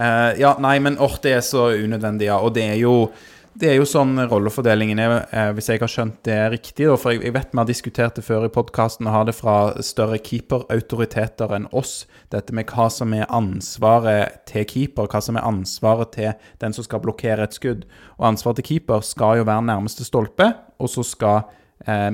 Eh, 0.00 0.38
ja, 0.40 0.54
nei, 0.62 0.78
men 0.80 0.94
Orte 1.02 1.28
er 1.28 1.42
så 1.44 1.66
unødvendig, 1.76 2.24
ja. 2.30 2.38
Og 2.40 2.54
det 2.56 2.62
er 2.70 2.76
jo, 2.80 3.10
det 3.60 3.68
er 3.68 3.76
jo 3.76 3.86
sånn 3.88 4.16
rollefordelingen 4.30 5.00
er, 5.02 5.12
eh, 5.36 5.50
hvis 5.56 5.68
jeg 5.68 5.80
har 5.82 5.90
skjønt 5.90 6.22
det 6.24 6.38
riktig. 6.54 6.86
For 7.00 7.12
jeg, 7.12 7.32
vet 7.34 7.52
vi 7.52 7.60
har 7.60 7.68
diskutert 7.68 8.16
det 8.16 8.24
før 8.24 8.46
i 8.46 8.52
podkasten 8.52 9.08
og 9.08 9.14
har 9.14 9.26
det 9.28 9.36
fra 9.36 9.56
større 9.84 10.18
keeperautoriteter 10.18 11.54
enn 11.56 11.68
oss. 11.76 12.06
Dette 12.32 12.56
med 12.56 12.70
hva 12.72 12.88
som 12.92 13.12
er 13.16 13.28
ansvaret 13.28 14.40
til 14.50 14.64
keeper, 14.64 15.10
hva 15.10 15.20
som 15.22 15.36
er 15.36 15.46
ansvaret 15.46 16.12
til 16.16 16.32
den 16.62 16.76
som 16.76 16.86
skal 16.86 17.02
blokkere 17.04 17.44
et 17.44 17.56
skudd. 17.56 17.84
Og 18.18 18.30
ansvaret 18.32 18.62
til 18.62 18.68
keeper 18.72 19.04
skal 19.04 19.40
jo 19.40 19.48
være 19.48 19.68
nærmeste 19.68 20.08
stolpe, 20.08 20.52
og 20.80 20.88
så 20.88 21.04
skal 21.04 21.42
eh, 21.86 22.10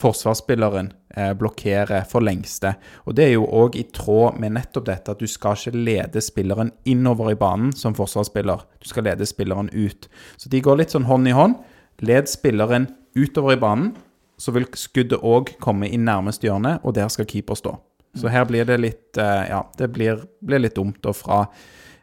forsvarsspilleren 0.00 0.92
eh, 1.16 1.32
blokkere 1.38 2.02
for 2.08 2.24
lengste. 2.24 2.74
Og 3.06 3.16
det 3.18 3.26
er 3.28 3.34
jo 3.36 3.46
òg 3.46 3.76
i 3.78 3.84
tråd 3.94 4.38
med 4.42 4.56
nettopp 4.56 4.86
dette 4.88 5.14
at 5.14 5.20
du 5.22 5.28
skal 5.30 5.58
ikke 5.58 5.76
lede 5.76 6.22
spilleren 6.24 6.72
innover 6.88 7.32
i 7.32 7.38
banen 7.38 7.72
som 7.76 7.96
forsvarsspiller. 7.98 8.64
Du 8.82 8.88
skal 8.90 9.06
lede 9.08 9.28
spilleren 9.28 9.70
ut. 9.72 10.08
Så 10.36 10.52
de 10.52 10.62
går 10.64 10.80
litt 10.80 10.94
sånn 10.94 11.08
hånd 11.10 11.28
i 11.28 11.36
hånd. 11.36 11.58
Led 12.02 12.30
spilleren 12.30 12.88
utover 13.14 13.56
i 13.56 13.60
banen, 13.60 13.92
så 14.40 14.54
vil 14.54 14.66
skuddet 14.74 15.22
òg 15.22 15.54
komme 15.62 15.86
i 15.86 16.00
nærmeste 16.00 16.48
hjørne, 16.48 16.78
og 16.82 16.96
der 16.96 17.10
skal 17.12 17.28
keeper 17.30 17.58
stå. 17.58 17.76
Så 18.18 18.32
her 18.32 18.44
blir 18.48 18.66
det 18.68 18.80
litt 18.80 19.20
eh, 19.20 19.44
Ja, 19.48 19.62
det 19.78 19.92
blir, 19.94 20.24
blir 20.44 20.60
litt 20.60 20.76
dumt. 20.76 21.04
Og 21.08 21.16
fra 21.16 21.44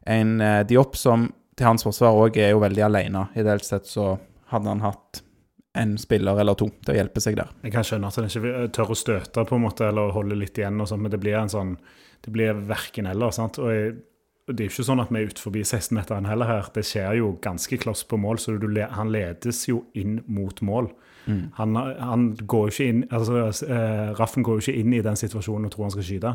en 0.10 0.39
eh, 0.41 0.62
Diop 0.67 0.97
som 0.97 1.28
til 1.60 1.67
hans 1.67 1.84
forsvar 1.86 2.15
òg 2.15 2.39
er 2.39 2.54
jo 2.54 2.63
veldig 2.63 2.86
alene. 2.88 3.28
Ideelt 3.38 3.67
sett 3.67 3.89
så 3.89 4.13
hadde 4.49 4.71
han 4.71 4.86
hatt 4.86 5.21
en 5.78 5.98
spiller 6.02 6.40
eller 6.42 6.58
to 6.58 6.70
til 6.82 6.94
å 6.96 6.98
hjelpe 6.98 7.22
seg 7.22 7.38
der. 7.38 7.52
Jeg 7.64 7.74
kan 7.76 7.86
skjønne 7.86 8.10
at 8.10 8.18
han 8.18 8.30
ikke 8.30 8.68
tør 8.76 8.94
å 8.94 8.98
støte 8.98 9.46
på 9.46 9.58
en 9.58 9.66
måte, 9.68 9.90
eller 9.92 10.14
holde 10.16 10.38
litt 10.40 10.58
igjen, 10.58 10.80
og 10.82 10.90
sånt, 10.90 11.04
men 11.06 11.14
det 11.14 11.22
blir 11.22 11.38
en 11.40 11.52
sånn 11.52 11.78
Det 12.20 12.34
blir 12.36 12.54
verken 12.68 13.06
eller. 13.08 13.32
sant? 13.32 13.58
Og 13.64 13.70
jeg, 13.72 13.94
det 14.50 14.60
er 14.60 14.68
jo 14.68 14.74
ikke 14.74 14.84
sånn 14.84 15.00
at 15.00 15.12
vi 15.14 15.22
er 15.22 15.30
utenfor 15.30 15.46
forbi 15.48 15.62
16-meteren 15.64 16.26
heller 16.28 16.50
her. 16.50 16.66
Det 16.76 16.84
skjer 16.84 17.14
jo 17.16 17.38
ganske 17.40 17.78
kloss 17.80 18.04
på 18.04 18.18
mål, 18.20 18.42
så 18.44 18.58
du, 18.60 18.68
han 18.92 19.12
ledes 19.14 19.62
jo 19.70 19.86
inn 19.96 20.20
mot 20.28 20.60
mål. 20.62 20.92
Han, 21.56 21.76
han 21.78 22.36
går 22.36 22.68
jo 22.68 22.74
ikke 22.74 22.90
inn 22.90 23.02
altså 23.14 23.68
eh, 23.68 24.12
Raffen 24.18 24.44
går 24.44 24.58
jo 24.58 24.64
ikke 24.64 24.82
inn 24.82 24.94
i 24.98 25.02
den 25.06 25.20
situasjonen 25.20 25.68
og 25.68 25.74
tror 25.76 25.86
han 25.86 25.94
skal 25.94 26.08
skyte, 26.08 26.32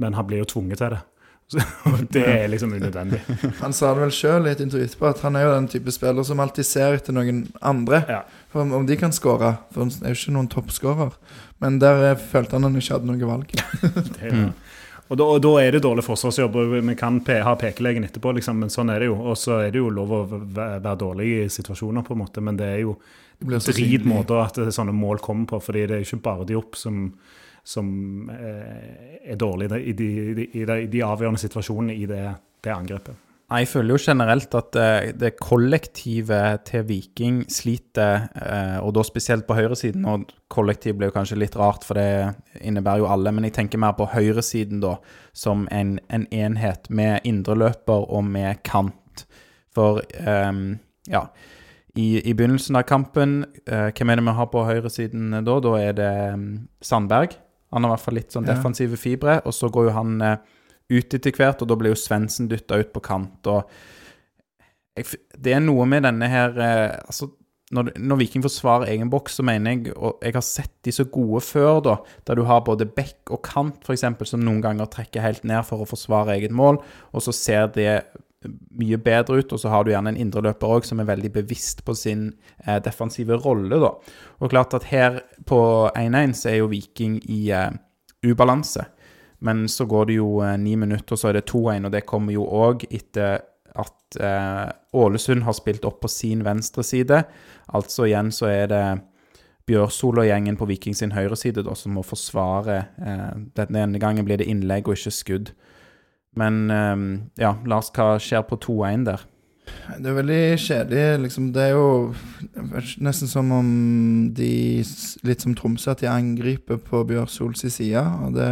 men 0.00 0.16
han 0.16 0.26
blir 0.26 0.40
jo 0.40 0.48
tvunget 0.54 0.80
til 0.80 0.94
det. 0.94 1.00
Så, 1.50 1.58
det 2.14 2.22
er 2.22 2.48
liksom 2.48 2.72
unødvendig. 2.78 3.20
Han 3.58 3.72
sa 3.74 3.90
det 3.94 4.04
vel 4.04 4.12
sjøl 4.14 4.46
i 4.46 4.52
et 4.52 4.60
intervju 4.62 4.86
etterpå, 4.86 5.08
at 5.10 5.22
han 5.26 5.38
er 5.38 5.48
jo 5.48 5.54
den 5.56 5.68
type 5.72 5.94
spiller 5.94 6.26
som 6.26 6.42
alltid 6.42 6.68
ser 6.68 6.98
etter 7.00 7.16
noen 7.16 7.44
andre. 7.58 8.04
Ja. 8.06 8.20
For 8.52 8.62
om, 8.62 8.74
om 8.78 8.86
de 8.86 8.98
kan 9.00 9.14
skåre. 9.14 9.56
For 9.74 9.82
han 9.82 9.90
er 10.04 10.14
jo 10.14 10.20
ikke 10.20 10.36
noen 10.36 10.50
toppskårer. 10.52 11.16
Men 11.60 11.80
der 11.82 12.04
eh, 12.12 12.26
følte 12.32 12.56
han 12.56 12.68
han 12.68 12.78
ikke 12.78 12.96
hadde 12.96 13.10
noe 13.10 13.32
valg. 13.32 13.56
Det 14.14 14.30
er, 14.30 14.52
og, 15.10 15.16
da, 15.18 15.24
og 15.26 15.40
da 15.42 15.50
er 15.58 15.74
det 15.74 15.80
dårlig 15.82 16.04
forsvarsjobb. 16.06 16.54
Vi 16.86 16.94
kan 16.94 17.16
pe 17.26 17.40
ha 17.42 17.56
pekelegen 17.58 18.06
etterpå, 18.06 18.30
liksom, 18.36 18.60
men 18.62 18.70
sånn 18.70 18.92
er 18.94 19.02
det 19.02 19.08
jo. 19.08 19.16
Og 19.32 19.34
så 19.34 19.56
er 19.64 19.72
det 19.74 19.80
jo 19.82 19.88
lov 19.90 20.12
å 20.14 20.20
være 20.30 20.94
dårlig 21.00 21.26
i 21.32 21.48
situasjoner, 21.50 22.06
på 22.06 22.14
en 22.14 22.20
måte, 22.22 22.44
men 22.46 22.60
det 22.60 22.68
er 22.76 22.84
jo 22.84 22.94
dritmåter 23.40 23.74
drit 23.74 24.06
måter 24.06 24.38
at 24.44 24.60
sånne 24.76 24.94
mål 24.94 25.18
kommer 25.24 25.48
på. 25.50 25.60
fordi 25.66 25.86
det 25.90 25.96
er 25.96 26.06
ikke 26.06 26.22
bare 26.22 26.46
de 26.46 26.58
opp 26.60 26.78
som, 26.78 27.08
som 27.64 28.30
eh, 28.32 29.18
er 29.32 29.40
dårlig 29.40 29.70
i 29.80 29.92
de, 29.96 30.06
i, 30.06 30.34
de, 30.34 30.46
i, 30.62 30.86
de, 30.86 31.02
avgjørende 31.04 31.40
situasjonene 31.40 31.96
i 31.96 32.06
det, 32.10 32.24
det 32.64 32.72
angrepet. 32.74 33.26
Jeg 33.50 33.66
føler 33.66 33.96
jo 33.96 34.02
generelt 34.12 34.54
at 34.54 34.76
eh, 34.78 35.08
det 35.18 35.32
kollektive 35.42 36.38
til 36.68 36.84
Viking 36.86 37.40
sliter, 37.50 38.28
eh, 38.38 38.76
og 38.78 38.94
da 38.94 39.02
spesielt 39.02 39.46
på 39.48 39.56
høyresiden. 39.58 40.06
Og 40.06 40.30
kollektiv 40.48 40.94
blir 40.98 41.10
jo 41.10 41.16
kanskje 41.16 41.40
litt 41.40 41.58
rart, 41.58 41.82
for 41.86 41.98
det 41.98 42.62
innebærer 42.62 43.02
jo 43.02 43.08
alle. 43.10 43.32
Men 43.34 43.48
jeg 43.48 43.56
tenker 43.58 43.82
mer 43.82 43.96
på 43.98 44.06
høyresiden 44.12 44.78
da, 44.84 44.94
som 45.34 45.66
en, 45.74 45.96
en 46.14 46.28
enhet 46.30 46.86
med 46.94 47.26
indreløper 47.26 48.06
og 48.06 48.22
med 48.30 48.62
kant. 48.62 49.26
For 49.74 49.98
um, 50.22 50.78
ja, 51.10 51.26
i, 51.98 52.20
i 52.22 52.34
begynnelsen 52.38 52.78
av 52.78 52.86
kampen, 52.86 53.40
uh, 53.66 53.90
hvem 53.90 54.14
er 54.14 54.18
det 54.18 54.28
vi 54.30 54.38
har 54.38 54.50
på 54.54 54.66
høyresiden 54.66 55.40
da? 55.42 55.58
Da 55.62 55.76
er 55.78 55.98
det 55.98 56.14
Sandberg. 56.86 57.34
Han 57.70 57.84
har 57.84 57.92
i 57.92 57.94
hvert 57.94 58.06
fall 58.06 58.18
litt 58.18 58.34
sånn 58.34 58.48
defensive 58.48 58.98
fibre. 58.98 59.40
Og 59.46 59.54
så 59.54 59.70
går 59.72 59.88
jo 59.88 59.96
han 59.96 60.14
eh, 60.26 60.38
ut 60.90 61.16
etter 61.16 61.34
hvert, 61.36 61.62
og 61.62 61.70
da 61.70 61.78
blir 61.78 61.94
jo 61.94 61.98
Svendsen 61.98 62.48
dytta 62.50 62.80
ut 62.80 62.94
på 62.94 63.02
kant. 63.04 63.50
og 63.50 63.70
jeg, 64.98 65.20
Det 65.38 65.54
er 65.54 65.62
noe 65.64 65.86
med 65.88 66.06
denne 66.08 66.30
her 66.30 66.56
eh, 66.58 66.96
altså, 67.04 67.30
når, 67.70 67.92
når 68.02 68.18
Viking 68.24 68.42
forsvarer 68.42 68.90
egen 68.90 69.10
boks, 69.12 69.38
så 69.38 69.44
mener 69.46 69.76
jeg 69.76 69.94
Og 69.94 70.18
jeg 70.26 70.34
har 70.34 70.44
sett 70.46 70.72
de 70.84 70.94
så 70.94 71.06
gode 71.06 71.42
før, 71.46 71.78
da, 71.86 71.96
der 72.26 72.40
du 72.40 72.42
har 72.48 72.64
både 72.66 72.88
bekk 72.90 73.30
og 73.36 73.44
kant, 73.46 73.84
f.eks., 73.86 74.08
som 74.26 74.42
noen 74.42 74.62
ganger 74.64 74.90
trekker 74.90 75.22
helt 75.22 75.46
ned 75.46 75.62
for 75.68 75.82
å 75.82 75.88
forsvare 75.88 76.34
eget 76.34 76.54
mål, 76.54 76.80
og 77.14 77.22
så 77.22 77.34
ser 77.36 77.70
det 77.76 78.02
mye 78.48 78.96
bedre 79.04 79.40
ut, 79.42 79.52
og 79.52 79.60
så 79.60 79.68
har 79.72 79.84
du 79.84 79.90
gjerne 79.92 80.14
en 80.14 80.20
indreløper 80.20 80.76
òg 80.78 80.86
som 80.88 81.02
er 81.02 81.08
veldig 81.10 81.32
bevisst 81.34 81.82
på 81.84 81.94
sin 81.98 82.30
eh, 82.64 82.78
defensive 82.82 83.36
rolle, 83.44 83.80
da. 83.82 83.92
Og 84.40 84.52
klart 84.52 84.74
at 84.78 84.88
her 84.88 85.20
på 85.48 85.60
1-1 85.92 86.36
så 86.38 86.52
er 86.52 86.60
jo 86.62 86.70
Viking 86.72 87.18
i 87.28 87.42
eh, 87.52 87.68
ubalanse. 88.24 88.86
Men 89.40 89.68
så 89.68 89.86
går 89.88 90.10
det 90.10 90.18
jo 90.20 90.40
eh, 90.44 90.56
ni 90.60 90.74
minutter, 90.76 91.14
og 91.16 91.20
så 91.20 91.30
er 91.30 91.38
det 91.38 91.50
2-1, 91.52 91.88
og 91.88 91.92
det 91.92 92.06
kommer 92.08 92.36
jo 92.36 92.48
òg 92.48 92.84
etter 92.88 93.40
at 93.78 94.18
eh, 94.20 94.66
Ålesund 94.96 95.44
har 95.46 95.56
spilt 95.56 95.84
opp 95.88 96.00
på 96.02 96.10
sin 96.10 96.44
venstre 96.44 96.84
side. 96.84 97.22
Altså 97.76 98.08
igjen 98.08 98.32
så 98.34 98.50
er 98.50 98.66
det 98.72 98.84
Bjørsol 99.70 100.22
og 100.22 100.26
gjengen 100.26 100.56
på 100.58 100.66
Viking 100.66 100.96
sin 100.96 101.12
høyre 101.14 101.36
side 101.38 101.62
da, 101.66 101.76
som 101.78 101.94
må 101.94 102.04
forsvare. 102.06 102.78
Eh, 102.98 103.26
denne 103.60 104.00
gangen 104.02 104.26
blir 104.26 104.40
det 104.40 104.48
innlegg 104.50 104.88
og 104.88 104.98
ikke 104.98 105.14
skudd. 105.14 105.52
Men 106.38 106.70
eh, 106.70 106.96
ja, 107.42 107.56
Lars, 107.66 107.90
hva 107.94 108.14
skjer 108.22 108.46
på 108.46 108.58
2-1 108.62 109.06
der? 109.08 109.26
Det 109.98 110.10
er 110.10 110.16
veldig 110.16 110.42
kjedelig. 110.58 111.06
Liksom. 111.24 111.50
Det 111.54 111.62
er 111.62 111.74
jo 111.74 112.14
nesten 113.02 113.30
som 113.30 113.50
om 113.54 113.70
de, 114.34 114.82
litt 115.26 115.44
som 115.44 115.54
Tromsø, 115.58 115.92
at 115.92 116.02
de 116.02 116.10
angriper 116.10 116.80
på 116.82 117.02
Bjørsols 117.08 117.64
side. 117.66 118.02
Og 118.24 118.36
det 118.38 118.50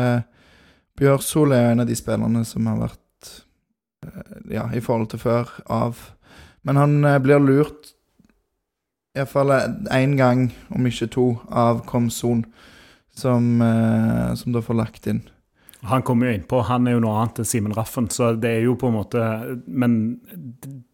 Bjørsol 0.99 1.55
er 1.55 1.73
en 1.73 1.85
av 1.85 1.91
de 1.91 1.97
spillerne 1.99 2.43
som 2.47 2.67
har 2.71 2.81
vært 2.89 3.35
eh, 4.07 4.35
Ja, 4.59 4.67
i 4.75 4.83
forhold 4.85 5.13
til 5.13 5.23
før, 5.23 5.53
av. 5.71 6.01
Men 6.67 6.81
han 6.81 6.99
eh, 7.05 7.21
blir 7.23 7.43
lurt 7.43 7.95
iallfall 9.19 9.51
én 9.95 10.15
gang, 10.19 10.49
om 10.75 10.87
ikke 10.87 11.11
to, 11.11 11.29
av 11.51 11.85
Komson. 11.87 12.45
som, 13.19 13.61
eh, 13.63 14.35
som 14.39 14.53
da 14.55 14.61
får 14.63 14.77
lagt 14.79 15.07
inn. 15.11 15.25
Han 15.83 16.03
kommer 16.03 16.27
jo 16.27 16.33
innpå, 16.39 16.63
han 16.67 16.87
er 16.89 16.97
jo 16.97 17.01
noe 17.05 17.21
annet 17.21 17.39
enn 17.39 17.47
Simen 17.47 17.73
Raffen, 17.77 18.09
så 18.11 18.33
det 18.35 18.51
er 18.51 18.65
jo 18.65 18.75
på 18.75 18.89
en 18.89 18.97
måte 18.97 19.21
Men 19.67 20.21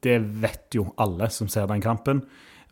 det 0.05 0.19
vet 0.43 0.75
jo 0.77 0.91
alle 1.01 1.31
som 1.31 1.49
ser 1.49 1.67
den 1.67 1.81
kampen. 1.81 2.23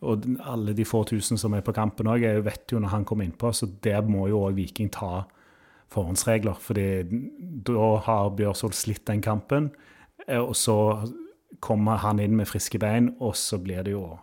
Og 0.03 0.25
alle 0.45 0.73
de 0.75 0.83
få 0.85 1.05
tusen 1.07 1.37
som 1.39 1.53
er 1.53 1.61
på 1.65 1.73
kampen 1.73 2.05
òg, 2.11 2.25
vet 2.43 2.71
jo 2.71 2.79
når 2.79 2.89
han 2.89 3.05
kommer 3.05 3.25
innpå, 3.25 3.49
så 3.55 3.65
der 3.81 4.01
må 4.05 4.27
jo 4.29 4.43
òg 4.45 4.53
Viking 4.59 4.91
ta 4.91 5.23
forhåndsregler. 5.93 6.55
fordi 6.59 7.03
da 7.63 7.97
har 7.97 8.29
Bjørsvold 8.35 8.73
slitt 8.73 9.05
den 9.05 9.21
kampen, 9.21 9.71
eh, 10.27 10.37
og 10.41 10.55
så 10.55 11.07
kommer 11.61 11.97
han 11.97 12.19
inn 12.19 12.35
med 12.35 12.47
friske 12.47 12.79
bein, 12.79 13.15
og 13.21 13.33
så 13.35 13.57
blir 13.63 13.83
det 13.83 13.91
jo 13.93 14.19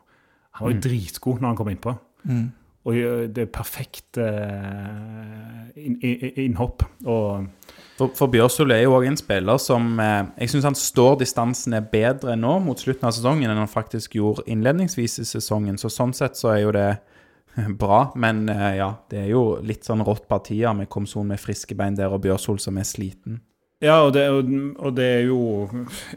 Han 0.53 0.67
var 0.67 0.73
jo 0.73 0.77
Mm. 0.77 0.83
dritgod 0.83 1.41
når 1.41 1.47
han 1.47 1.57
kom 1.57 1.69
innpå. 1.69 1.99
Mm. 2.25 2.53
Og 2.89 2.97
det 3.29 3.43
er 3.45 3.51
perfekt 3.53 4.17
eh, 4.17 5.67
inn, 5.77 5.99
inn, 6.01 6.31
innhopp. 6.47 6.87
Og 7.05 7.75
For, 7.99 8.09
for 8.17 8.33
Bjørsol 8.33 8.73
er 8.73 8.87
jo 8.87 8.95
òg 8.97 9.05
en 9.11 9.19
spiller 9.21 9.61
som 9.61 9.93
eh, 10.01 10.31
Jeg 10.41 10.55
syns 10.55 10.69
han 10.71 10.79
står 10.79 11.19
distansene 11.21 11.83
bedre 11.93 12.39
nå 12.41 12.57
mot 12.65 12.81
slutten 12.81 13.11
av 13.11 13.13
sesongen 13.17 13.53
enn 13.53 13.61
han 13.61 13.69
faktisk 13.69 14.17
gjorde 14.17 14.47
innledningsvis 14.49 15.19
i 15.21 15.29
sesongen. 15.29 15.77
Så 15.77 15.93
sånn 15.93 16.17
sett 16.17 16.41
så 16.41 16.55
er 16.55 16.63
jo 16.65 16.73
det 16.77 16.89
bra. 17.83 18.07
Men 18.17 18.47
eh, 18.49 18.81
ja, 18.81 18.95
det 19.13 19.27
er 19.27 19.31
jo 19.35 19.45
litt 19.61 19.85
sånn 19.85 20.07
rått 20.07 20.25
partier 20.31 20.73
med 20.77 20.89
Komson 20.89 21.29
med 21.29 21.43
friske 21.43 21.77
bein 21.77 22.01
der 22.01 22.17
og 22.17 22.25
Bjørsol 22.25 22.63
som 22.65 22.81
er 22.81 22.89
sliten. 22.89 23.43
Ja, 23.81 24.03
og 24.05 24.13
det, 24.13 24.27
og, 24.29 24.91
det 24.93 25.07
er 25.09 25.23
jo 25.25 25.39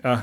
ja, 0.01 0.17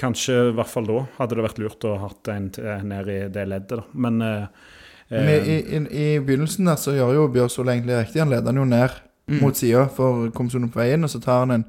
Kanskje 0.00 0.34
i 0.50 0.56
hvert 0.58 0.68
fall 0.68 0.90
da 0.90 0.98
hadde 1.16 1.38
det 1.38 1.44
vært 1.46 1.60
lurt 1.62 1.86
å 1.88 1.94
ha 2.02 2.10
en 2.34 2.50
ned 2.88 3.08
i 3.08 3.22
det 3.32 3.46
leddet, 3.48 3.80
da. 3.80 3.84
Men 3.96 4.20
eh, 4.24 4.68
Men 5.10 5.28
i, 5.28 5.54
eh, 5.58 5.76
i, 5.76 6.02
i, 6.14 6.18
begynnelsen 6.18 6.68
der 6.70 6.76
så 6.78 6.94
gjør 6.94 7.14
jo 7.16 7.28
Bjørsvold 7.34 7.68
egentlig 7.72 7.96
riktig. 7.98 8.22
Han 8.22 8.30
leder 8.30 8.52
han 8.52 8.60
jo 8.62 8.64
ned 8.64 8.98
Mm. 9.30 9.40
mot 9.40 9.54
sida 9.56 9.84
for 9.94 10.30
Komsun 10.34 10.68
på 10.70 10.80
veien, 10.80 11.04
og 11.04 11.10
så 11.10 11.20
tar 11.22 11.44
han 11.44 11.50
en, 11.54 11.64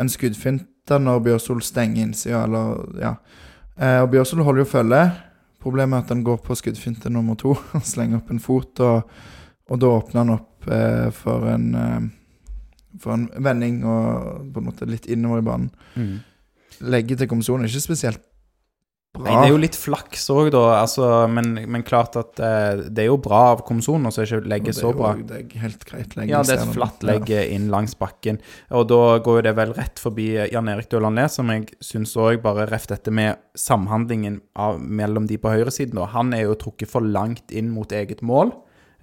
en 0.00 0.08
skuddfinte 0.08 0.98
når 1.00 1.22
Bjørsvold 1.24 1.62
stenger 1.64 2.02
innsida, 2.02 2.42
eller 2.44 2.98
ja. 3.00 3.14
Eh, 3.78 4.02
og 4.02 4.10
Bjørsvold 4.12 4.44
holder 4.44 4.64
jo 4.64 4.68
følge. 4.68 5.04
Problemet 5.64 5.96
er 5.96 6.02
at 6.02 6.12
han 6.12 6.24
går 6.24 6.42
på 6.44 6.54
skuddfinte 6.54 7.10
nummer 7.10 7.38
to 7.40 7.54
Han 7.72 7.80
slenger 7.80 8.20
opp 8.20 8.30
en 8.30 8.42
fot, 8.42 8.80
og, 8.84 9.08
og 9.70 9.80
da 9.80 9.94
åpner 9.94 10.20
han 10.20 10.34
opp 10.36 10.68
eh, 10.68 11.08
for 11.16 11.48
en 11.54 11.66
eh, 11.74 12.04
for 13.00 13.16
en 13.16 13.24
vending 13.42 13.80
og 13.90 14.52
på 14.54 14.60
en 14.60 14.66
måte 14.68 14.86
litt 14.86 15.08
innover 15.10 15.40
i 15.40 15.46
banen. 15.48 15.70
Mm. 15.96 16.12
Legget 16.92 17.18
til 17.18 17.28
Komson 17.32 17.64
er 17.64 17.72
ikke 17.72 17.88
spesielt 17.88 18.20
bra. 19.14 19.24
Nei, 19.24 19.34
det 19.38 19.46
er 19.46 19.52
jo 19.52 19.60
litt 19.62 19.76
flaks 19.78 20.26
òg, 20.34 20.50
da. 20.54 20.62
Altså, 20.80 21.06
men, 21.30 21.52
men 21.70 21.84
klart 21.86 22.18
at 22.18 22.40
eh, 22.42 22.82
det 22.88 23.04
er 23.04 23.08
jo 23.08 23.18
bra 23.22 23.44
av 23.52 23.62
komsonen 23.66 24.10
å 24.10 24.12
ikke 24.12 24.72
er 24.72 24.76
så 24.76 24.90
bra. 24.96 25.14
Det 25.16 25.38
er 25.38 25.44
jo 25.44 25.62
helt 25.62 25.86
greit 25.88 26.16
legge 26.18 26.32
Ja, 26.32 26.42
det 26.44 26.56
er 26.56 26.64
et 26.64 26.74
flatt 26.74 27.06
legg 27.06 27.30
inn 27.30 27.70
langs 27.72 27.94
bakken. 28.00 28.40
Og 28.74 28.88
da 28.90 29.00
går 29.24 29.40
jo 29.40 29.46
det 29.46 29.54
vel 29.60 29.74
rett 29.78 30.02
forbi 30.02 30.28
Jan 30.52 30.70
Erik 30.72 30.90
Døland 30.92 31.20
Lee, 31.20 31.30
som 31.30 31.52
jeg 31.54 31.70
syns 31.84 32.16
òg 32.18 32.42
bare 32.44 32.66
reft 32.72 32.90
dette 32.90 33.14
med 33.14 33.38
samhandlingen 33.58 34.40
av, 34.58 34.82
mellom 34.82 35.30
de 35.30 35.38
på 35.38 35.54
høyresiden. 35.54 36.00
da. 36.00 36.10
Han 36.16 36.34
er 36.34 36.48
jo 36.48 36.58
trukket 36.66 36.90
for 36.90 37.06
langt 37.06 37.54
inn 37.54 37.70
mot 37.74 37.94
eget 37.94 38.24
mål, 38.26 38.50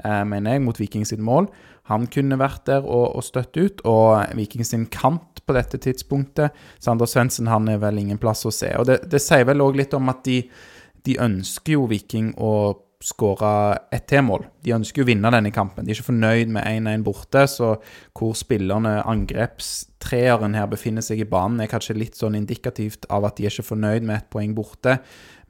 eh, 0.03 0.23
mener 0.27 0.57
jeg, 0.57 0.65
mot 0.67 0.83
Viking 0.83 1.07
sitt 1.07 1.23
mål. 1.23 1.47
Han 1.89 2.05
kunne 2.11 2.37
vært 2.39 2.67
der 2.67 2.83
og, 2.83 3.15
og 3.15 3.23
støtt 3.25 3.55
ut, 3.57 3.79
og 3.87 4.35
Viking 4.35 4.67
sin 4.67 4.85
kant 4.91 5.30
på 5.51 5.57
dette 5.57 5.79
tidspunktet 5.83 6.55
Sander 6.79 7.09
Svendsen 7.09 7.51
han 7.51 7.67
er 7.69 7.81
vel 7.83 7.99
ingen 8.01 8.21
plass 8.21 8.45
å 8.47 8.53
se. 8.55 8.71
Og 8.79 8.87
det, 8.89 9.01
det 9.11 9.21
sier 9.21 9.45
vel 9.49 9.63
òg 9.63 9.77
litt 9.83 9.93
om 9.97 10.09
at 10.11 10.23
de, 10.27 10.41
de 11.05 11.19
ønsker 11.21 11.75
jo 11.75 11.89
Viking 11.91 12.33
å 12.39 12.53
skåre 13.01 13.79
ett 13.93 14.05
til 14.11 14.23
mål. 14.25 14.45
De 14.61 14.75
ønsker 14.75 15.01
jo 15.01 15.05
å 15.07 15.09
vinne 15.09 15.31
denne 15.33 15.51
kampen. 15.53 15.85
De 15.85 15.91
er 15.91 15.97
ikke 15.97 16.11
fornøyd 16.11 16.51
med 16.53 16.67
1-1 16.69 17.05
borte, 17.05 17.45
så 17.49 17.73
hvor 18.17 18.35
spillerne, 18.37 18.99
angrepstreeren 19.09 20.55
her, 20.57 20.69
befinner 20.69 21.05
seg 21.05 21.23
i 21.23 21.29
banen, 21.29 21.63
er 21.63 21.71
kanskje 21.71 21.97
litt 21.97 22.19
sånn 22.19 22.37
indikativt 22.37 23.07
av 23.09 23.25
at 23.27 23.39
de 23.39 23.47
er 23.47 23.53
ikke 23.53 23.71
fornøyd 23.71 24.05
med 24.05 24.19
ett 24.19 24.29
poeng 24.33 24.53
borte. 24.57 24.99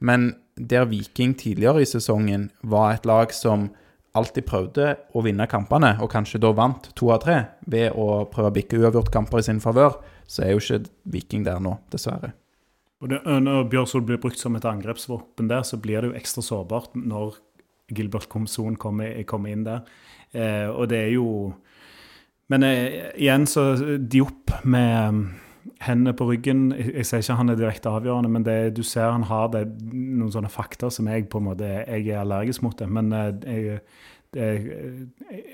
Men 0.00 0.32
der 0.56 0.88
Viking 0.88 1.36
tidligere 1.38 1.84
i 1.84 1.88
sesongen 1.88 2.48
var 2.64 2.96
et 2.96 3.08
lag 3.08 3.32
som 3.36 3.68
alltid 4.18 4.44
prøvde 4.48 4.88
å 5.16 5.22
vinne 5.24 5.46
kampene, 5.48 5.94
og 6.04 6.10
kanskje 6.12 6.40
da 6.42 6.52
vant 6.56 6.90
to 6.98 7.08
av 7.14 7.22
tre 7.24 7.38
ved 7.70 7.96
å 7.96 8.24
prøve 8.30 8.50
å 8.50 8.56
bikke 8.58 8.80
uavgjort-kamper 8.82 9.40
i 9.40 9.46
sin 9.46 9.62
favør, 9.64 9.96
så 10.28 10.44
er 10.44 10.52
jo 10.52 10.62
ikke 10.62 10.92
Viking 11.14 11.46
der 11.46 11.60
nå, 11.62 11.78
dessverre. 11.92 12.34
Og 13.02 13.10
det, 13.10 13.18
når 13.24 13.66
Bjørsvold 13.72 14.06
blir 14.06 14.20
brukt 14.22 14.38
som 14.38 14.54
et 14.54 14.66
angrepsvåpen 14.68 15.48
der, 15.50 15.64
så 15.66 15.78
blir 15.82 16.00
det 16.00 16.12
jo 16.12 16.18
ekstra 16.20 16.44
sårbart 16.46 16.94
når 16.94 17.40
Gilbert 17.92 18.28
Komson 18.30 18.76
kommer, 18.80 19.16
kommer 19.28 19.52
inn 19.52 19.64
der. 19.66 19.82
Eh, 20.32 20.68
og 20.70 20.88
det 20.92 21.00
er 21.08 21.14
jo 21.16 21.26
Men 22.52 22.64
eh, 22.64 23.12
igjen 23.20 23.44
så 23.48 23.74
Diop 23.98 24.52
med 24.64 25.18
hendene 25.82 26.14
på 26.16 26.26
ryggen 26.28 26.70
Jeg, 26.74 26.88
jeg 26.96 27.08
sier 27.08 27.22
ikke 27.24 27.36
han 27.38 27.52
er 27.52 27.58
direkte 27.60 27.92
avgjørende, 27.92 28.30
men 28.32 28.46
det, 28.46 28.56
du 28.76 28.82
ser 28.86 29.12
han 29.12 29.26
har 29.28 29.52
det, 29.54 29.66
noen 29.92 30.32
sånne 30.34 30.50
fakta 30.52 30.90
som 30.92 31.10
jeg 31.10 31.28
på 31.30 31.42
en 31.42 31.48
måte 31.50 31.68
Jeg 31.68 32.08
er 32.08 32.22
allergisk 32.22 32.64
mot 32.66 32.76
det, 32.78 32.88
men 32.90 33.12
eh, 33.16 33.30
jeg, 33.46 33.80
jeg, 34.36 34.80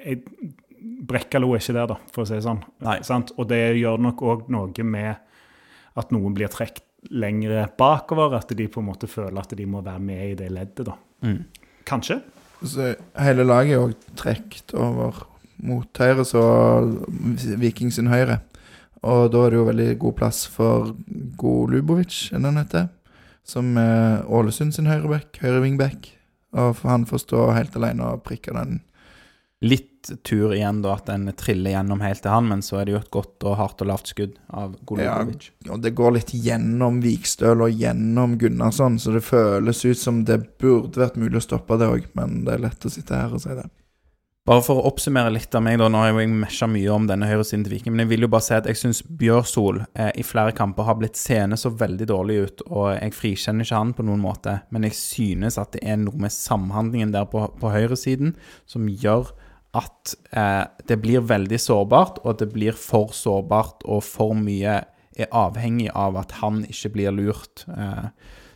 jeg 0.04 0.54
Brekkalo 0.78 1.50
er 1.52 1.62
ikke 1.62 1.74
der, 1.74 1.88
da, 1.90 1.96
for 2.14 2.22
å 2.22 2.28
si 2.28 2.36
det 2.36 2.44
sånn. 2.44 2.60
Nei. 2.86 3.00
Sant? 3.06 3.32
Og 3.34 3.48
det 3.50 3.58
gjør 3.80 3.98
nok 3.98 4.20
òg 4.22 4.44
noe 4.54 4.84
med 4.86 5.16
at 5.98 6.12
noen 6.14 6.36
blir 6.36 6.50
trukket 6.52 6.84
lengre 7.14 7.64
bakover, 7.78 8.36
at 8.38 8.52
de 8.56 8.66
på 8.70 8.82
en 8.82 8.88
måte 8.88 9.10
føler 9.10 9.38
at 9.40 9.54
de 9.58 9.66
må 9.70 9.82
være 9.86 10.02
med 10.02 10.22
i 10.32 10.36
det 10.38 10.50
leddet, 10.54 10.86
da. 10.86 10.94
Mm. 11.26 11.40
Kanskje. 11.88 12.20
Så 12.62 12.92
hele 13.18 13.46
laget 13.46 13.76
er 13.76 13.84
òg 13.86 14.06
trukket 14.18 14.74
over 14.78 15.22
mot 15.66 16.02
høyre, 16.02 16.26
så 16.26 16.42
Viking 17.58 17.92
sin 17.94 18.10
høyre. 18.10 18.40
Og 19.06 19.28
da 19.30 19.44
er 19.44 19.52
det 19.54 19.60
jo 19.60 19.68
veldig 19.68 19.90
god 20.02 20.16
plass 20.18 20.44
for 20.50 20.92
God 21.38 21.74
Lubovic, 21.74 22.28
er 22.32 22.40
det 22.42 22.50
han 22.50 22.62
heter. 22.62 22.88
Som 23.46 23.76
er 23.80 24.24
Ålesund 24.26 24.74
sin 24.76 24.90
høyreback, 24.90 25.38
høyre 25.42 25.62
wingback. 25.64 26.10
Og 26.58 26.82
han 26.88 27.06
får 27.08 27.26
stå 27.26 27.50
helt 27.56 27.76
alene 27.78 28.14
og 28.14 28.24
prikke 28.26 28.54
den. 28.56 28.80
Litt 29.64 30.10
tur 30.22 30.52
igjen, 30.54 30.82
da, 30.84 30.92
at 30.94 31.08
den 31.10 31.26
triller 31.38 31.72
gjennom 31.74 32.02
helt 32.04 32.22
til 32.22 32.30
han, 32.30 32.46
men 32.50 32.60
så 32.62 32.78
er 32.78 32.86
det 32.86 32.94
jo 32.94 33.00
et 33.00 33.10
godt 33.14 33.46
og 33.48 33.56
hardt 33.58 33.82
og 33.82 33.88
lavt 33.90 34.12
skudd 34.12 34.36
av 34.54 34.76
Golubovic. 34.86 35.48
Ja, 35.64 35.72
Og 35.74 35.82
det 35.82 35.96
går 35.98 36.14
litt 36.14 36.30
gjennom 36.34 37.00
Vikstøl 37.02 37.64
og 37.66 37.74
gjennom 37.74 38.36
Gunnarsson, 38.38 39.00
så 39.02 39.16
det 39.16 39.24
føles 39.26 39.82
ut 39.84 39.98
som 39.98 40.22
det 40.28 40.38
burde 40.62 41.02
vært 41.02 41.18
mulig 41.18 41.40
å 41.42 41.46
stoppe 41.48 41.78
det 41.80 41.90
òg, 41.90 42.06
men 42.18 42.44
det 42.46 42.54
er 42.54 42.64
lett 42.68 42.86
å 42.86 42.92
sitte 42.92 43.18
her 43.18 43.34
og 43.34 43.42
si 43.42 43.56
det. 43.58 43.66
Bare 44.48 44.62
for 44.64 44.80
å 44.80 44.88
oppsummere 44.88 45.28
litt 45.34 45.52
av 45.58 45.60
meg, 45.60 45.76
da, 45.76 45.90
nå 45.92 46.00
har 46.00 46.14
jeg 46.16 46.30
mesja 46.32 46.64
mye 46.72 46.92
om 46.94 47.04
denne 47.04 47.26
høyresiden 47.28 47.66
til 47.66 47.74
Viking, 47.74 47.92
men 47.92 48.06
jeg 48.06 48.14
vil 48.14 48.24
jo 48.24 48.30
bare 48.32 48.46
si 48.46 48.54
at 48.56 48.68
jeg 48.70 48.78
syns 48.80 49.02
Bjørsol 49.20 49.82
eh, 49.92 50.08
i 50.16 50.24
flere 50.24 50.54
kamper 50.56 50.86
har 50.88 50.96
blitt 50.96 51.20
seende 51.20 51.58
så 51.60 51.68
veldig 51.68 52.06
dårlig 52.08 52.38
ut, 52.46 52.64
og 52.70 52.86
jeg 52.94 53.12
frikjenner 53.12 53.68
ikke 53.68 53.80
han 53.82 53.92
på 53.98 54.06
noen 54.08 54.22
måte, 54.24 54.54
men 54.72 54.86
jeg 54.88 54.96
synes 54.96 55.60
at 55.60 55.74
det 55.76 55.82
er 55.84 56.00
noe 56.00 56.16
med 56.24 56.32
samhandlingen 56.32 57.12
der 57.12 57.28
på, 57.28 57.44
på 57.60 57.74
høyresiden 57.74 58.32
som 58.64 58.88
gjør 58.88 59.34
at 59.76 60.16
eh, 60.32 60.64
det 60.88 60.96
blir 61.04 61.28
veldig 61.28 61.60
sårbart, 61.60 62.22
og 62.24 62.32
at 62.32 62.46
det 62.46 62.48
blir 62.56 62.72
for 62.72 63.12
sårbart, 63.12 63.84
og 63.84 64.00
for 64.06 64.32
mye 64.32 64.80
er 65.18 65.28
avhengig 65.28 65.90
av 65.92 66.16
at 66.22 66.38
han 66.40 66.64
ikke 66.70 66.94
blir 66.96 67.12
lurt. 67.20 67.66
Eh, 67.68 68.08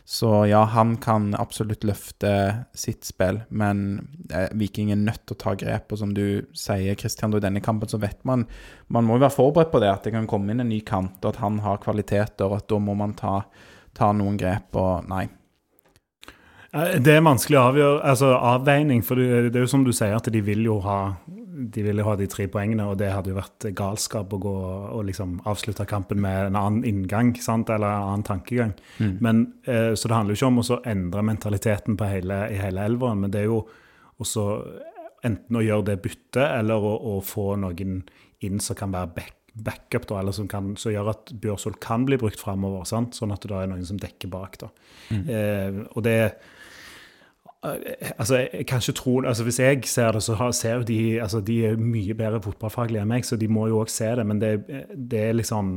så 0.05 0.45
ja, 0.45 0.63
han 0.67 0.97
kan 0.97 1.29
absolutt 1.39 1.85
løfte 1.87 2.31
sitt 2.75 3.05
spill, 3.07 3.39
men 3.55 4.01
eh, 4.35 4.49
Viking 4.59 4.91
er 4.91 4.99
nødt 4.99 5.21
til 5.23 5.37
å 5.37 5.39
ta 5.39 5.53
grep. 5.55 5.93
Og 5.95 6.01
som 6.01 6.11
du 6.15 6.43
sier, 6.51 6.97
Christian, 6.99 7.31
i 7.37 7.43
denne 7.43 7.63
kampen 7.63 7.87
så 7.87 8.01
vet 8.01 8.19
man 8.27 8.43
Man 8.91 9.07
må 9.07 9.15
jo 9.15 9.23
være 9.23 9.37
forberedt 9.37 9.71
på 9.71 9.79
det, 9.79 9.91
at 9.93 10.03
det 10.03 10.11
kan 10.15 10.27
komme 10.27 10.51
inn 10.51 10.59
en 10.59 10.69
ny 10.69 10.81
kant, 10.83 11.21
og 11.23 11.31
at 11.31 11.39
han 11.39 11.61
har 11.63 11.79
kvaliteter, 11.83 12.49
og 12.49 12.59
at 12.59 12.67
da 12.67 12.81
må 12.83 12.97
man 12.99 13.15
ta, 13.15 13.37
ta 13.95 14.11
noen 14.11 14.35
grep. 14.37 14.75
Og 14.75 15.07
nei. 15.07 15.23
Eh, 16.73 16.99
Det 16.99 17.15
er 17.15 17.23
vanskelig 17.23 17.61
å 17.61 17.65
avgjøre, 17.71 18.03
altså 18.11 18.33
avveining, 18.35 19.05
for 19.07 19.15
det 19.23 19.55
er 19.55 19.63
jo 19.63 19.71
som 19.71 19.87
du 19.87 19.93
sier, 19.95 20.17
at 20.19 20.27
de 20.27 20.43
vil 20.43 20.67
jo 20.67 20.81
ha 20.83 20.99
de 21.53 21.83
ville 21.85 22.03
ha 22.05 22.15
de 22.17 22.27
tre 22.29 22.47
poengene, 22.51 22.85
og 22.89 22.97
det 23.01 23.11
hadde 23.13 23.31
jo 23.31 23.37
vært 23.37 23.67
galskap 23.77 24.33
å 24.33 24.39
gå 24.41 24.53
og 24.95 25.03
liksom 25.07 25.35
avslutte 25.49 25.85
kampen 25.89 26.21
med 26.23 26.49
en 26.49 26.57
annen 26.59 26.87
inngang, 26.87 27.33
sant? 27.41 27.69
eller 27.69 27.87
en 27.89 28.09
annen 28.09 28.25
tankegang. 28.27 28.73
Mm. 28.97 29.13
Men, 29.21 29.43
eh, 29.65 29.91
så 29.93 30.09
det 30.09 30.17
handler 30.17 30.33
jo 30.33 30.39
ikke 30.41 30.51
om 30.51 30.63
å 30.63 30.79
endre 30.95 31.25
mentaliteten 31.29 31.99
på 31.99 32.09
hele, 32.09 32.39
i 32.49 32.57
hele 32.61 32.87
elveren, 32.89 33.21
men 33.23 33.33
det 33.33 33.43
er 33.43 33.51
jo 33.51 33.61
også 34.23 34.47
enten 35.23 35.59
å 35.59 35.63
gjøre 35.63 35.87
det 35.91 36.01
byttet, 36.03 36.43
eller 36.47 36.83
å, 36.83 36.97
å 37.13 37.21
få 37.23 37.53
noen 37.61 38.01
inn 38.43 38.59
som 38.63 38.79
kan 38.79 38.91
være 38.95 39.13
back, 39.15 39.37
backup, 39.53 40.09
da, 40.09 40.19
eller 40.19 40.35
som, 40.35 40.49
kan, 40.49 40.73
som 40.81 40.91
gjør 40.91 41.13
at 41.13 41.35
Bjørsvold 41.39 41.77
kan 41.83 42.07
bli 42.09 42.17
brukt 42.19 42.41
framover, 42.41 42.87
sånn 42.89 43.35
at 43.35 43.45
det 43.45 43.53
da 43.53 43.61
er 43.61 43.71
noen 43.71 43.85
som 43.87 44.01
dekker 44.01 44.31
bak. 44.33 44.59
da. 44.65 44.73
Eh, 45.13 45.83
og 45.93 46.03
det 46.07 46.17
Eh, 46.17 46.52
Altså, 47.63 48.41
jeg 48.41 48.65
kan 48.67 48.81
ikke 48.83 48.95
tro 48.97 49.21
altså 49.23 49.43
Hvis 49.43 49.59
jeg 49.59 49.85
ser 49.87 50.11
det, 50.11 50.23
så 50.23 50.51
ser 50.51 50.81
jo 50.81 50.87
de 50.87 51.21
altså 51.21 51.39
De 51.39 51.65
er 51.65 51.77
mye 51.79 52.13
bedre 52.13 52.41
fotballfaglige 52.43 53.01
enn 53.01 53.11
meg, 53.13 53.23
så 53.23 53.37
de 53.39 53.47
må 53.47 53.69
jo 53.71 53.79
òg 53.79 53.91
se 53.91 54.09
det, 54.19 54.25
men 54.27 54.41
det, 54.41 54.51
det 54.91 55.21
er 55.29 55.37
liksom 55.37 55.69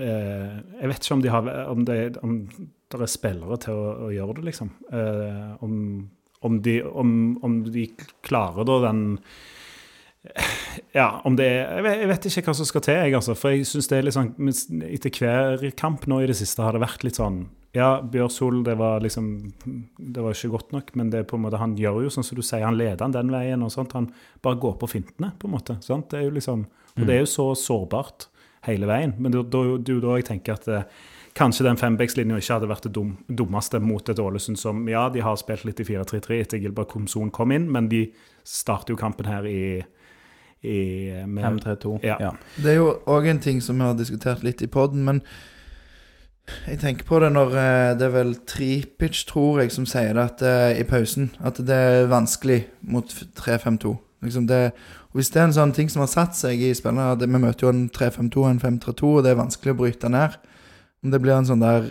eh, 0.00 0.58
Jeg 0.80 0.90
vet 0.90 1.00
ikke 1.00 1.14
om, 1.16 1.22
de 1.24 1.32
har, 1.32 1.48
om, 1.72 1.86
det, 1.88 2.00
om 2.22 2.34
det 2.92 3.00
er 3.00 3.08
spillere 3.08 3.56
til 3.64 3.78
å, 3.78 3.94
å 4.08 4.10
gjøre 4.12 4.36
det, 4.40 4.44
liksom. 4.50 4.74
Eh, 4.92 5.64
om, 5.64 5.78
om, 6.44 6.60
de, 6.68 6.76
om 6.84 7.56
de 7.64 7.86
klarer 8.26 8.68
da 8.68 8.76
den 8.90 9.06
Ja, 10.98 11.22
om 11.24 11.38
det 11.40 11.46
er 11.48 11.78
Jeg 11.78 11.86
vet, 11.86 11.96
jeg 12.02 12.10
vet 12.12 12.28
ikke 12.28 12.50
hva 12.50 12.56
som 12.60 12.68
skal 12.68 12.84
til, 12.84 13.00
jeg, 13.00 13.16
altså. 13.16 13.38
For 13.40 13.56
jeg 13.56 13.64
syns 13.70 13.88
det 13.88 14.02
er 14.02 14.04
litt 14.04 14.18
sånn 14.18 14.84
Etter 14.90 15.16
hver 15.16 15.64
kamp 15.80 16.04
nå 16.10 16.20
i 16.20 16.28
det 16.28 16.36
siste 16.42 16.60
har 16.66 16.76
det 16.76 16.84
vært 16.84 17.08
litt 17.08 17.22
sånn 17.22 17.46
Ja, 17.72 18.00
Bjørsol, 18.02 18.64
det 18.66 18.74
var 18.80 18.98
liksom 19.00 19.52
Det 19.96 20.22
var 20.24 20.34
ikke 20.34 20.50
godt 20.56 20.72
nok, 20.74 20.88
men 20.98 21.10
det 21.12 21.20
er 21.20 21.28
på 21.30 21.38
en 21.38 21.44
måte 21.44 21.60
han 21.60 21.76
gjør 21.78 22.02
jo 22.02 22.10
sånn 22.10 22.26
som 22.26 22.38
du 22.38 22.42
sier, 22.42 22.64
han 22.66 22.78
leder 22.78 23.04
han 23.04 23.14
den 23.14 23.30
veien 23.30 23.62
og 23.62 23.70
sånt. 23.70 23.94
Han 23.94 24.10
bare 24.42 24.58
går 24.58 24.74
på 24.80 24.88
fintene, 24.90 25.30
på 25.38 25.46
en 25.46 25.54
måte. 25.54 25.78
sant? 25.84 26.08
Det 26.10 26.18
er 26.18 26.28
jo 26.28 26.34
liksom 26.34 26.66
Og 26.98 27.06
det 27.06 27.14
er 27.14 27.22
jo 27.22 27.30
så 27.30 27.46
sårbart 27.54 28.26
hele 28.66 28.86
veien. 28.90 29.14
Men 29.18 29.32
det 29.32 29.38
er 29.38 29.94
jo 29.94 30.00
da, 30.02 30.16
jeg 30.18 30.26
tenker 30.26 30.58
at 30.58 30.66
eh, 30.68 30.82
kanskje 31.38 31.64
den 31.64 31.78
fembekslinja 31.78 32.40
ikke 32.40 32.56
hadde 32.56 32.68
vært 32.68 32.88
det 32.88 32.92
dum, 32.96 33.14
dummeste 33.28 33.78
mot 33.80 34.08
et 34.08 34.18
Ålesund 34.18 34.58
som 34.58 34.82
Ja, 34.90 35.08
de 35.08 35.22
har 35.24 35.38
spilt 35.40 35.64
litt 35.64 35.80
i 35.80 35.86
4-3-3 35.86 36.40
etter 36.40 36.60
Gilbert 36.60 36.90
Komson 36.90 37.30
kom 37.30 37.54
inn, 37.54 37.70
men 37.70 37.88
de 37.88 38.08
starter 38.44 38.92
jo 38.92 38.98
kampen 39.00 39.30
her 39.30 39.46
i, 39.46 39.78
i 40.66 40.80
5-3-2. 41.30 42.00
Ja. 42.02 42.18
Ja. 42.20 42.34
Det 42.58 42.74
er 42.74 42.80
jo 42.80 42.90
òg 43.06 43.30
en 43.30 43.40
ting 43.40 43.62
som 43.64 43.78
vi 43.78 43.86
har 43.86 43.96
diskutert 43.96 44.42
litt 44.42 44.62
i 44.66 44.70
poden, 44.70 45.06
men 45.06 45.22
jeg 46.66 46.80
tenker 46.82 47.06
på 47.08 47.18
det 47.22 47.32
når 47.34 47.56
eh, 47.56 47.90
det 47.98 48.06
er 48.08 48.14
vel 48.14 48.34
Tripic, 48.48 49.24
tror 49.28 49.62
jeg, 49.62 49.72
som 49.74 49.88
sier 49.88 50.14
det 50.16 50.24
at, 50.24 50.44
eh, 50.46 50.80
i 50.80 50.86
pausen. 50.88 51.30
At 51.40 51.60
det 51.62 51.76
er 51.76 52.10
vanskelig 52.10 52.62
mot 52.82 53.12
3-5-2. 53.38 53.96
Liksom 54.20 54.48
hvis 55.16 55.30
det 55.32 55.40
er 55.40 55.48
en 55.48 55.56
sånn 55.56 55.72
ting 55.74 55.88
som 55.90 56.04
har 56.04 56.10
satt 56.12 56.36
seg 56.38 56.60
i 56.62 56.74
spillere 56.76 57.16
Vi 57.18 57.40
møter 57.40 57.66
jo 57.66 57.72
en 57.72 57.88
3-5-2 57.90 58.44
og 58.44 58.50
en 58.50 58.62
5-3-2, 58.62 59.08
og 59.08 59.24
det 59.24 59.32
er 59.32 59.40
vanskelig 59.40 59.74
å 59.74 59.80
bryte 59.80 60.10
ned. 60.12 60.36
Om 61.02 61.14
det 61.14 61.20
blir 61.22 61.34
en 61.38 61.48
sånn 61.48 61.64
der 61.64 61.90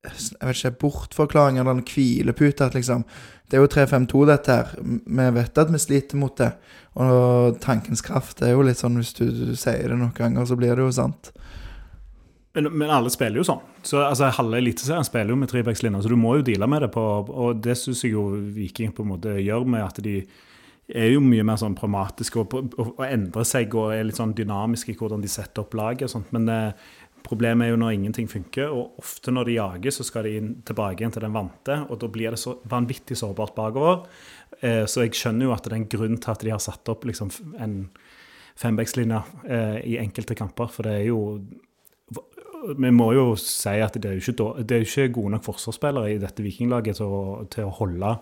jeg 0.00 0.46
vet 0.48 0.56
ikke, 0.56 0.78
bortforklaring 0.80 1.58
eller 1.60 1.74
en 1.76 1.84
hvilepute 1.84 2.64
at 2.64 2.72
liksom 2.72 3.02
Det 3.50 3.58
er 3.58 3.64
jo 3.64 3.68
3-5-2, 3.68 4.20
dette 4.30 4.54
her. 4.54 4.68
Vi 4.80 5.24
vet 5.34 5.58
at 5.58 5.72
vi 5.72 5.78
sliter 5.82 6.16
mot 6.16 6.36
det. 6.38 6.52
Og 6.94 7.56
tankens 7.60 8.00
kraft 8.00 8.44
er 8.46 8.52
jo 8.54 8.62
litt 8.62 8.78
sånn 8.78 8.94
hvis 8.94 9.10
du, 9.18 9.24
du 9.26 9.56
sier 9.58 9.90
det 9.90 9.96
noen 9.98 10.14
ganger, 10.14 10.46
så 10.46 10.54
blir 10.56 10.78
det 10.78 10.84
jo 10.86 10.92
sant. 10.94 11.32
Men, 12.58 12.90
alle 12.90 13.10
spiller 13.14 13.38
jo 13.38 13.46
sånn. 13.46 13.60
Så 13.86 14.00
altså, 14.02 14.30
Halve 14.34 14.58
Eliteserien 14.58 15.06
spiller 15.06 15.30
jo 15.30 15.38
med 15.38 15.50
trebackslinja, 15.52 16.00
så 16.02 16.10
du 16.10 16.18
må 16.18 16.34
jo 16.40 16.46
deale 16.48 16.66
med 16.70 16.82
det. 16.82 16.92
på, 16.96 17.02
Og 17.30 17.60
det 17.62 17.76
syns 17.78 18.02
jeg 18.02 18.16
jo 18.16 18.26
Viking 18.56 18.94
på 18.96 19.06
en 19.06 19.12
måte 19.12 19.36
gjør 19.38 19.68
med 19.70 19.84
at 19.86 20.00
de 20.02 20.16
er 20.90 21.12
jo 21.12 21.20
mye 21.22 21.44
mer 21.46 21.60
sånn 21.60 21.76
pragmatiske 21.78 22.40
og, 22.40 22.56
og, 22.74 22.96
og 22.96 23.04
endrer 23.06 23.46
seg 23.46 23.76
og 23.78 23.92
er 23.94 24.08
litt 24.08 24.18
sånn 24.18 24.34
dynamiske 24.34 24.90
i 24.90 24.98
hvordan 24.98 25.22
de 25.22 25.30
setter 25.30 25.62
opp 25.62 25.76
laget 25.78 26.08
og 26.08 26.14
sånt. 26.16 26.32
Men 26.34 26.50
eh, 26.50 26.90
problemet 27.22 27.68
er 27.68 27.72
jo 27.74 27.80
når 27.84 27.94
ingenting 27.94 28.26
funker, 28.32 28.74
og 28.74 28.98
ofte 28.98 29.30
når 29.30 29.46
de 29.46 29.56
jager, 29.60 29.94
så 29.94 30.06
skal 30.08 30.26
de 30.26 30.36
inn, 30.40 30.52
tilbake 30.66 31.04
igjen 31.04 31.14
til 31.14 31.24
den 31.26 31.36
vante, 31.36 31.76
og 31.86 32.02
da 32.02 32.10
blir 32.10 32.34
det 32.34 32.42
så 32.42 32.56
vanvittig 32.70 33.18
sårbart 33.20 33.54
bakover. 33.54 34.02
Eh, 34.58 34.82
så 34.90 35.06
jeg 35.06 35.14
skjønner 35.18 35.46
jo 35.46 35.54
at 35.54 35.66
det 35.66 35.76
er 35.76 35.82
en 35.84 35.90
grunn 35.94 36.18
til 36.18 36.34
at 36.34 36.46
de 36.46 36.54
har 36.54 36.62
satt 36.66 36.90
opp 36.90 37.06
liksom 37.06 37.30
en 37.62 37.82
fembackslinje 38.60 39.22
eh, 39.46 39.76
i 39.92 39.98
enkelte 40.02 40.36
kamper, 40.38 40.72
for 40.74 40.88
det 40.88 40.98
er 40.98 41.10
jo 41.12 41.20
vi 42.76 42.92
må 42.94 43.10
jo 43.16 43.32
si 43.40 43.80
at 43.80 43.96
det 43.96 44.10
er 44.10 44.18
jo 44.18 44.32
ikke, 44.32 44.52
det 44.66 44.76
er 44.76 44.86
ikke 44.86 45.10
gode 45.16 45.34
nok 45.36 45.46
forsvarsspillere 45.48 46.14
i 46.14 46.20
dette 46.22 46.44
vikinglaget 46.44 47.00
til 47.00 47.10
å, 47.10 47.24
til 47.52 47.68
å 47.68 47.74
holde 47.80 48.14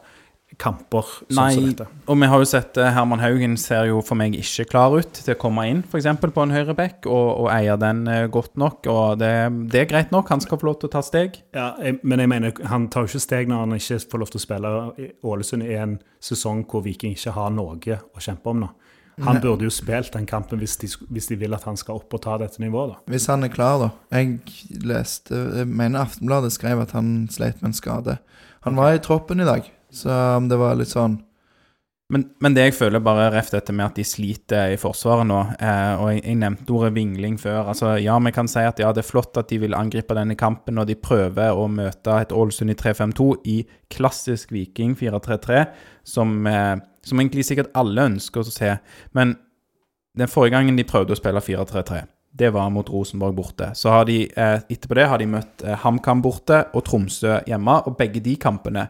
kamper 0.57 1.05
sånn 1.28 1.34
som 1.36 1.43
Nei, 1.43 1.72
dette. 1.74 1.86
og 2.09 2.16
vi 2.22 2.28
har 2.30 2.41
jo 2.41 2.47
sett 2.49 2.78
eh, 2.80 2.89
Herman 2.95 3.20
Haugen 3.20 3.59
ser 3.61 3.91
jo 3.91 3.99
for 4.05 4.16
meg 4.16 4.32
ikke 4.39 4.64
klar 4.70 4.95
ut 4.97 5.20
til 5.20 5.34
å 5.34 5.39
komme 5.41 5.66
inn, 5.68 5.82
f.eks. 5.84 6.09
på 6.24 6.45
en 6.45 6.55
høyreback, 6.55 7.05
og, 7.05 7.26
og 7.45 7.51
eier 7.53 7.76
den 7.80 8.07
eh, 8.09 8.24
godt 8.32 8.57
nok. 8.61 8.89
Og 8.89 9.18
det, 9.20 9.32
det 9.68 9.82
er 9.82 9.91
greit 9.91 10.14
nok, 10.14 10.32
han 10.32 10.41
skal 10.41 10.61
få 10.61 10.70
lov 10.70 10.78
til 10.80 10.89
å 10.89 10.95
ta 10.97 11.05
steg. 11.05 11.36
Ja, 11.57 11.74
jeg, 11.84 11.99
men 12.01 12.24
jeg 12.24 12.32
mener, 12.32 12.57
han 12.72 12.89
tar 12.93 13.05
jo 13.05 13.12
ikke 13.12 13.26
steg 13.26 13.53
når 13.53 13.66
han 13.66 13.76
ikke 13.76 14.01
får 14.09 14.24
lov 14.24 14.32
til 14.32 14.41
å 14.41 14.47
spille 14.47 14.74
Ålesund 15.28 15.68
i 15.68 15.76
en 15.76 15.99
sesong 16.24 16.64
hvor 16.70 16.86
Viking 16.86 17.12
ikke 17.18 17.36
har 17.36 17.53
noe 17.53 17.76
å 17.76 18.24
kjempe 18.24 18.55
om 18.55 18.64
nå. 18.64 18.72
Han 19.27 19.41
burde 19.43 19.66
jo 19.66 19.73
spilt 19.75 20.12
den 20.14 20.27
kampen 20.29 20.61
hvis 20.62 20.77
de, 20.79 20.89
hvis 21.11 21.27
de 21.31 21.39
vil 21.41 21.55
at 21.57 21.64
han 21.66 21.79
skal 21.79 21.99
opp 21.99 22.14
og 22.14 22.23
ta 22.23 22.37
dette 22.39 22.62
nivået, 22.62 22.95
da. 22.95 23.12
Hvis 23.12 23.27
han 23.31 23.47
er 23.47 23.53
klar, 23.53 23.79
da. 23.83 23.89
Jeg 24.14 24.39
leste 24.85 25.35
Jeg 25.59 25.69
mener 25.69 26.07
Aftenbladet 26.07 26.53
skrev 26.55 26.83
at 26.85 26.95
han 26.97 27.29
sleit 27.33 27.62
med 27.62 27.73
en 27.73 27.79
skade. 27.79 28.19
Han 28.66 28.79
var 28.79 28.95
i 28.95 29.03
troppen 29.03 29.41
i 29.41 29.49
dag, 29.49 29.66
så 29.91 30.37
om 30.37 30.49
det 30.51 30.59
var 30.61 30.79
litt 30.79 30.93
sånn 30.93 31.21
Men, 32.09 32.23
men 32.41 32.55
det 32.57 32.63
jeg 32.63 32.77
føler 32.79 33.03
bare 33.05 33.27
reft 33.35 33.53
dette 33.53 33.73
med 33.77 33.85
at 33.91 33.99
de 33.99 34.05
sliter 34.07 34.73
i 34.73 34.79
Forsvaret 34.81 35.29
nå, 35.29 35.43
eh, 35.61 36.01
og 36.01 36.07
jeg, 36.15 36.23
jeg 36.23 36.39
nevnte 36.41 36.73
ordet 36.73 36.95
vingling 36.97 37.35
før. 37.41 37.69
altså 37.75 37.99
Ja, 38.01 38.15
vi 38.25 38.33
kan 38.33 38.49
si 38.49 38.63
at 38.65 38.81
ja, 38.81 38.95
det 38.97 39.03
er 39.03 39.11
flott 39.11 39.37
at 39.37 39.51
de 39.53 39.59
vil 39.61 39.77
angripe 39.77 40.17
denne 40.17 40.37
kampen, 40.41 40.81
og 40.81 40.89
de 40.89 40.97
prøver 40.97 41.53
å 41.53 41.67
møte 41.69 42.15
et 42.17 42.33
Ålesund 42.33 42.73
i 42.73 42.79
3-5-2 42.81 43.27
i 43.53 43.59
klassisk 43.93 44.55
Viking 44.57 44.95
4-3-3, 44.97 45.67
som, 46.09 46.33
eh, 46.49 46.79
som 47.05 47.21
egentlig 47.21 47.45
sikkert 47.51 47.77
alle 47.77 48.09
ønsker 48.15 48.41
å 48.41 48.57
se. 48.57 48.73
Men 49.13 49.37
den 50.17 50.33
forrige 50.33 50.57
gangen 50.57 50.81
de 50.81 50.89
prøvde 50.89 51.13
å 51.13 51.21
spille 51.21 51.45
4-3-3, 51.45 52.07
det 52.41 52.55
var 52.57 52.73
mot 52.73 52.89
Rosenborg 52.89 53.37
borte. 53.37 53.69
Så 53.77 53.93
har 53.93 54.09
de, 54.09 54.23
eh, 54.33 54.65
etterpå 54.65 54.97
det 54.97 55.09
har 55.13 55.21
de 55.21 55.29
møtt 55.29 55.61
eh, 55.63 55.77
HamKam 55.85 56.25
borte 56.25 56.65
og 56.73 56.89
Tromsø 56.89 57.43
hjemme, 57.45 57.83
og 57.85 58.01
begge 58.01 58.25
de 58.25 58.37
kampene 58.41 58.89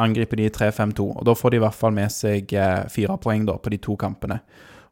angriper 0.00 0.40
de 0.40 0.48
3-5-2. 0.50 1.08
Og 1.18 1.24
da 1.28 1.34
får 1.36 1.50
de 1.50 1.60
i 1.60 1.62
hvert 1.64 1.76
fall 1.78 1.92
med 1.96 2.12
seg 2.14 2.52
eh, 2.56 2.86
fire 2.92 3.18
poeng 3.22 3.44
da, 3.48 3.58
på 3.60 3.72
de 3.74 3.78
to 3.82 3.96
kampene. 4.00 4.40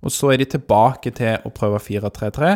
Og 0.05 0.13
så 0.13 0.33
er 0.33 0.41
de 0.41 0.49
tilbake 0.49 1.13
til 1.17 1.45
å 1.45 1.53
prøve 1.55 1.81
4-3-3. 1.85 2.53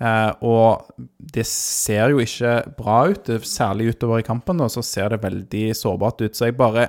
Eh, 0.00 0.30
og 0.48 0.88
det 1.34 1.44
ser 1.46 2.14
jo 2.14 2.22
ikke 2.22 2.54
bra 2.78 3.02
ut, 3.12 3.30
særlig 3.46 3.92
utover 3.94 4.22
i 4.22 4.26
kampen. 4.26 4.58
da, 4.62 4.68
Så 4.68 4.82
ser 4.86 5.10
det 5.12 5.22
veldig 5.22 5.66
sårbart 5.76 6.20
ut. 6.24 6.34
Så 6.34 6.48
jeg 6.50 6.56
bare 6.56 6.88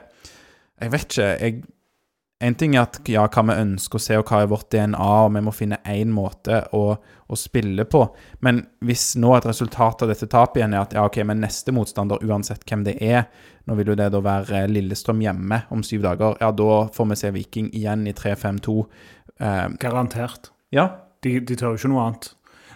Jeg 0.81 0.91
vet 0.91 1.05
ikke. 1.11 1.39
jeg 1.39 1.63
en 2.41 2.55
ting 2.57 2.75
er 2.75 2.83
at 2.83 2.99
ja, 3.09 3.23
hva 3.29 3.43
vi 3.47 3.55
ønsker 3.61 3.99
å 3.99 4.01
se, 4.01 4.17
og 4.19 4.29
hva 4.29 4.41
er 4.43 4.49
vårt 4.51 4.69
DNA, 4.73 5.09
og 5.25 5.31
vi 5.35 5.43
må 5.45 5.53
finne 5.55 5.77
én 5.87 6.11
måte 6.13 6.63
å, 6.75 6.81
å 6.97 7.37
spille 7.39 7.85
på. 7.85 8.01
Men 8.45 8.63
hvis 8.85 9.11
nå 9.21 9.35
et 9.37 9.47
resultat 9.49 10.01
av 10.01 10.11
dette 10.11 10.29
tapet 10.31 10.61
igjen 10.61 10.75
er 10.75 10.83
at 10.83 10.95
ja, 10.97 11.05
ok, 11.07 11.21
men 11.29 11.43
neste 11.45 11.73
motstander, 11.75 12.23
uansett 12.25 12.65
hvem 12.67 12.85
det 12.87 12.97
er 13.01 13.27
Nå 13.69 13.75
vil 13.77 13.91
jo 13.91 13.93
det 13.93 14.07
da 14.09 14.17
være 14.25 14.63
Lillestrøm 14.71 15.19
hjemme 15.21 15.59
om 15.69 15.83
syv 15.85 16.01
dager. 16.01 16.33
Ja, 16.41 16.47
da 16.49 16.87
får 16.95 17.07
vi 17.11 17.17
se 17.19 17.29
Viking 17.35 17.67
igjen 17.77 18.07
i 18.09 18.13
3-5-2. 18.17 18.73
Eh, 19.37 19.67
Garantert. 19.83 20.49
ja, 20.73 20.87
De, 21.21 21.35
de 21.45 21.55
tør 21.55 21.75
jo 21.75 21.77
ikke 21.77 21.91
noe 21.91 22.07
annet. 22.07 22.31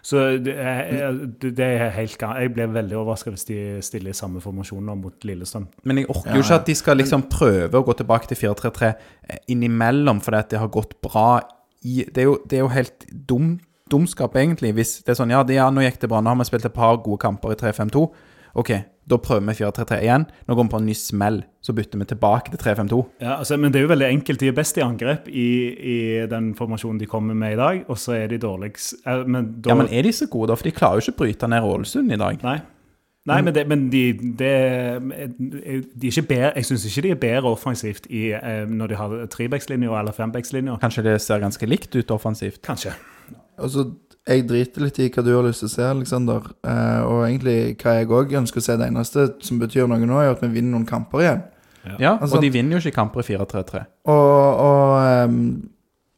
Så 0.06 0.22
det 0.46 0.54
er, 0.54 1.16
det 1.42 1.56
det 1.58 1.66
er 1.66 1.90
helt 1.96 2.18
galt. 2.22 2.38
Jeg 2.44 2.52
ble 2.54 2.68
veldig 2.70 2.98
overraska 3.00 3.32
hvis 3.34 3.48
de 3.48 3.58
stiller 3.86 4.14
i 4.14 4.18
samme 4.18 4.42
formasjon 4.44 4.86
nå 4.86 4.94
mot 5.00 5.26
Lillestrøm. 5.26 5.66
Men 5.90 6.04
jeg 6.04 6.10
orker 6.14 6.38
jo 6.38 6.44
ikke 6.46 6.60
at 6.60 6.68
de 6.70 6.76
skal 6.78 7.00
liksom 7.02 7.26
prøve 7.32 7.82
å 7.82 7.86
gå 7.88 7.96
tilbake 7.98 8.30
til 8.30 8.38
4-3-3 8.44 8.92
eh, 8.92 9.40
innimellom 9.56 10.22
fordi 10.22 10.44
at 10.44 10.52
det 10.54 10.62
har 10.62 10.70
gått 10.74 10.94
bra 11.02 11.42
i 11.86 12.04
Det 12.06 12.22
er 12.22 12.30
jo, 12.30 12.38
det 12.50 12.58
er 12.58 12.64
jo 12.64 12.70
helt 12.74 13.06
dum, 13.30 13.50
dumskap, 13.92 14.38
egentlig, 14.42 14.72
hvis 14.74 15.00
det 15.06 15.14
er 15.14 15.20
sånn 15.20 15.34
Ja, 15.34 15.44
det, 15.46 15.58
ja 15.58 15.68
nå 15.74 15.84
gikk 15.86 16.00
det 16.02 16.10
bra, 16.10 16.22
nå 16.22 16.34
har 16.34 16.40
vi 16.40 16.48
spilt 16.50 16.66
et 16.66 16.74
par 16.74 16.98
gode 17.06 17.22
kamper 17.22 17.54
i 17.54 17.58
3-5-2. 17.60 18.06
OK, 18.62 18.72
da 19.06 19.18
prøver 19.22 19.44
vi 19.52 19.58
4-3-3 19.62 19.98
igjen. 20.02 20.26
Nå 20.48 20.56
går 20.58 20.66
vi 20.66 20.74
på 20.74 20.80
en 20.82 20.88
ny 20.90 20.96
smell, 20.98 21.42
så 21.62 21.74
bytter 21.78 22.02
vi 22.02 22.08
tilbake 22.10 22.54
til 22.54 22.62
3-5-2. 22.62 23.02
Ja, 23.22 23.38
altså, 23.38 23.58
men 23.62 23.74
det 23.74 23.80
er 23.80 23.86
jo 23.86 23.92
veldig 23.94 24.08
enkelt. 24.10 24.42
De 24.42 24.50
er 24.50 24.56
best 24.58 24.80
i 24.80 24.86
angrep 24.86 25.28
i, 25.30 25.50
i 25.78 25.98
den 26.32 26.54
formasjonen 26.58 27.02
de 27.02 27.10
kommer 27.10 27.38
med 27.38 27.54
i 27.54 27.60
dag, 27.60 27.84
og 27.88 28.00
så 28.02 28.18
er 28.18 28.32
de 28.34 28.42
dårligst 28.42 29.06
Men 29.30 29.52
da 29.62 29.74
Ja, 29.74 29.76
men 29.78 29.92
er 29.92 30.08
de 30.08 30.14
så 30.14 30.28
gode, 30.32 30.50
da? 30.50 30.58
For 30.58 30.68
de 30.68 30.74
klarer 30.74 30.98
jo 30.98 31.06
ikke 31.06 31.18
å 31.18 31.22
bryte 31.24 31.52
ned 31.52 31.68
Ålesund 31.70 32.16
i 32.16 32.22
dag. 32.22 32.42
Nei. 32.46 32.60
Nei, 33.26 33.40
men, 33.42 33.56
det, 33.56 33.64
men 33.66 33.88
de, 33.90 34.04
de, 34.38 34.50
de 35.98 36.10
bedre, 36.30 36.52
jeg 36.60 36.68
syns 36.68 36.84
ikke 36.86 37.02
de 37.08 37.14
er 37.16 37.22
bedre 37.24 37.54
offensivt 37.56 38.06
i, 38.14 38.28
eh, 38.38 38.68
når 38.70 38.92
de 38.92 39.00
har 39.00 39.16
trebackslinja 39.34 39.96
eller 39.98 40.14
fembackslinja. 40.14 40.78
Kanskje 40.84 41.08
det 41.08 41.16
ser 41.26 41.42
ganske 41.42 41.70
likt 41.70 41.98
ut 41.98 42.14
offensivt. 42.14 42.62
Kanskje. 42.66 42.94
Altså, 43.58 43.88
jeg 44.26 44.46
driter 44.50 44.82
litt 44.82 44.98
i 45.00 45.10
hva 45.14 45.24
du 45.26 45.32
har 45.36 45.46
lyst 45.46 45.62
til 45.62 45.70
å 45.70 45.74
se, 45.76 45.84
Aleksander. 45.86 46.48
Eh, 46.66 47.02
og 47.06 47.26
egentlig 47.28 47.76
hva 47.82 47.98
jeg 48.00 48.10
òg 48.10 48.34
ønsker 48.42 48.62
å 48.62 48.66
se. 48.66 48.78
Det 48.80 48.88
eneste 48.90 49.28
som 49.46 49.60
betyr 49.62 49.90
noe 49.90 50.02
nå, 50.02 50.18
er 50.22 50.34
at 50.34 50.42
vi 50.42 50.50
vinner 50.56 50.74
noen 50.74 50.88
kamper 50.90 51.22
igjen. 51.22 51.44
Ja, 52.00 52.18
Altså- 52.18 52.38
og 52.38 52.42
de 52.42 52.50
vinner 52.50 52.80
jo 52.80 52.82
ikke 52.82 52.96
kamper 52.96 53.22
i 53.22 53.38
4-3-3. 53.38 53.86
Og, 54.10 54.60
og 54.66 55.30
um, 55.30 55.70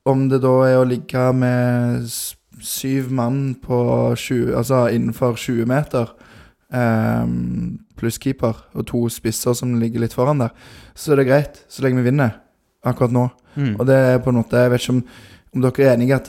om 0.05 0.29
det 0.29 0.41
da 0.41 0.53
er 0.63 0.77
å 0.79 0.87
ligge 0.87 1.33
med 1.35 2.07
syv 2.63 3.11
mann 3.11 3.55
på 3.55 4.15
20, 4.15 4.55
altså 4.55 4.87
innenfor 4.87 5.35
20 5.35 5.65
meter, 5.67 6.13
um, 6.71 7.79
pluss 7.97 8.17
keeper, 8.17 8.55
og 8.73 8.87
to 8.87 9.09
spisser 9.09 9.53
som 9.53 9.75
ligger 9.81 9.99
litt 9.99 10.15
foran 10.15 10.39
der, 10.39 10.55
så 10.95 11.11
er 11.11 11.21
det 11.21 11.27
greit, 11.27 11.63
så 11.67 11.83
lenge 11.83 12.01
vi 12.01 12.09
vinner 12.11 12.39
akkurat 12.85 13.11
nå. 13.11 13.29
Mm. 13.57 13.75
Og 13.79 13.85
det 13.89 13.95
er 13.95 14.19
på 14.21 14.29
en 14.29 14.37
måte 14.37 14.53
Jeg 14.53 14.69
vet 14.69 14.81
ikke 14.83 14.93
om, 14.93 15.03
om 15.55 15.61
dere 15.63 15.83
er 15.83 15.95
enige 15.95 16.13
i 16.13 16.15
at 16.15 16.27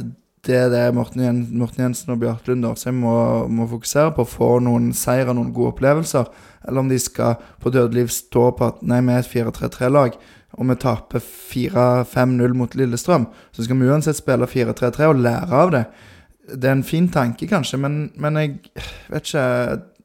det 0.48 0.56
er 0.56 0.70
det 0.72 0.82
Morten, 0.96 1.20
Jen, 1.20 1.40
Morten 1.60 1.82
Jensen 1.84 2.14
og 2.14 2.22
Bjarte 2.22 2.48
Lund 2.48 2.64
Årsheim 2.70 3.02
må, 3.04 3.14
må 3.52 3.66
fokusere 3.68 4.14
på. 4.16 4.24
Få 4.28 4.54
noen 4.64 4.90
seire, 4.96 5.34
noen 5.36 5.52
gode 5.52 5.74
opplevelser. 5.74 6.30
Eller 6.64 6.80
om 6.80 6.88
de 6.88 6.98
skal 7.00 7.36
på 7.60 7.72
dødeliv 7.74 8.08
stå 8.12 8.48
på 8.56 8.68
at 8.70 8.80
nei, 8.80 9.02
vi 9.04 9.14
er 9.14 9.24
et 9.24 9.32
4-3-3-lag, 9.32 10.16
og 10.58 10.70
vi 10.70 10.78
taper 10.80 11.24
4-5-0 11.24 12.56
mot 12.56 12.78
Lillestrøm. 12.80 13.28
Så 13.52 13.66
skal 13.66 13.80
vi 13.80 13.90
uansett 13.90 14.18
spille 14.18 14.48
4-3-3 14.48 15.10
og 15.10 15.20
lære 15.26 15.60
av 15.60 15.74
det. 15.74 15.84
Det 16.48 16.64
er 16.64 16.78
en 16.78 16.86
fin 16.86 17.10
tanke, 17.12 17.46
kanskje, 17.50 17.76
men, 17.84 18.00
men 18.16 18.40
jeg 18.40 18.54
vet 19.12 19.28
ikke 19.28 19.44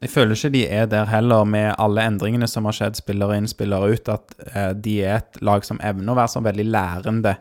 Jeg 0.04 0.12
føler 0.12 0.36
ikke 0.36 0.50
de 0.52 0.66
er 0.68 0.90
der 0.92 1.08
heller, 1.08 1.46
med 1.48 1.72
alle 1.80 2.04
endringene 2.04 2.48
som 2.52 2.68
har 2.68 2.76
skjedd, 2.76 3.00
spillere 3.00 3.40
inn, 3.40 3.48
spillere 3.48 3.96
ut, 3.96 4.12
at 4.12 4.36
eh, 4.52 4.74
de 4.76 4.98
er 5.00 5.22
et 5.22 5.40
lag 5.40 5.64
som 5.64 5.80
evner 5.80 6.12
å 6.12 6.18
være 6.20 6.34
sånn 6.34 6.44
veldig 6.44 6.66
lærende. 6.68 7.38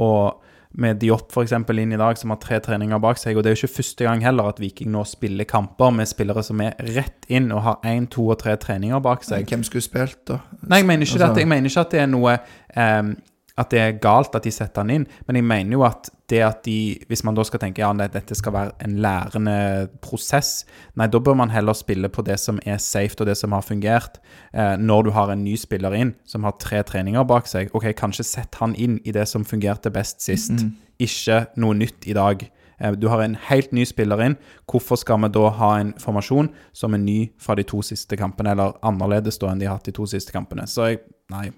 Og 0.00 0.45
med 0.76 0.98
Diop 1.00 1.32
eksempel 1.40 1.78
inn 1.80 1.94
i 1.96 2.00
dag, 2.00 2.18
som 2.20 2.32
har 2.34 2.40
tre 2.42 2.58
treninger 2.60 3.00
bak 3.00 3.20
seg. 3.20 3.36
Og 3.36 3.44
det 3.44 3.50
er 3.50 3.56
jo 3.56 3.62
ikke 3.64 3.78
første 3.78 4.04
gang 4.04 4.24
heller 4.24 4.50
at 4.50 4.60
Viking 4.60 4.90
nå 4.92 5.04
spiller 5.08 5.48
kamper 5.48 5.94
med 5.96 6.08
spillere 6.10 6.44
som 6.44 6.60
er 6.60 6.76
rett 6.96 7.28
inn 7.32 7.48
og 7.54 7.62
har 7.64 7.78
én, 7.88 8.08
to 8.12 8.26
og 8.28 8.38
tre 8.42 8.56
treninger 8.60 9.00
bak 9.04 9.24
seg. 9.24 9.48
Hvem 9.48 9.64
skulle 9.64 9.86
spilt, 9.86 10.20
da? 10.28 10.40
Nei, 10.66 10.82
jeg 10.82 10.86
mener 10.90 11.06
ikke, 11.08 11.16
Altså- 11.16 11.30
at, 11.32 11.40
jeg 11.40 11.48
mener 11.48 11.70
ikke 11.72 11.80
at 11.86 11.90
det 11.96 12.00
er 12.00 12.06
noe 12.12 12.36
ehm, 12.76 13.16
At 13.56 13.70
det 13.72 13.78
er 13.80 13.94
galt 14.02 14.34
at 14.36 14.44
de 14.44 14.50
setter 14.52 14.82
han 14.82 14.90
inn, 14.92 15.06
men 15.26 15.38
jeg 15.38 15.44
mener 15.48 15.78
jo 15.78 15.84
at 15.86 16.10
det 16.28 16.40
at 16.42 16.64
de 16.66 16.98
Hvis 17.08 17.22
man 17.24 17.36
da 17.38 17.44
skal 17.46 17.60
tenke 17.62 17.78
ja, 17.78 17.92
nei, 17.94 18.08
dette 18.10 18.34
skal 18.34 18.52
være 18.52 18.72
en 18.82 18.96
lærende 19.00 19.88
prosess, 20.02 20.64
nei, 20.98 21.06
da 21.06 21.20
bør 21.22 21.36
man 21.38 21.52
heller 21.54 21.72
spille 21.78 22.08
på 22.10 22.24
det 22.26 22.38
som 22.42 22.58
er 22.66 22.80
safe, 22.82 23.14
og 23.20 23.26
det 23.30 23.36
som 23.38 23.52
har 23.54 23.62
fungert. 23.62 24.18
Eh, 24.52 24.74
når 24.76 25.06
du 25.06 25.10
har 25.14 25.30
en 25.30 25.44
ny 25.44 25.54
spiller 25.56 25.94
inn 25.94 26.14
som 26.26 26.44
har 26.44 26.58
tre 26.58 26.82
treninger 26.82 27.24
bak 27.24 27.46
seg, 27.46 27.70
ok, 27.72 27.92
kanskje 27.96 28.26
sett 28.26 28.58
han 28.60 28.74
inn 28.74 28.98
i 29.04 29.14
det 29.14 29.28
som 29.30 29.44
fungerte 29.46 29.92
best 29.94 30.20
sist. 30.20 30.66
Ikke 30.98 31.46
noe 31.56 31.74
nytt 31.78 32.06
i 32.10 32.12
dag. 32.16 32.42
Eh, 32.80 32.92
Du 32.92 33.08
har 33.08 33.22
en 33.22 33.36
helt 33.48 33.72
ny 33.72 33.84
spiller 33.84 34.20
inn. 34.26 34.36
Hvorfor 34.66 34.98
skal 34.98 35.22
vi 35.22 35.28
da 35.28 35.48
ha 35.50 35.78
en 35.78 35.94
formasjon 35.94 36.50
som 36.72 36.94
er 36.94 36.98
ny 36.98 37.30
fra 37.38 37.54
de 37.54 37.62
to 37.62 37.80
siste 37.82 38.16
kampene, 38.18 38.50
eller 38.50 38.74
annerledes 38.82 39.38
da 39.38 39.52
enn 39.52 39.58
de 39.62 39.66
har 39.66 39.78
hatt 39.78 39.86
de 39.86 39.92
to 39.92 40.04
siste 40.06 40.32
kampene? 40.32 40.66
Så 40.66 40.90
jeg 40.90 41.00
Nei. 41.30 41.50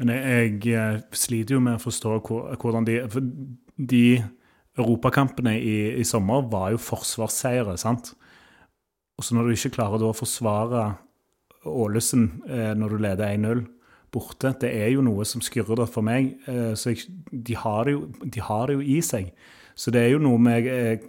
Men 0.00 0.10
jeg, 0.10 0.56
jeg 0.66 0.96
eh, 0.98 1.02
sliter 1.14 1.56
jo 1.56 1.62
med 1.62 1.78
å 1.78 1.82
forstå 1.82 2.16
hvordan 2.24 2.86
de 2.88 2.98
For 3.12 3.26
de 3.74 4.04
europakampene 4.78 5.54
i, 5.58 5.76
i 6.00 6.04
sommer 6.06 6.46
var 6.50 6.72
jo 6.74 6.82
forsvarsseire, 6.82 7.76
sant? 7.78 8.12
Og 9.18 9.26
så 9.26 9.36
når 9.36 9.46
du 9.46 9.54
ikke 9.54 9.76
klarer 9.76 10.02
å 10.02 10.14
forsvare 10.16 10.88
Ålesund 11.70 12.44
eh, 12.50 12.72
når 12.76 12.94
du 12.94 13.02
leder 13.02 13.34
1-0 13.36 13.62
borte, 14.14 14.52
det 14.62 14.70
er 14.78 14.92
jo 14.94 15.02
noe 15.02 15.26
som 15.26 15.42
skurrer 15.42 15.78
da 15.80 15.86
for 15.90 16.06
meg. 16.06 16.34
Eh, 16.50 16.72
så 16.78 16.92
jeg, 16.92 17.06
de, 17.30 17.56
har 17.58 17.90
jo, 17.90 18.08
de 18.22 18.42
har 18.42 18.70
det 18.70 18.78
jo 18.78 18.86
i 18.96 19.00
seg. 19.02 19.30
Så 19.74 19.94
det 19.94 20.04
er 20.04 20.14
jo 20.14 20.22
noe 20.22 20.38
med 20.42 20.68
jeg, 20.68 21.00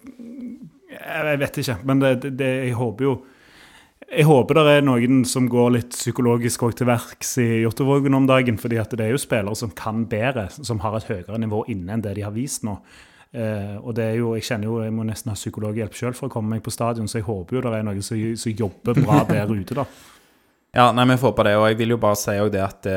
jeg 0.96 1.40
vet 1.42 1.60
ikke, 1.62 1.80
men 1.86 2.02
det, 2.02 2.14
det, 2.40 2.52
jeg 2.66 2.78
håper 2.80 3.06
jo 3.06 3.16
jeg 4.16 4.28
håper 4.30 4.58
det 4.58 4.76
er 4.78 4.86
noen 4.86 5.24
som 5.28 5.50
går 5.52 5.74
litt 5.76 5.96
psykologisk 5.96 6.64
til 6.78 6.88
verks 6.88 7.36
i 7.44 7.48
Jåttåvågen 7.66 8.16
om 8.16 8.28
dagen. 8.28 8.58
fordi 8.58 8.78
at 8.80 8.90
det 8.96 9.06
er 9.06 9.12
jo 9.12 9.20
spillere 9.22 9.56
som 9.56 9.72
kan 9.76 10.06
bedre, 10.08 10.48
som 10.50 10.80
har 10.80 10.96
et 10.96 11.10
høyere 11.10 11.40
nivå 11.40 11.66
inne 11.68 11.94
enn 11.94 12.02
det 12.02 12.16
de 12.16 12.24
har 12.24 12.32
vist 12.32 12.64
nå. 12.64 12.80
Uh, 13.36 13.84
og 13.84 13.96
det 13.96 14.04
er 14.04 14.16
jo, 14.16 14.34
Jeg 14.36 14.44
kjenner 14.48 14.70
jo, 14.70 14.82
jeg 14.84 14.94
må 14.96 15.04
nesten 15.04 15.30
ha 15.30 15.36
psykologhjelp 15.36 15.94
sjøl 15.94 16.14
for 16.16 16.30
å 16.30 16.32
komme 16.32 16.56
meg 16.56 16.64
på 16.64 16.72
stadion, 16.72 17.08
så 17.08 17.20
jeg 17.20 17.28
håper 17.28 17.58
jo 17.58 17.64
det 17.66 17.74
er 17.76 17.84
noen 17.84 18.02
som, 18.02 18.22
som 18.40 18.52
jobber 18.52 18.96
bra 19.02 19.26
der 19.28 19.52
ute. 19.52 19.76
da. 19.76 19.86
Ja, 20.76 20.90
nei, 20.92 21.06
vi 21.08 21.16
får 21.16 21.32
på 21.32 21.44
det, 21.48 21.54
og 21.56 21.70
jeg 21.70 21.78
vil 21.80 21.94
jo 21.94 21.98
bare 22.04 22.18
si 22.20 22.34
det 22.52 22.60
at 22.60 22.82
det, 22.84 22.96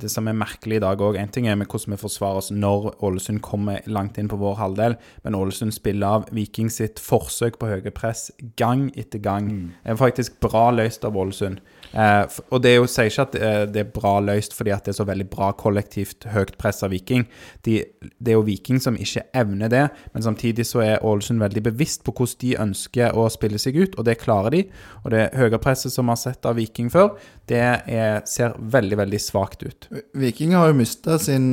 det 0.00 0.08
som 0.08 0.30
er 0.30 0.36
merkelig 0.40 0.78
i 0.78 0.80
dag 0.80 1.02
òg 1.04 1.18
En 1.20 1.28
ting 1.28 1.44
er 1.44 1.58
med 1.60 1.68
hvordan 1.68 1.92
vi 1.92 1.98
forsvarer 2.00 2.40
oss 2.40 2.48
når 2.48 2.86
Ålesund 3.04 3.42
kommer 3.44 3.84
langt 3.84 4.16
inn 4.16 4.30
på 4.32 4.38
vår 4.40 4.54
halvdel, 4.56 4.96
men 5.26 5.36
Ålesund 5.36 5.76
spiller 5.76 6.08
av 6.08 6.30
Viking 6.32 6.72
sitt 6.72 6.96
forsøk 6.96 7.58
på 7.60 7.68
høye 7.68 7.92
press 7.92 8.30
gang 8.56 8.86
etter 8.96 9.20
gang. 9.20 9.50
Det 9.84 9.92
er 9.92 10.00
faktisk 10.00 10.38
bra 10.40 10.70
løst 10.72 11.04
av 11.04 11.18
Ålesund. 11.20 11.60
Eh, 11.92 12.38
og 12.48 12.62
det 12.64 12.72
er 12.72 12.78
jo, 12.78 12.88
sier 12.88 13.12
ikke 13.12 13.26
at 13.28 13.36
eh, 13.36 13.60
det 13.76 13.84
er 13.84 13.92
bra 13.92 14.14
løst 14.24 14.56
fordi 14.56 14.72
at 14.72 14.88
det 14.88 14.94
er 14.94 14.98
så 15.02 15.08
veldig 15.08 15.28
bra 15.28 15.50
kollektivt 15.52 16.30
høyt 16.32 16.56
press 16.56 16.80
av 16.80 16.96
Viking. 16.96 17.28
De, 17.68 17.76
det 18.16 18.32
er 18.32 18.40
jo 18.40 18.46
Viking 18.48 18.80
som 18.80 18.96
ikke 18.96 19.26
evner 19.36 19.68
det, 19.72 19.84
men 20.16 20.24
samtidig 20.24 20.64
så 20.68 20.80
er 20.86 21.04
Ålesund 21.04 21.44
veldig 21.44 21.66
bevisst 21.68 22.08
på 22.08 22.16
hvordan 22.16 22.40
de 22.40 22.56
ønsker 22.64 23.20
å 23.20 23.28
spille 23.36 23.60
seg 23.60 23.76
ut, 23.76 24.00
og 24.00 24.08
det 24.08 24.16
klarer 24.24 24.56
de. 24.56 24.64
Og 25.04 25.12
det 25.12 25.28
høye 25.36 25.60
presset 25.60 25.92
som 25.92 26.08
vi 26.08 26.16
har 26.16 26.24
sett 26.24 26.48
av 26.48 26.56
Viking 26.56 26.88
før, 26.92 27.17
det 27.48 27.60
er, 27.88 28.18
ser 28.28 28.52
veldig, 28.60 28.96
veldig 29.00 29.20
svakt 29.20 29.62
ut. 29.64 29.86
Viking 30.14 30.52
har 30.56 30.68
jo 30.68 30.76
mista 30.76 31.16
sin 31.18 31.46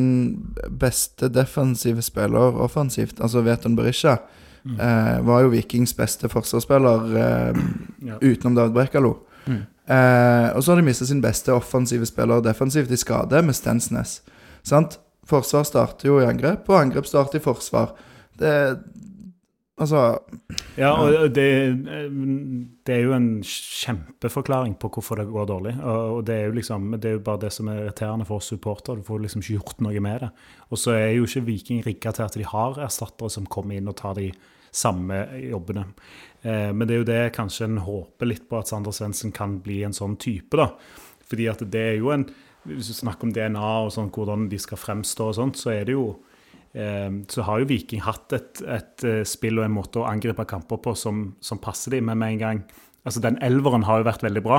beste 0.69 1.29
defensive 1.31 2.03
spiller 2.03 2.57
offensivt. 2.65 3.21
Altså 3.23 3.43
Veton 3.45 3.77
Berisha 3.77 4.17
eh, 4.65 5.21
var 5.23 5.45
jo 5.45 5.53
Vikings 5.53 5.95
beste 5.95 6.27
forsvarsspiller 6.31 7.15
eh, 7.21 7.61
Ja. 8.09 8.17
utenom 8.19 8.55
David 8.57 8.75
Brekalo. 8.75 9.13
Mm. 9.47 9.61
Eh, 9.87 10.49
og 10.57 10.63
så 10.63 10.71
har 10.73 10.81
de 10.81 10.87
mista 10.89 11.05
sin 11.05 11.21
beste 11.23 11.53
offensive 11.53 12.05
spiller 12.09 12.41
defensivt 12.43 12.91
i 12.91 12.97
skade, 12.99 13.41
med 13.45 13.55
Stensnes. 13.55 14.19
Sant? 14.63 14.99
Forsvar 15.25 15.63
starter 15.65 16.09
jo 16.11 16.19
i 16.21 16.25
angrep, 16.27 16.67
og 16.69 16.81
angrep 16.81 17.07
starter 17.07 17.39
i 17.39 17.45
forsvar. 17.45 17.95
Det 18.37 18.51
Altså 19.75 20.01
Ja, 20.79 20.93
og 20.95 21.33
det, 21.35 21.47
det 22.87 22.93
er 22.95 23.01
jo 23.03 23.15
en 23.15 23.29
kjempeforklaring 23.43 24.77
på 24.79 24.89
hvorfor 24.95 25.19
det 25.19 25.27
går 25.27 25.49
dårlig. 25.49 25.73
Og 25.83 26.21
det 26.27 26.35
er 26.35 26.45
jo 26.47 26.55
liksom, 26.55 26.93
det 26.95 27.09
er 27.09 27.17
jo 27.17 27.23
bare 27.25 27.43
det 27.43 27.51
som 27.55 27.67
er 27.71 27.81
irriterende 27.83 28.27
for 28.27 28.39
oss 28.39 28.51
supportere. 28.53 29.01
Du 29.01 29.07
får 29.07 29.23
liksom 29.25 29.43
ikke 29.43 29.57
gjort 29.57 29.83
noe 29.83 30.03
med 30.03 30.23
det. 30.23 30.29
Og 30.69 30.79
så 30.79 30.95
er 30.95 31.09
jo 31.17 31.27
ikke 31.27 31.43
Viking 31.49 31.83
rigga 31.85 32.15
til 32.15 32.27
at 32.27 32.37
de 32.39 32.47
har 32.47 32.79
erstattere 32.87 33.31
som 33.35 33.47
kommer 33.51 33.75
inn 33.75 33.91
og 33.91 33.97
tar 33.99 34.15
de 34.19 34.29
samme 34.75 35.25
jobbene. 35.43 35.85
Eh, 36.41 36.71
men 36.71 36.87
det 36.87 36.95
er 36.95 37.01
jo 37.01 37.09
det 37.11 37.35
kanskje 37.35 37.67
en 37.67 37.83
håper 37.83 38.31
litt 38.31 38.47
på 38.49 38.59
at 38.59 38.71
Sander 38.71 38.95
Svendsen 38.95 39.35
kan 39.35 39.59
bli 39.63 39.81
en 39.87 39.95
sånn 39.95 40.15
type, 40.21 40.55
da. 40.59 40.71
Fordi 41.25 41.47
at 41.51 41.63
det 41.71 41.87
er 41.93 42.01
jo 42.01 42.15
en 42.15 42.27
Hvis 42.65 42.87
du 42.89 42.95
snakker 42.97 43.27
om 43.27 43.31
DNA 43.33 43.71
og 43.85 43.91
sånn, 43.93 44.07
hvordan 44.09 44.47
de 44.49 44.57
skal 44.57 44.79
fremstå 44.81 45.27
og 45.29 45.35
sånt, 45.37 45.59
så 45.61 45.69
er 45.69 45.83
det 45.85 45.93
jo 45.93 46.15
så 47.31 47.45
har 47.47 47.61
jo 47.61 47.69
Viking 47.69 48.01
hatt 48.03 48.33
et, 48.35 48.59
et 48.67 49.05
eh, 49.07 49.21
spill 49.27 49.61
og 49.61 49.67
en 49.67 49.77
måte 49.77 50.01
å 50.01 50.09
angripe 50.09 50.43
kamper 50.49 50.81
på 50.83 50.95
som, 50.99 51.29
som 51.39 51.61
passer 51.63 51.95
dem, 51.95 52.09
men 52.09 52.19
med 52.21 52.35
en 52.35 52.43
gang 52.47 52.65
Altså, 53.05 53.21
den 53.21 53.35
elveren 53.45 53.83
har 53.85 53.99
jo 54.01 54.07
vært 54.07 54.23
veldig 54.25 54.41
bra. 54.41 54.55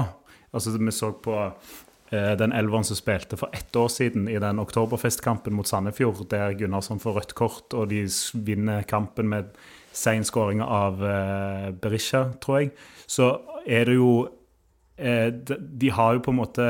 Altså, 0.55 0.71
vi 0.79 0.93
så 0.95 1.09
på 1.19 1.35
eh, 1.35 2.35
den 2.39 2.53
elveren 2.55 2.85
som 2.87 2.95
spilte 2.95 3.35
for 3.41 3.51
ett 3.51 3.75
år 3.75 3.89
siden 3.91 4.29
i 4.31 4.37
den 4.39 4.63
oktoberfestkampen 4.63 5.57
mot 5.59 5.67
Sandefjord, 5.67 6.21
der 6.31 6.55
Gunnarsson 6.55 7.03
får 7.03 7.17
rødt 7.17 7.35
kort, 7.35 7.75
og 7.75 7.89
de 7.91 8.05
vinner 8.47 8.87
kampen 8.87 9.27
med 9.33 9.51
sein 9.91 10.23
skåring 10.23 10.63
av 10.63 11.03
eh, 11.03 11.73
Berisha, 11.75 12.29
tror 12.39 12.61
jeg. 12.61 12.71
Så 13.11 13.33
er 13.67 13.91
det 13.91 13.99
jo 13.99 14.13
de, 14.95 15.59
de 15.59 15.91
har 15.91 16.15
jo 16.15 16.23
på 16.23 16.33
en 16.33 16.39
måte 16.39 16.69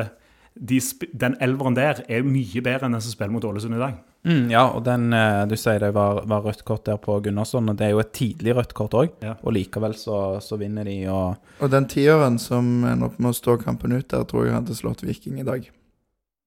de, 0.57 0.81
Den 1.13 1.37
elveren 1.45 1.77
der 1.77 2.01
er 2.09 2.25
mye 2.25 2.65
bedre 2.65 2.89
enn 2.89 2.97
den 2.97 3.05
som 3.05 3.13
spiller 3.13 3.37
mot 3.37 3.45
Ålesund 3.45 3.77
i 3.77 3.85
dag. 3.85 4.01
Mm, 4.27 4.49
ja, 4.51 4.65
og 4.75 4.83
den 4.87 5.13
eh, 5.15 5.45
du 5.47 5.55
sier 5.55 5.79
det 5.79 5.93
var, 5.95 6.25
var 6.27 6.43
rødt 6.43 6.65
kort 6.67 6.87
der 6.89 6.99
på 6.99 7.21
Gunnarsson, 7.23 7.71
og 7.71 7.79
det 7.79 7.87
er 7.87 7.95
jo 7.95 8.03
et 8.03 8.13
tidlig 8.17 8.57
rødt 8.59 8.75
kort 8.75 8.97
òg. 8.99 9.13
Ja. 9.23 9.37
Og 9.47 9.55
likevel 9.55 9.95
så, 9.99 10.41
så 10.43 10.59
vinner 10.59 10.87
de, 10.89 10.99
og 11.13 11.63
Og 11.63 11.71
den 11.71 11.87
tieren 11.91 12.41
som 12.43 12.83
ender 12.83 13.13
opp 13.13 13.21
med 13.23 13.31
å 13.31 13.39
stå 13.39 13.59
kampen 13.63 13.95
ut 13.95 14.09
der, 14.11 14.27
tror 14.27 14.49
jeg 14.49 14.57
hadde 14.57 14.79
slått 14.79 15.07
Viking 15.07 15.41
i 15.43 15.47
dag. 15.47 15.71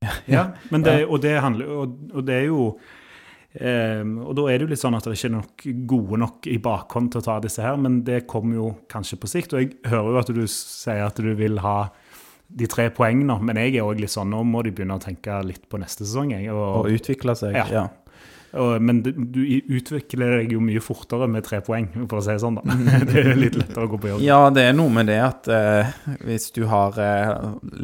Ja, 0.31 0.49
men 0.71 0.83
det, 0.83 1.03
og, 1.07 1.19
det 1.23 1.33
handler, 1.43 1.71
og, 1.75 1.95
og 2.15 2.23
det 2.23 2.35
er 2.37 2.45
jo 2.47 2.61
eh, 3.51 3.99
Og 3.99 4.29
da 4.37 4.45
er 4.47 4.55
det 4.55 4.63
jo 4.63 4.69
litt 4.71 4.79
sånn 4.79 4.95
at 4.95 5.03
det 5.03 5.17
ikke 5.17 5.27
er 5.27 5.33
nok 5.33 5.65
gode 5.91 6.19
nok 6.21 6.47
i 6.47 6.55
bakhånd 6.63 7.11
til 7.11 7.19
å 7.19 7.25
ta 7.25 7.35
disse 7.43 7.63
her, 7.63 7.79
men 7.79 7.97
det 8.07 8.21
kommer 8.31 8.59
jo 8.59 8.69
kanskje 8.91 9.19
på 9.19 9.31
sikt. 9.31 9.55
Og 9.55 9.63
jeg 9.63 9.73
hører 9.91 10.13
jo 10.13 10.21
at 10.21 10.31
du 10.35 10.43
sier 10.51 11.03
at 11.07 11.19
du 11.19 11.31
vil 11.39 11.59
ha 11.63 11.77
de 12.49 12.67
tre 12.69 12.89
poengene, 12.93 13.37
men 13.45 13.59
jeg 13.61 13.77
er 13.77 13.85
òg 13.85 14.01
litt 14.01 14.13
sånn 14.13 14.31
Nå 14.33 14.41
må 14.47 14.63
de 14.65 14.73
begynne 14.73 14.97
å 14.97 15.01
tenke 15.01 15.39
litt 15.45 15.67
på 15.69 15.79
neste 15.81 16.05
sesong. 16.05 16.33
Jeg, 16.33 16.49
og 16.53 16.83
og, 16.83 16.93
utvikle 16.93 17.35
seg. 17.37 17.57
Ja. 17.57 17.65
Ja. 17.69 17.83
og, 18.57 18.79
men 18.81 19.03
du, 19.05 19.11
du 19.13 19.43
utvikler 19.77 20.39
deg 20.39 20.55
jo 20.55 20.63
mye 20.63 20.81
fortere 20.81 21.27
med 21.29 21.45
tre 21.45 21.61
poeng, 21.65 21.91
for 22.07 22.19
å 22.19 22.23
si 22.25 22.33
det 22.33 22.41
sånn. 22.41 22.57
da. 22.57 22.79
Det 23.09 23.21
er 23.21 23.37
litt 23.37 23.59
lettere 23.59 23.85
å 23.85 23.91
gå 23.91 24.01
på 24.01 24.15
jobb. 24.15 24.25
Ja, 24.25 24.41
det 24.53 24.65
er 24.71 24.73
noe 24.77 24.93
med 24.93 25.11
det 25.11 25.19
at 25.27 25.51
eh, 25.53 25.93
hvis 26.25 26.49
du 26.55 26.65
har 26.71 26.97
eh, 27.03 27.35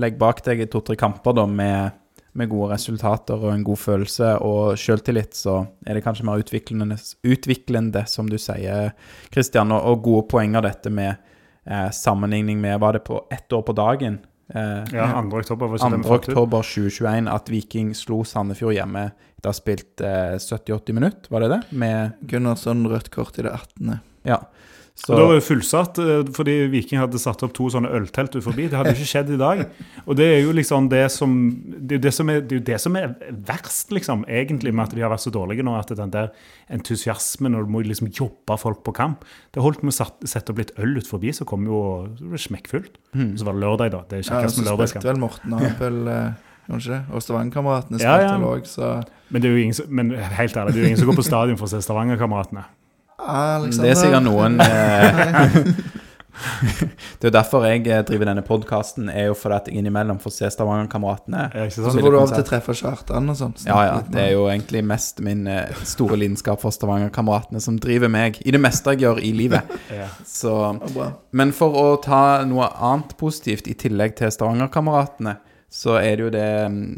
Legg 0.01 0.17
bak 0.21 0.41
deg 0.47 0.65
to-tre 0.73 0.97
kamper 0.97 1.37
da 1.37 1.45
med, 1.45 2.01
med 2.33 2.49
gode 2.49 2.73
resultater 2.73 3.37
og 3.37 3.53
en 3.53 3.65
god 3.69 3.83
følelse 3.85 4.35
og 4.41 4.73
selvtillit, 4.81 5.37
så 5.37 5.61
er 5.85 5.99
det 5.99 6.05
kanskje 6.07 6.25
mer 6.25 6.41
utviklende, 6.41 6.97
utviklende 7.21 8.07
som 8.09 8.31
du 8.31 8.39
sier, 8.41 8.95
Kristian, 9.29 9.77
og, 9.77 9.91
og 9.93 10.05
gode 10.09 10.29
poenger 10.33 10.65
dette 10.65 10.89
med 10.89 11.13
eh, 11.13 11.91
sammenligning 11.93 12.57
med 12.65 12.81
Var 12.81 12.97
det 12.97 13.05
på 13.05 13.27
ett 13.29 13.53
år 13.53 13.61
på 13.61 13.77
dagen? 13.77 14.23
Eh, 14.53 14.83
Ja, 14.93 15.07
2. 15.21 15.37
oktober 15.39 15.67
var 15.67 15.79
ikke 15.79 15.89
det 15.89 15.97
2. 15.97 16.03
vi 16.03 16.09
fant 16.09 16.27
ut. 16.27 16.29
oktober 16.29 16.61
2021 16.61 17.29
at 17.33 17.49
Viking 17.49 17.93
slo 17.97 18.23
Sandefjord 18.23 18.75
hjemme 18.77 19.05
etter 19.37 19.49
å 19.49 19.53
ha 19.53 19.57
spilt 19.57 20.01
eh, 20.05 20.35
70-80 20.37 20.93
minutter, 20.93 21.31
var 21.33 21.41
det 21.45 21.49
det? 21.55 21.61
Med, 21.71 22.11
Gunnarsson 22.29 22.85
rødt 22.87 23.09
kort 23.13 23.39
i 23.39 23.45
det 23.47 23.51
18. 23.53 23.99
ja. 24.29 24.39
Så, 24.95 25.11
Og 25.11 25.17
da 25.19 25.23
var 25.27 25.35
det 25.35 25.43
fullsatt 25.43 25.97
eh, 25.99 26.21
fordi 26.31 26.53
Viking 26.71 27.01
hadde 27.01 27.19
satt 27.19 27.41
opp 27.43 27.51
to 27.53 27.65
sånne 27.67 27.89
øltelt 27.97 28.31
ut 28.37 28.45
forbi. 28.45 28.69
Det 28.71 28.77
hadde 28.79 28.93
jo 28.93 28.95
ikke 29.01 29.09
skjedd 29.09 29.33
i 29.35 29.39
dag. 29.41 29.63
Og 30.07 30.15
det 30.15 30.27
er 30.37 30.39
jo 30.45 30.53
liksom 30.55 30.87
det 30.89 31.01
som 31.11 31.33
Det 31.75 31.97
er 31.97 31.99
jo 31.99 32.03
det 32.05 32.13
som 32.15 32.29
er, 32.31 32.39
det 32.39 32.55
er, 32.55 32.63
det 32.69 32.77
som 32.79 32.95
er 32.95 33.11
verst, 33.49 33.91
liksom, 33.91 34.23
egentlig, 34.31 34.71
med 34.73 34.85
at 34.87 34.95
de 34.95 35.03
har 35.03 35.11
vært 35.11 35.25
så 35.25 35.33
dårlige 35.35 35.65
nå. 35.67 35.73
At 35.75 35.91
den 35.99 36.13
der 36.15 36.31
entusiasmen 36.71 37.57
og 37.59 37.67
du 37.67 37.73
må 37.75 37.83
liksom 37.83 38.07
jobbe 38.15 38.55
folk 38.61 38.83
på 38.87 38.93
kamp 38.95 39.25
Det 39.53 39.61
holdt 39.63 39.83
med 39.83 39.91
å 39.93 40.07
sette 40.25 40.53
opp 40.53 40.63
litt 40.63 40.71
øl 40.79 40.95
ut 40.97 41.07
forbi, 41.11 41.33
så 41.35 41.43
kom 41.45 41.67
jo 41.67 41.81
så 42.15 42.31
det 42.31 42.41
smekkfullt. 42.45 42.95
Mhm. 43.13 43.33
Og 43.33 43.39
så 43.43 43.45
var 43.49 43.53
det 43.59 43.63
lørdag, 43.65 43.91
da. 43.91 44.01
Det 44.09 44.17
er 44.19 44.23
Ja, 44.23 44.39
kjekkest 44.39 44.55
så 44.55 44.61
med 44.61 44.65
spilte 44.65 44.71
lørdagskamp. 44.71 45.03
vel 45.11 45.19
Morten 45.25 45.53
Apel 45.59 45.99
kanskje 46.69 46.95
det? 46.95 47.01
Og 47.11 47.21
Stavanger-kameratene 47.21 47.99
Ja, 48.01 48.15
ja. 48.23 48.31
vel 48.37 48.47
òg, 48.47 48.65
så 48.65 49.03
Men 49.29 49.41
det 49.41 49.49
er 49.51 49.55
jo 49.57 49.63
ingen 49.63 49.89
men 49.89 50.11
helt 50.15 50.55
ærlig, 50.55 50.73
det 50.73 50.79
er 50.79 50.83
jo 50.83 50.87
ingen 50.93 50.99
som 51.03 51.07
går 51.11 51.19
på 51.19 51.27
stadion 51.27 51.57
for 51.59 51.67
å 51.67 51.69
se 51.75 51.83
Stavanger-kameratene. 51.83 52.63
Alexander. 53.17 53.83
det 53.83 53.91
er 53.91 54.01
sikkert 54.01 54.25
noen 54.25 54.59
eh, 54.65 56.03
Det 57.19 57.27
er 57.27 57.29
jo 57.29 57.33
derfor 57.33 57.65
jeg 57.67 57.85
eh, 57.87 58.01
driver 58.05 58.29
denne 58.29 58.43
podkasten, 58.45 59.09
er 59.09 59.29
jo 59.29 59.37
fordi 59.37 59.55
at 59.55 59.69
jeg 59.69 59.79
innimellom 59.79 60.19
får 60.21 60.33
se 60.35 60.49
Stavanger-kameratene. 60.55 61.45
Er 61.55 61.71
så 61.73 61.87
får 61.87 62.01
du 62.01 62.17
av 62.17 62.25
og 62.25 62.33
til 62.33 62.45
treffe 62.47 62.75
Kjartan 62.77 63.31
og 63.31 63.39
sånn. 63.39 63.55
Ja, 63.67 63.79
ja. 63.87 63.95
Det 64.11 64.21
er 64.21 64.31
jo 64.35 64.45
egentlig 64.51 64.83
mest 64.87 65.21
min 65.25 65.45
eh, 65.51 65.71
store 65.87 66.19
lidenskap 66.19 66.61
for 66.63 66.75
Stavanger-kameratene 66.75 67.63
som 67.63 67.79
driver 67.81 68.11
meg 68.11 68.39
i 68.43 68.55
det 68.55 68.61
meste 68.61 68.95
jeg 68.95 69.05
gjør 69.05 69.23
i 69.23 69.33
livet. 69.35 69.73
Ja. 69.95 70.07
Så 70.27 70.51
Men 71.37 71.51
for 71.55 71.75
å 71.77 71.83
ta 72.03 72.43
noe 72.47 72.65
annet 72.83 73.13
positivt 73.19 73.69
i 73.71 73.75
tillegg 73.79 74.15
til 74.17 74.31
Stavanger-kameratene, 74.33 75.37
så 75.71 75.95
er 76.01 76.17
det 76.17 76.25
jo 76.25 76.31
det 76.33 76.49
mm, 76.73 76.89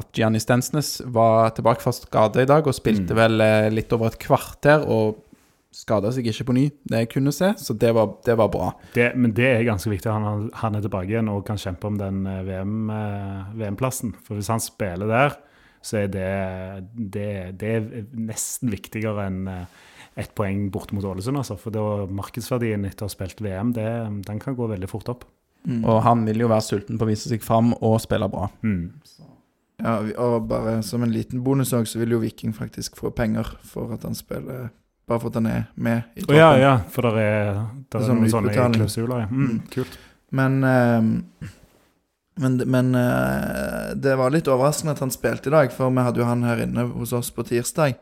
at 0.00 0.08
Gianni 0.16 0.40
Stensnes 0.42 0.96
var 1.14 1.52
tilbake 1.54 1.84
fra 1.84 1.92
skade 1.94 2.42
i 2.42 2.48
dag 2.48 2.66
og 2.66 2.74
spilte 2.74 3.14
vel 3.18 3.42
eh, 3.44 3.68
litt 3.70 3.92
over 3.94 4.10
et 4.10 4.18
kvarter 4.22 4.82
og 4.88 5.20
skada 5.70 6.10
seg 6.14 6.26
ikke 6.26 6.48
på 6.48 6.56
ny, 6.56 6.64
det 6.90 7.04
jeg 7.04 7.10
kunne 7.12 7.32
se, 7.34 7.52
så 7.60 7.74
det 7.78 7.92
var, 7.94 8.16
det 8.26 8.34
var 8.38 8.50
bra. 8.52 8.72
Det, 8.94 9.12
men 9.14 9.34
det 9.36 9.46
er 9.46 9.68
ganske 9.68 9.92
viktig. 9.92 10.10
Han, 10.10 10.48
han 10.58 10.76
er 10.76 10.82
tilbake 10.84 11.12
igjen 11.12 11.30
og 11.30 11.44
kan 11.46 11.60
kjempe 11.60 11.86
om 11.90 11.98
den 12.00 12.24
eh, 12.26 12.42
VM, 12.48 12.90
eh, 12.94 13.52
VM-plassen. 13.60 14.16
For 14.26 14.38
hvis 14.38 14.50
han 14.50 14.62
spiller 14.62 15.10
der, 15.10 15.38
så 15.86 16.02
er 16.02 16.10
det, 16.12 16.30
det, 16.92 17.30
det 17.60 17.70
er 17.78 17.86
nesten 18.18 18.72
viktigere 18.74 19.28
enn 19.30 19.46
eh, 19.48 19.78
ett 20.20 20.34
poeng 20.36 20.66
borte 20.74 20.96
mot 20.96 21.06
Ålesund. 21.06 21.38
Altså. 21.40 21.56
For 21.60 21.74
da 21.74 22.06
markedsverdien 22.10 22.84
etter 22.88 23.06
å 23.06 23.10
ha 23.10 23.14
spilt 23.14 23.40
VM, 23.44 23.70
det, 23.76 23.86
den 24.26 24.42
kan 24.42 24.58
gå 24.58 24.68
veldig 24.72 24.90
fort 24.90 25.12
opp. 25.12 25.24
Mm. 25.68 25.84
Og 25.84 26.02
han 26.02 26.24
vil 26.26 26.42
jo 26.42 26.50
være 26.50 26.66
sulten 26.66 26.98
på 26.98 27.06
å 27.06 27.10
vise 27.12 27.30
seg 27.30 27.44
fram 27.44 27.74
og 27.78 28.00
spille 28.02 28.28
bra. 28.32 28.48
Mm. 28.66 28.90
Ja, 29.80 29.96
og 30.20 30.48
bare 30.50 30.80
som 30.84 31.04
en 31.04 31.12
liten 31.14 31.44
bonus 31.44 31.72
òg, 31.76 31.86
så 31.88 32.02
vil 32.02 32.16
jo 32.16 32.20
Viking 32.20 32.52
faktisk 32.56 32.98
få 33.00 33.14
penger 33.16 33.48
for 33.64 33.94
at 33.94 34.04
han 34.04 34.18
spiller 34.18 34.68
Bare 35.10 35.18
for 35.24 35.32
at 35.32 35.38
han 35.40 35.48
er 35.50 35.64
med 35.74 36.20
i 36.20 36.22
Å 36.30 36.36
ja, 36.36 36.50
ja, 36.60 36.74
for 36.94 37.08
det 37.10 37.24
er, 37.26 37.48
der 37.50 37.64
Det 37.90 37.98
er 37.98 38.04
er 38.04 38.06
sånn 38.06 38.20
noen 38.22 38.30
sånne 38.36 38.52
klausuler. 38.78 39.24
Ja. 39.24 39.30
Mm, 39.30 39.48
Mm. 39.50 39.56
kult. 39.74 39.98
Men 40.30 40.60
uh, 40.62 41.48
Men, 42.40 42.56
men 42.70 42.94
uh, 42.94 43.90
det 44.00 44.14
var 44.16 44.30
litt 44.32 44.46
overraskende 44.48 44.94
at 44.94 45.02
han 45.02 45.10
spilte 45.12 45.50
i 45.50 45.52
dag, 45.52 45.72
for 45.74 45.90
vi 45.92 46.04
hadde 46.06 46.22
jo 46.22 46.28
han 46.28 46.44
her 46.46 46.62
inne 46.62 46.86
hos 46.94 47.12
oss 47.12 47.28
på 47.34 47.44
tirsdag. 47.44 47.98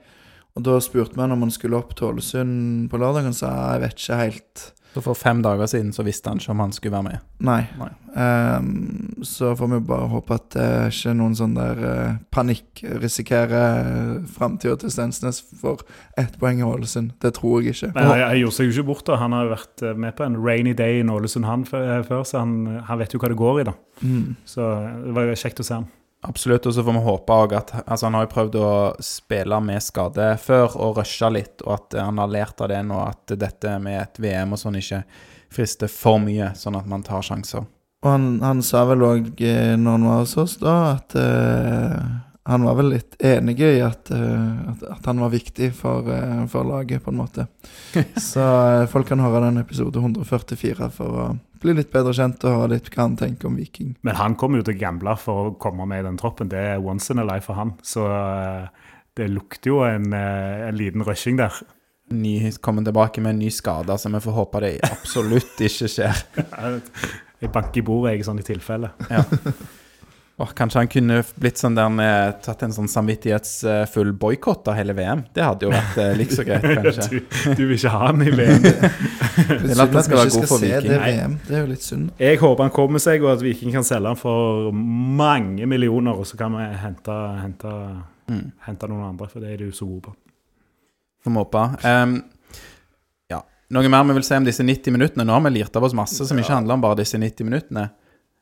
Og 0.54 0.62
da 0.66 0.76
spurte 0.82 1.16
vi 1.16 1.22
han 1.24 1.32
om 1.34 1.42
han 1.46 1.50
skulle 1.54 1.78
opp 1.78 1.94
til 1.98 2.10
Ålesund 2.12 2.86
på 2.92 3.00
lørdag. 3.00 3.24
Han 3.26 3.34
sa 3.36 3.50
jeg 3.72 3.82
vet 3.86 3.96
ikke 3.98 4.20
helt. 4.20 4.62
Så 4.98 5.04
for 5.04 5.14
fem 5.14 5.38
dager 5.44 5.68
siden 5.70 5.92
så 5.94 6.02
visste 6.02 6.32
han 6.32 6.40
ikke 6.42 6.50
om 6.50 6.62
han 6.64 6.72
skulle 6.74 6.96
være 6.96 7.06
med. 7.06 7.26
Nei. 7.46 7.60
Nei. 7.78 7.90
Um, 8.18 9.20
så 9.22 9.52
får 9.54 9.68
vi 9.70 9.78
bare 9.86 10.08
håpe 10.10 10.34
at 10.34 10.48
det 10.56 10.64
er 10.64 10.88
ikke 10.90 11.12
noen 11.14 11.36
sånn 11.38 11.52
der 11.54 11.82
uh, 11.84 12.16
panikk 12.34 12.82
risikerer 12.98 13.84
uh, 13.84 14.24
framtida 14.34 14.74
til 14.80 14.90
Stensnes 14.90 15.38
for 15.60 15.84
ett 16.18 16.34
poeng 16.40 16.58
i 16.58 16.66
Ålesund. 16.66 17.12
Det 17.22 17.30
tror 17.38 17.62
jeg 17.62 17.76
ikke. 17.76 17.92
Nei, 17.94 18.08
han, 18.24 18.40
gjorde 18.40 18.56
seg 18.56 18.72
jo 18.72 18.74
ikke 18.74 18.88
bort. 18.90 19.04
da. 19.06 19.20
Han 19.22 19.36
har 19.36 19.46
jo 19.46 19.52
vært 19.52 19.84
eh, 19.86 20.00
med 20.02 20.16
på 20.18 20.26
en 20.26 20.40
rainy 20.42 20.74
day 20.74 20.98
i 20.98 21.06
Ålesund 21.06 21.46
han 21.46 21.62
eh, 21.68 22.00
før, 22.08 22.26
så 22.26 22.42
han, 22.42 22.82
han 22.88 22.98
vet 22.98 23.14
jo 23.14 23.22
hva 23.22 23.30
det 23.30 23.38
går 23.38 23.62
i. 23.62 23.68
da. 23.70 23.76
Mm. 24.02 24.34
Så 24.48 24.66
det 25.04 25.14
var 25.14 25.30
jo 25.30 25.38
kjekt 25.38 25.62
å 25.62 25.68
se 25.70 25.78
han. 25.78 25.86
Absolutt, 26.26 26.66
og 26.66 26.74
så 26.74 26.82
får 26.82 26.96
vi 26.96 27.00
håpe 27.04 27.34
òg 27.44 27.52
at 27.54 27.72
Altså, 27.84 28.08
han 28.08 28.16
har 28.18 28.24
jo 28.26 28.32
prøvd 28.32 28.56
å 28.58 28.70
spille 29.04 29.60
med 29.62 29.84
skade 29.84 30.32
før 30.42 30.74
og 30.74 30.98
rushe 30.98 31.30
litt, 31.30 31.62
og 31.62 31.76
at 31.76 31.98
han 32.02 32.18
har 32.18 32.32
lært 32.32 32.62
av 32.64 32.72
det 32.72 32.80
nå, 32.88 32.98
at 33.06 33.34
dette 33.38 33.76
med 33.82 34.00
et 34.02 34.22
VM 34.22 34.56
og 34.56 34.60
sånn 34.60 34.80
ikke 34.80 35.04
frister 35.54 35.90
for 35.90 36.18
mye, 36.22 36.50
sånn 36.58 36.76
at 36.76 36.88
man 36.90 37.06
tar 37.06 37.22
sjanser. 37.24 37.68
Og 38.04 38.10
han, 38.10 38.26
han 38.42 38.62
sa 38.62 38.84
vel 38.90 39.02
òg, 39.06 39.30
når 39.38 39.94
han 39.94 40.06
var 40.06 40.20
hos 40.24 40.34
oss 40.38 40.58
da, 40.60 40.74
at 40.98 41.14
eh, 41.18 42.02
han 42.48 42.64
var 42.64 42.78
vel 42.78 42.94
litt 42.94 43.16
enig 43.20 43.58
i 43.60 43.80
at, 43.84 44.08
eh, 44.10 44.70
at, 44.70 44.84
at 44.94 45.08
han 45.10 45.20
var 45.20 45.32
viktig 45.34 45.68
for, 45.76 46.06
eh, 46.08 46.46
for 46.48 46.64
laget, 46.64 47.02
på 47.04 47.12
en 47.12 47.20
måte. 47.20 47.44
Så 48.30 48.40
eh, 48.40 48.86
folk 48.88 49.10
kan 49.10 49.20
høre 49.20 49.42
den 49.44 49.60
episode 49.60 50.00
144 50.00 50.88
for 50.94 51.18
å 51.20 51.26
bli 51.60 51.74
litt 51.76 51.90
bedre 51.92 52.14
kjent 52.16 52.46
og 52.48 52.62
høre 52.62 52.70
litt 52.78 52.88
hva 52.94 53.04
han 53.04 53.18
tenker 53.20 53.50
om 53.50 53.58
Viking. 53.60 53.92
Men 54.00 54.16
han 54.16 54.36
kommer 54.40 54.62
jo 54.62 54.68
til 54.70 54.78
å 54.78 54.80
gamble 54.80 55.16
for 55.20 55.50
å 55.50 55.54
komme 55.60 55.84
med 55.90 56.00
i 56.00 56.08
den 56.08 56.16
troppen. 56.16 56.48
Det 56.48 56.62
er 56.72 56.80
once 56.80 57.12
in 57.12 57.20
a 57.20 57.26
life 57.28 57.50
for 57.50 57.58
han. 57.58 57.74
Så 57.84 58.06
det 59.18 59.26
lukter 59.28 59.74
jo 59.74 59.82
en, 59.84 60.08
en 60.14 60.78
liten 60.78 61.04
rushing 61.04 61.36
der. 61.36 61.52
Ny, 62.16 62.54
kommer 62.64 62.86
tilbake 62.86 63.20
med 63.20 63.34
en 63.34 63.42
ny 63.42 63.50
skade, 63.52 63.98
så 64.00 64.08
vi 64.14 64.22
får 64.24 64.38
håpe 64.38 64.62
det 64.64 64.76
absolutt 64.88 65.60
ikke 65.68 65.90
skjer. 65.98 66.24
Jeg 67.42 67.52
banker 67.54 67.78
i 67.78 67.84
bordet, 67.86 68.16
jeg, 68.16 68.24
sånn 68.26 68.40
i 68.40 68.46
tilfelle. 68.46 68.88
Ja. 69.12 69.20
Åh, 70.38 70.50
kanskje 70.54 70.78
han 70.78 70.86
kunne 70.92 71.16
blitt 71.42 71.58
sånn 71.58 71.74
der 71.74 71.88
med 71.90 72.36
tatt 72.44 72.60
en 72.62 72.70
sånn 72.70 72.86
samvittighetsfull 72.86 74.12
boikott 74.22 74.68
av 74.70 74.76
hele 74.78 74.94
VM. 74.94 75.24
Det 75.34 75.42
hadde 75.42 75.66
jo 75.66 75.72
vært 75.72 75.96
eh, 75.98 76.12
like 76.14 76.36
så 76.36 76.44
greit, 76.46 76.62
kanskje. 76.78 77.08
Du, 77.10 77.16
du 77.58 77.62
vil 77.66 77.74
ikke 77.74 77.90
ha 77.90 78.02
han 78.06 78.22
i 78.22 78.30
VM. 78.30 78.62
Det 78.68 79.72
er 79.74 79.82
at 79.82 79.90
synd 79.90 79.98
at 79.98 80.10
vi 80.12 80.14
ikke 80.14 80.30
skal 80.30 80.46
se 80.52 80.60
Viking. 80.68 80.86
det 80.92 81.00
VM. 81.02 81.34
Det 81.48 81.56
er 81.58 81.64
jo 81.64 81.70
litt 81.72 81.82
synd. 81.88 82.12
Jeg 82.22 82.38
håper 82.42 82.68
han 82.68 82.72
kommer 82.78 83.02
seg, 83.02 83.26
og 83.26 83.32
at 83.34 83.42
Viking 83.42 83.74
kan 83.74 83.86
selge 83.86 84.12
han 84.14 84.18
for 84.20 84.70
mange 84.74 85.66
millioner, 85.70 86.14
og 86.22 86.26
så 86.30 86.38
kan 86.38 86.54
vi 86.58 86.68
hente, 86.84 87.18
hente, 87.42 87.74
Mm. 88.28 88.50
hente 88.66 88.88
noen 88.90 89.06
andre, 89.08 89.24
for 89.32 89.40
det 89.40 89.54
er 89.54 89.60
de 89.62 89.70
jo 89.70 89.72
så 89.72 89.86
gode 89.88 90.02
på. 90.04 90.10
Får 91.24 91.32
vi 91.32 91.38
håpe. 91.40 91.62
Um, 91.88 92.10
ja. 93.32 93.38
Noe 93.72 93.88
mer 93.88 94.04
vi 94.04 94.16
vil 94.18 94.26
si 94.26 94.36
om 94.36 94.44
disse 94.44 94.62
90 94.62 94.92
minuttene? 94.94 95.24
Nå 95.24 95.32
har 95.32 95.40
vi 95.46 95.54
lirt 95.54 95.78
av 95.80 95.86
oss 95.88 95.94
masse 95.96 96.26
som 96.28 96.36
ikke 96.38 96.52
handler 96.58 96.76
om 96.76 96.84
bare 96.84 96.98
disse 97.00 97.16
90 97.18 97.48
minuttene. 97.48 97.86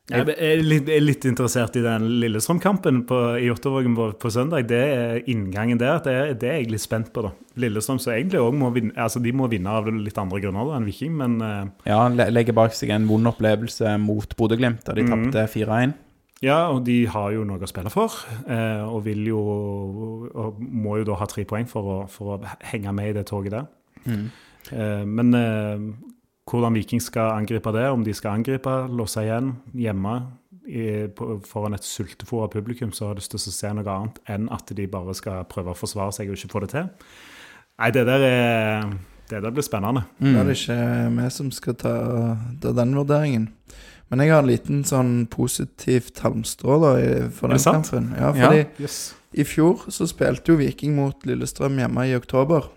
Jeg 0.07 0.23
er 0.39 0.61
litt, 0.63 0.87
er 0.87 1.01
litt 1.03 1.25
interessert 1.27 1.75
i 1.75 1.81
den 1.83 2.05
Lillestrøm-kampen 2.21 3.01
i 3.41 3.49
Jåttåvågen 3.49 3.95
på, 3.97 4.05
på 4.21 4.29
søndag. 4.31 4.69
Det 4.69 4.79
er 4.79 5.17
inngangen 5.27 5.81
der. 5.81 5.99
Det 6.03 6.13
er, 6.13 6.31
det 6.39 6.47
er 6.47 6.61
jeg 6.61 6.69
litt 6.71 6.83
spent 6.85 7.11
på. 7.11 7.25
da. 7.25 7.33
Lillestrøm 7.59 7.99
så 7.99 8.13
egentlig 8.15 8.39
også 8.39 8.55
må 8.61 8.71
vinne, 8.75 8.93
altså 8.95 9.19
de 9.23 9.33
må 9.35 9.49
vinne 9.51 9.73
av 9.73 9.89
litt 9.91 10.17
andre 10.21 10.39
grunner 10.45 10.69
da, 10.69 10.77
enn 10.79 10.87
Viking, 10.87 11.11
men 11.19 11.35
uh... 11.43 11.67
Ja, 11.89 12.05
legger 12.07 12.55
bak 12.55 12.77
seg 12.77 12.95
en 12.95 13.09
vond 13.09 13.27
opplevelse 13.33 13.97
mot 13.99 14.37
Bodø-Glimt, 14.39 14.85
da 14.87 14.95
de 14.95 15.03
mm. 15.03 15.11
tapte 15.11 15.47
4-1. 15.57 15.97
ja, 16.45 16.59
og 16.71 16.83
de 16.87 17.01
har 17.11 17.31
jo 17.35 17.43
noe 17.49 17.59
å 17.59 17.69
spille 17.69 17.91
for. 17.91 18.15
eh, 18.47 18.83
og 18.87 19.03
vil 19.09 19.27
jo 19.27 19.41
og 20.31 20.59
må 20.61 21.01
jo 21.01 21.11
da 21.11 21.19
ha 21.19 21.27
tre 21.27 21.43
poeng 21.49 21.67
for 21.67 21.93
å, 21.97 22.01
for 22.11 22.37
å 22.37 22.57
henge 22.71 22.95
med 22.95 23.11
i 23.11 23.17
det 23.17 23.27
toget 23.27 23.57
der. 23.57 23.67
Mm. 24.05 24.27
Eh, 24.71 25.03
men 25.03 25.33
eh, 25.35 25.87
hvordan 26.47 26.73
Viking 26.77 27.01
skal 27.03 27.33
angripe 27.41 27.71
det, 27.75 27.85
om 27.91 28.03
de 28.03 28.13
skal 28.15 28.37
angripe, 28.39 28.73
låse 28.89 29.23
igjen 29.25 29.53
hjemme 29.75 30.13
i, 30.67 31.07
på, 31.15 31.41
foran 31.47 31.75
et 31.77 31.83
sultefòra 31.87 32.47
publikum, 32.51 32.91
så 32.95 33.09
har 33.09 33.15
lyst 33.19 33.31
til 33.31 33.39
å 33.39 33.51
se 33.55 33.73
noe 33.73 33.87
annet 33.93 34.17
enn 34.31 34.47
at 34.51 34.71
de 34.75 34.87
bare 34.91 35.13
skal 35.15 35.43
prøve 35.51 35.71
å 35.71 35.77
forsvare 35.79 36.11
seg 36.15 36.29
og 36.31 36.37
ikke 36.39 36.51
få 36.53 36.63
det 36.65 36.69
til. 36.75 36.89
Nei, 37.77 37.91
det 37.93 38.05
der, 38.09 38.23
er, 38.25 38.87
det 39.29 39.43
der 39.43 39.51
blir 39.53 39.63
spennende. 39.67 40.05
Det 40.19 40.31
er 40.33 40.39
Mm. 40.43 40.47
det 40.47 40.55
ikke 40.57 41.21
vi 41.21 41.29
som 41.35 41.51
skal 41.51 41.75
ta, 41.75 41.93
ta 42.63 42.71
den 42.73 42.95
vurderingen. 42.95 43.49
Men 44.09 44.19
jeg 44.23 44.31
har 44.31 44.39
en 44.39 44.47
liten 44.47 44.83
sånn 44.87 45.27
positivt 45.27 46.19
halmstrå 46.23 46.77
da, 46.79 46.91
for 47.35 47.51
den 47.51 47.57
det 47.59 47.65
kampen. 47.67 48.05
Ja, 48.17 48.31
Ja. 48.35 48.65
Yes. 48.79 49.13
i 49.33 49.43
fjor 49.43 49.83
så 49.91 50.07
spilte 50.07 50.53
jo 50.53 50.55
Viking 50.57 50.95
mot 50.95 51.25
Lillestrøm 51.27 51.75
hjemme 51.77 52.07
i 52.07 52.15
oktober. 52.15 52.69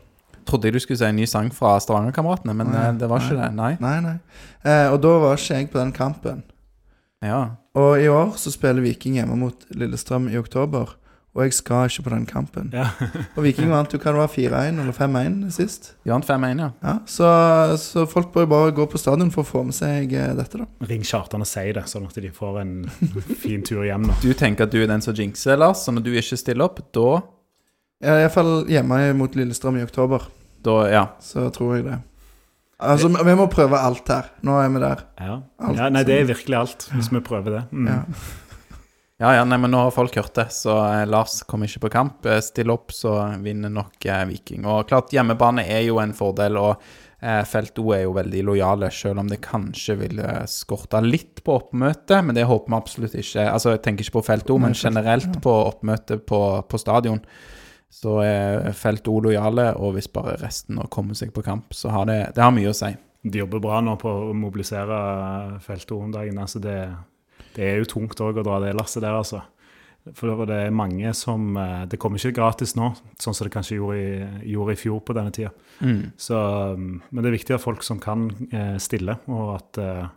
Trodde 0.49 0.69
jeg 0.71 0.77
du 0.77 0.81
skulle 0.83 0.99
si 1.01 1.09
en 1.09 1.17
ny 1.21 1.27
sang 1.31 1.51
fra 1.55 1.75
Stavanger-kameratene, 1.83 2.55
men 2.57 2.71
Nei, 2.73 2.87
eh, 2.89 2.95
det 3.01 3.09
var 3.11 3.21
ikke 3.25 3.37
nei. 3.37 3.49
det. 3.49 3.57
Nei. 3.61 3.73
Nei, 3.81 3.97
nei. 4.07 4.17
Eh, 4.65 4.87
og 4.93 5.01
da 5.05 5.17
var 5.25 5.37
ikke 5.41 5.59
jeg 5.61 5.71
på 5.73 5.79
den 5.83 5.93
kampen. 5.97 6.43
Ja. 7.25 7.43
Og 7.77 8.01
i 8.01 8.09
år 8.11 8.33
så 8.41 8.51
spiller 8.55 8.83
Viking 8.83 9.19
hjemme 9.21 9.37
mot 9.39 9.67
Lillestrøm 9.77 10.31
i 10.33 10.39
oktober. 10.41 10.97
Og 11.31 11.45
jeg 11.45 11.53
skal 11.55 11.87
ikke 11.87 12.03
på 12.09 12.11
den 12.11 12.25
kampen. 12.27 12.73
Ja. 12.75 12.89
Og 13.39 13.45
Viking 13.45 13.69
vant 13.71 13.93
jo 13.95 14.01
hva 14.03 14.11
det 14.11 14.19
var 14.19 14.33
4-1 14.33 14.81
eller 14.83 14.97
5-1 14.97 15.37
sist. 15.55 15.93
vant 16.09 16.27
5-1, 16.27 16.59
ja. 16.59 16.71
Ja, 16.83 16.95
så, 17.07 17.29
så 17.79 18.03
folk 18.11 18.33
bør 18.35 18.49
bare 18.51 18.73
gå 18.75 18.87
på 18.91 18.99
stadion 18.99 19.31
for 19.31 19.45
å 19.45 19.47
få 19.47 19.63
med 19.69 19.77
seg 19.77 20.11
eh, 20.11 20.33
dette, 20.35 20.59
da. 20.65 20.67
Ring 20.91 21.05
Kjartan 21.07 21.45
og 21.45 21.47
si 21.47 21.63
det, 21.77 21.85
sånn 21.87 22.09
at 22.09 22.19
de 22.19 22.33
får 22.35 22.59
en 22.65 22.73
fin 23.45 23.63
tur 23.63 23.85
hjem 23.87 24.09
nå. 24.11 24.17
Du 24.25 24.33
tenker 24.35 24.67
at 24.67 24.75
du 24.75 24.81
er 24.83 24.91
den 24.91 25.05
som 25.07 25.15
jinxer, 25.15 25.55
Lars, 25.61 25.85
så 25.87 25.95
når 25.95 26.09
du 26.09 26.11
ikke 26.19 26.41
stiller 26.41 26.67
opp, 26.67 26.83
da 26.99 27.21
Ja, 28.01 28.17
Iallfall 28.23 28.65
hjemme 28.71 29.01
mot 29.19 29.35
Lillestrøm 29.37 29.77
i 29.81 29.85
oktober. 29.85 30.25
Da, 30.65 30.77
ja. 30.89 31.03
Så 31.21 31.47
tror 31.53 31.77
jeg 31.77 31.89
det. 31.89 31.99
Altså, 32.81 33.11
vi 33.13 33.35
må 33.37 33.45
prøve 33.53 33.77
alt 33.77 34.09
her. 34.09 34.31
Nå 34.47 34.55
er 34.57 34.71
vi 34.73 34.81
der. 34.81 35.03
Ja. 35.21 35.35
Alt 35.61 35.77
ja, 35.83 35.89
nei, 35.93 36.05
det 36.09 36.15
er 36.17 36.31
virkelig 36.31 36.57
alt, 36.57 36.87
hvis 36.95 37.11
vi 37.13 37.21
prøver 37.25 37.59
det. 37.59 37.65
Mm. 37.77 37.91
Ja. 37.93 37.99
Ja, 39.21 39.35
ja, 39.37 39.43
nei, 39.45 39.59
men 39.61 39.69
nå 39.69 39.83
har 39.85 39.93
folk 39.93 40.15
hørt 40.17 40.33
det, 40.39 40.47
så 40.57 40.79
eh, 40.81 41.03
Lars 41.05 41.43
kommer 41.45 41.69
ikke 41.69 41.83
på 41.85 41.91
kamp. 41.93 42.25
Eh, 42.25 42.39
Still 42.41 42.73
opp, 42.73 42.89
så 42.97 43.19
vinner 43.45 43.69
nok 43.69 44.07
eh, 44.09 44.23
Viking. 44.31 44.65
Og 44.65 44.87
klart, 44.89 45.13
hjemmebane 45.13 45.67
er 45.69 45.83
jo 45.85 45.99
en 46.01 46.15
fordel, 46.17 46.57
og 46.57 46.81
eh, 47.21 47.43
Felt 47.45 47.77
O 47.85 47.91
er 47.93 48.07
jo 48.07 48.15
veldig 48.17 48.47
lojale, 48.49 48.89
selv 48.97 49.21
om 49.21 49.29
det 49.29 49.43
kanskje 49.45 49.99
vil 50.01 50.23
eh, 50.25 50.47
skorte 50.49 51.03
litt 51.05 51.45
på 51.45 51.59
oppmøte, 51.59 52.23
men 52.25 52.39
det 52.39 52.49
håper 52.49 52.73
vi 52.73 52.79
absolutt 52.81 53.19
ikke. 53.21 53.45
Altså, 53.45 53.75
jeg 53.77 53.85
tenker 53.85 54.09
ikke 54.09 54.17
på 54.23 54.25
Felt 54.31 54.55
O, 54.57 54.57
men 54.65 54.73
generelt 54.73 55.37
på 55.45 55.53
oppmøte 55.69 56.17
på, 56.25 56.41
på 56.65 56.81
stadion. 56.81 57.21
Så 57.91 58.21
er 58.23 58.71
Felt 58.79 59.09
O 59.11 59.19
lojale, 59.21 59.73
og 59.77 59.97
hvis 59.97 60.09
bare 60.13 60.39
resten 60.41 60.79
å 60.79 60.89
komme 60.93 61.17
seg 61.19 61.33
på 61.35 61.43
kamp, 61.43 61.75
så 61.75 61.91
har 61.91 62.07
det, 62.07 62.21
det 62.37 62.45
har 62.45 62.55
mye 62.55 62.71
å 62.71 62.77
si. 62.77 62.93
De 63.21 63.43
jobber 63.43 63.61
bra 63.61 63.81
nå 63.85 63.97
på 64.01 64.09
å 64.09 64.35
mobilisere 64.37 64.99
feltet 65.65 65.97
om 65.97 66.13
dagen. 66.15 66.39
Altså 66.41 66.63
det, 66.63 66.77
det 67.57 67.67
er 67.67 67.81
jo 67.83 67.91
tungt 67.91 68.23
òg 68.23 68.41
å 68.41 68.47
dra 68.47 68.61
det 68.63 68.77
lasset 68.79 69.03
der, 69.05 69.19
altså. 69.19 69.43
For 70.17 70.47
det 70.49 70.57
er 70.57 70.73
mange 70.73 71.11
som 71.13 71.59
eh, 71.61 71.83
Det 71.91 71.99
kommer 72.01 72.17
ikke 72.17 72.39
gratis 72.39 72.73
nå, 72.73 72.87
sånn 73.21 73.37
som 73.37 73.47
det 73.47 73.53
kanskje 73.53 73.77
gjorde 73.77 73.99
i, 74.01 74.53
gjorde 74.55 74.73
i 74.73 74.81
fjor 74.81 75.03
på 75.05 75.17
denne 75.17 75.35
tida. 75.35 75.51
Mm. 75.85 76.15
Så, 76.17 76.39
um, 76.73 77.03
men 77.11 77.21
det 77.21 77.29
er 77.29 77.37
viktig 77.37 77.57
at 77.57 77.65
folk 77.65 77.85
som 77.85 78.01
kan 78.01 78.31
eh, 78.49 78.79
stille, 78.81 79.19
og 79.29 79.53
at 79.59 79.81
eh, 79.83 80.09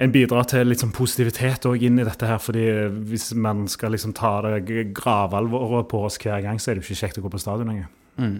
en 0.00 0.12
bidrar 0.14 0.46
til 0.48 0.72
sånn 0.80 0.92
positivitet 0.96 1.66
også 1.68 1.82
inn 1.86 1.98
i 2.00 2.04
dette 2.06 2.26
her. 2.26 2.38
fordi 2.40 2.62
hvis 3.10 3.34
man 3.36 3.66
skal 3.68 3.92
liksom 3.92 4.14
ta 4.16 4.40
det 4.46 4.92
gravalvoret 4.96 5.88
på 5.90 6.04
oss 6.06 6.16
hver 6.22 6.40
gang, 6.42 6.58
så 6.60 6.70
er 6.70 6.74
det 6.78 6.84
jo 6.84 6.88
ikke 6.94 7.00
kjekt 7.06 7.18
å 7.20 7.24
gå 7.26 7.32
på 7.34 7.40
stadion 7.42 7.68
lenger. 7.68 7.88
Mm. 8.20 8.38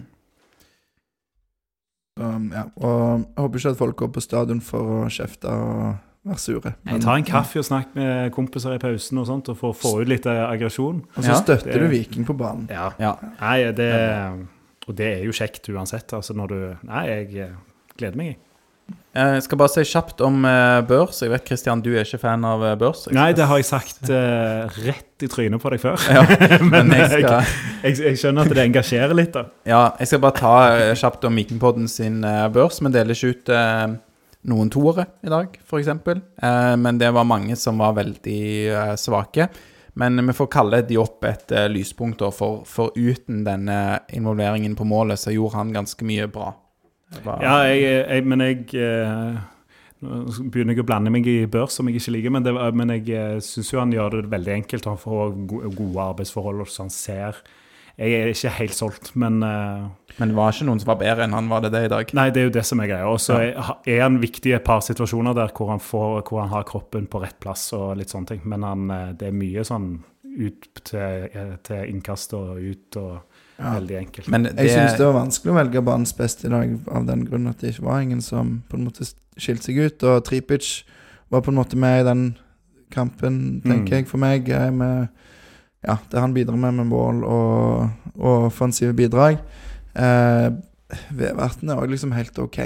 Um, 2.19 2.51
ja. 2.53 2.63
Og 2.75 3.21
jeg 3.23 3.39
håper 3.39 3.59
ikke 3.61 3.73
at 3.73 3.77
folk 3.79 3.95
går 4.01 4.09
på 4.15 4.23
stadion 4.23 4.61
for 4.65 4.95
å 4.95 5.03
kjefte 5.13 5.47
og 5.51 6.27
være 6.27 6.41
sure. 6.43 6.73
Jeg 6.85 7.01
tar 7.01 7.17
en 7.17 7.25
kaffe 7.25 7.61
og 7.61 7.65
snakker 7.65 7.97
med 7.97 8.33
kompiser 8.35 8.75
i 8.75 8.81
pausen 8.81 9.21
og 9.21 9.29
sånt, 9.29 9.49
og 9.49 9.57
får 9.57 9.77
få 9.79 9.93
ut 10.03 10.11
litt 10.11 10.27
eh, 10.29 10.41
aggresjon. 10.45 10.99
Og 11.15 11.23
så 11.23 11.31
Ja, 11.31 11.39
støtter 11.39 11.71
det- 11.71 11.79
du 11.81 11.87
Viking 11.87 12.25
på 12.27 12.35
banen. 12.37 12.67
Ja. 12.69 12.91
Ja. 12.99 13.15
Nei, 13.39 13.71
det 13.71 13.91
Og 14.87 14.95
det 14.97 15.07
er 15.19 15.23
jo 15.23 15.31
kjekt 15.31 15.69
uansett. 15.69 16.11
Altså 16.13 16.33
når 16.35 16.47
du 16.47 16.77
Nei, 16.83 17.05
jeg 17.07 17.35
eh, 17.37 17.55
gleder 17.97 18.17
meg, 18.17 18.27
jeg. 18.27 18.37
Jeg 19.11 19.43
skal 19.43 19.59
bare 19.59 19.71
si 19.73 19.83
kjapt 19.89 20.21
om 20.23 20.45
eh, 20.47 20.79
børs. 20.87 21.19
Jeg 21.23 21.33
vet 21.33 21.43
Kristian, 21.47 21.81
du 21.83 21.89
er 21.91 22.05
ikke 22.05 22.21
fan 22.21 22.45
av 22.47 22.63
eh, 22.63 22.77
børs. 22.79 23.05
Nei, 23.11 23.31
det 23.35 23.47
har 23.49 23.59
jeg 23.59 23.67
sagt 23.67 24.07
uh, 24.07 24.69
rett 24.85 25.25
i 25.25 25.29
trynet 25.31 25.59
på 25.61 25.73
deg 25.73 25.81
før. 25.83 25.97
Ja, 26.07 26.23
men 26.71 26.87
Men 26.87 26.95
jeg 26.95 27.09
skal 27.11 27.41
jeg, 27.83 27.97
jeg 28.05 28.21
skjønner 28.21 28.47
at 28.47 28.55
det 28.55 28.63
engasjerer 28.69 29.17
litt, 29.17 29.33
da. 29.35 29.45
Ja, 29.67 29.81
jeg 29.99 30.11
skal 30.11 30.23
bare 30.23 30.39
ta 30.39 30.53
eh, 30.77 30.93
kjapt 30.99 31.27
om 31.27 31.41
Vikingpodden 31.41 31.91
sin 31.91 32.23
eh, 32.27 32.45
børs. 32.53 32.79
Vi 32.79 32.93
deler 32.93 33.17
ikke 33.17 33.35
ut 33.35 33.51
uh, 33.51 33.97
noen 34.51 34.71
toere 34.73 35.09
i 35.25 35.33
dag, 35.33 35.59
f.eks. 35.59 35.91
Uh, 35.91 36.77
men 36.79 37.01
det 37.01 37.11
var 37.11 37.27
mange 37.27 37.59
som 37.59 37.83
var 37.83 37.99
veldig 37.99 38.41
uh, 38.71 38.95
svake. 38.99 39.51
Men 39.93 40.27
vi 40.27 40.33
får 40.33 40.47
kalle 40.47 40.81
de 40.87 40.97
opp 41.01 41.25
et 41.27 41.51
eh, 41.51 41.67
lyspunkt, 41.69 42.21
da, 42.21 42.31
for, 42.31 42.63
for 42.67 42.95
uten 42.95 43.43
denne 43.43 43.99
involveringen 44.15 44.75
på 44.75 44.87
målet, 44.87 45.19
så 45.19 45.33
gjorde 45.35 45.59
han 45.59 45.73
ganske 45.75 46.07
mye 46.07 46.29
bra. 46.31 46.53
Var- 47.23 47.41
Ja, 47.43 47.55
jeg, 47.67 47.81
jeg, 48.07 48.25
men 48.25 48.39
jeg 48.45 48.67
eh, 48.79 49.39
Nå 50.01 50.19
begynner 50.49 50.73
jeg 50.73 50.81
å 50.81 50.87
blande 50.87 51.11
meg 51.13 51.27
i 51.29 51.45
børs 51.45 51.75
som 51.77 51.85
jeg 51.89 51.99
ikke 51.99 52.13
liker, 52.15 52.31
men, 52.33 52.45
det, 52.45 52.53
men 52.73 52.89
jeg 52.95 53.03
uh, 53.13 53.39
syns 53.45 53.69
jo 53.69 53.77
han 53.83 53.91
gjør 53.93 54.15
det 54.23 54.31
veldig 54.31 54.53
enkelt. 54.55 54.87
Han 54.89 54.97
får 54.97 55.35
gode 55.77 56.05
arbeidsforhold, 56.07 56.63
så 56.73 56.87
han 56.87 56.93
ser 56.95 57.37
Jeg 58.01 58.15
er 58.17 58.31
ikke 58.31 58.53
helt 58.55 58.73
solgt, 58.73 59.11
men 59.19 59.43
eh, 59.45 59.83
Men 60.17 60.31
det 60.31 60.35
var 60.39 60.55
ikke 60.55 60.65
noen 60.65 60.79
som 60.81 60.89
var 60.89 60.97
bedre 61.03 61.27
enn 61.27 61.35
han 61.37 61.49
var 61.51 61.61
det 61.61 61.69
det 61.75 61.83
i 61.85 61.91
dag. 61.91 62.13
Nei, 62.17 62.29
det 62.33 62.41
er 62.41 62.47
jo 62.47 62.55
det 62.55 62.65
som 62.65 62.79
er 62.81 62.89
greia. 62.89 63.11
Og 63.11 63.19
så 63.21 63.37
er 63.43 63.59
er 63.85 64.01
han 64.01 64.17
viktig 64.23 64.49
i 64.49 64.55
et 64.57 64.65
par 64.65 64.81
situasjoner 64.81 65.35
der 65.37 65.53
hvor 65.53 65.69
han, 65.69 65.79
får, 65.83 66.23
hvor 66.29 66.41
han 66.41 66.49
har 66.55 66.65
kroppen 66.65 67.05
på 67.11 67.21
rett 67.21 67.37
plass 67.43 67.67
og 67.77 67.97
litt 67.99 68.09
sånne 68.09 68.27
ting. 68.33 68.41
Men 68.45 68.63
han, 68.65 68.89
eh, 68.89 69.11
det 69.19 69.27
er 69.29 69.37
mye 69.37 69.63
sånn 69.67 69.99
ut 70.39 70.67
til, 70.83 71.29
eh, 71.33 71.55
til 71.63 71.89
innkast 71.89 72.33
og 72.33 72.57
ut 72.57 72.97
og 72.97 73.21
Ja. 73.59 73.73
veldig 73.79 73.97
enkelt. 73.97 74.27
Men 74.29 74.43
det, 74.43 74.55
Jeg 74.57 74.69
syns 74.69 74.97
det 74.97 75.05
var 75.05 75.13
vanskelig 75.25 75.51
å 75.51 75.55
velge 75.55 75.81
banens 75.85 76.13
beste 76.13 76.47
i 76.47 76.49
dag, 76.49 76.79
av 76.87 77.05
den 77.05 77.25
grunn 77.27 77.47
at 77.47 77.59
det 77.59 77.75
ikke 77.75 77.83
var 77.85 77.99
ingen 78.01 78.21
som 78.21 78.63
på 78.69 78.77
en 78.77 78.85
måte 78.87 79.05
skilte 79.37 79.63
seg 79.63 79.77
ut. 79.77 80.03
Og 80.03 80.23
Tripic 80.25 80.83
var 81.29 81.41
på 81.41 81.49
en 81.51 81.55
måte 81.59 81.75
med 81.77 82.01
i 82.01 82.09
den 82.09 82.37
kampen, 82.91 83.61
tenker 83.61 83.85
Mm. 83.85 83.89
jeg, 83.89 84.07
for 84.07 84.17
meg. 84.17 84.47
Med 84.73 85.09
ja, 85.87 85.97
det 86.11 86.19
han 86.19 86.33
bidrar 86.33 86.57
med 86.57 86.73
med 86.73 86.85
mål 86.87 87.23
og, 87.23 87.91
og 88.19 88.45
offensive 88.51 88.93
bidrag. 88.93 89.37
Eh, 89.95 90.49
Veverten 91.13 91.69
er 91.69 91.75
òg 91.77 91.89
liksom 91.89 92.11
helt 92.13 92.37
OK. 92.39 92.57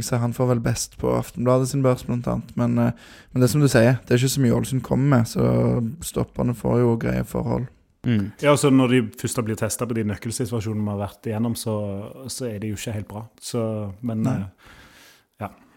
Jeg 0.00 0.08
ser 0.08 0.22
Han 0.24 0.36
får 0.36 0.48
vel 0.54 0.62
best 0.64 0.96
på 1.00 1.12
Aftenbladet 1.14 1.68
sin 1.70 1.84
børs, 1.84 2.06
blant 2.08 2.28
annet. 2.30 2.54
Men, 2.56 2.78
eh, 2.78 2.96
men 3.32 3.42
det 3.42 3.48
er 3.48 3.52
som 3.52 3.64
du 3.64 3.68
sier, 3.68 4.00
det 4.06 4.14
er 4.14 4.22
ikke 4.22 4.32
så 4.36 4.44
mye 4.44 4.56
Ålesund 4.56 4.82
kommer 4.86 5.16
med, 5.16 5.28
så 5.28 5.44
stopperne 6.04 6.56
får 6.56 6.80
jo 6.80 6.96
greie 7.00 7.24
forhold. 7.24 7.68
mm. 8.06 8.32
Ja, 8.40 8.56
så 8.56 8.70
Når 8.70 8.88
de 8.88 9.02
først 9.20 9.44
blir 9.44 9.56
testa 9.56 9.86
på 9.86 9.94
de 9.94 10.04
nøkkelsituasjonene 10.04 10.84
vi 10.84 10.90
har 10.90 11.02
vært 11.04 11.26
igjennom, 11.26 11.54
så, 11.54 11.76
så 12.28 12.48
er 12.48 12.58
det 12.58 12.72
jo 12.72 12.76
ikke 12.80 12.96
helt 12.96 13.08
bra. 13.08 13.26
Så, 13.40 13.62
men 14.00 14.22
Nei. 14.22 14.42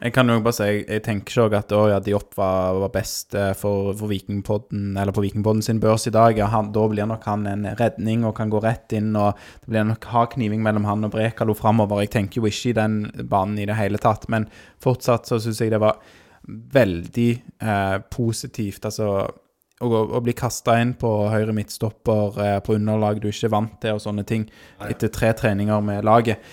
Jeg 0.03 0.11
kan 0.11 0.27
jo 0.27 0.41
bare 0.43 0.55
si, 0.57 0.65
jeg, 0.67 0.79
jeg 0.89 1.03
tenker 1.05 1.45
ikke 1.45 1.59
at 1.61 1.73
å, 1.75 1.83
ja, 1.87 1.99
Diop 2.03 2.33
var, 2.35 2.75
var 2.83 2.91
best 2.91 3.37
eh, 3.39 3.53
for, 3.55 3.93
for 3.95 4.11
Vikingpodden, 4.11 4.97
eller 4.99 5.15
på 5.15 5.23
Vikingpodden 5.23 5.63
sin 5.63 5.79
børs 5.79 6.09
i 6.09 6.11
dag. 6.11 6.35
Ja, 6.35 6.49
han, 6.51 6.73
da 6.75 6.83
blir 6.91 7.07
nok 7.07 7.23
han 7.29 7.45
en 7.47 7.63
redning 7.79 8.25
og 8.27 8.35
kan 8.35 8.51
gå 8.51 8.59
rett 8.65 8.91
inn, 8.97 9.13
og 9.15 9.39
det 9.63 9.71
blir 9.71 9.87
nok 9.87 10.09
hard 10.11 10.35
kniving 10.35 10.59
mellom 10.65 10.89
han 10.89 11.07
og 11.07 11.13
Brekalo 11.13 11.55
framover. 11.55 12.03
Jeg 12.03 12.11
tenker 12.17 12.41
jo 12.41 12.51
ikke 12.51 12.73
i 12.73 12.75
den 12.81 12.97
banen 13.31 13.61
i 13.63 13.69
det 13.69 13.79
hele 13.79 14.01
tatt, 14.01 14.27
men 14.33 14.49
fortsatt 14.83 15.31
så 15.31 15.39
syns 15.39 15.63
jeg 15.63 15.71
det 15.71 15.79
var 15.85 16.03
veldig 16.75 17.29
eh, 17.63 17.95
positivt. 18.11 18.83
Altså 18.89 19.13
å, 19.83 19.87
å 19.87 20.21
bli 20.23 20.35
kasta 20.35 20.75
inn 20.81 20.93
på 20.99 21.09
høyre 21.31 21.55
midtstopper 21.55 22.43
eh, 22.43 22.59
på 22.65 22.75
underlag 22.75 23.23
du 23.23 23.29
ikke 23.31 23.47
er 23.47 23.55
vant 23.55 23.79
til, 23.79 23.95
og 23.95 24.03
sånne 24.03 24.27
ting, 24.27 24.45
etter 24.83 25.11
tre 25.13 25.31
treninger 25.37 25.83
med 25.85 26.03
laget 26.07 26.43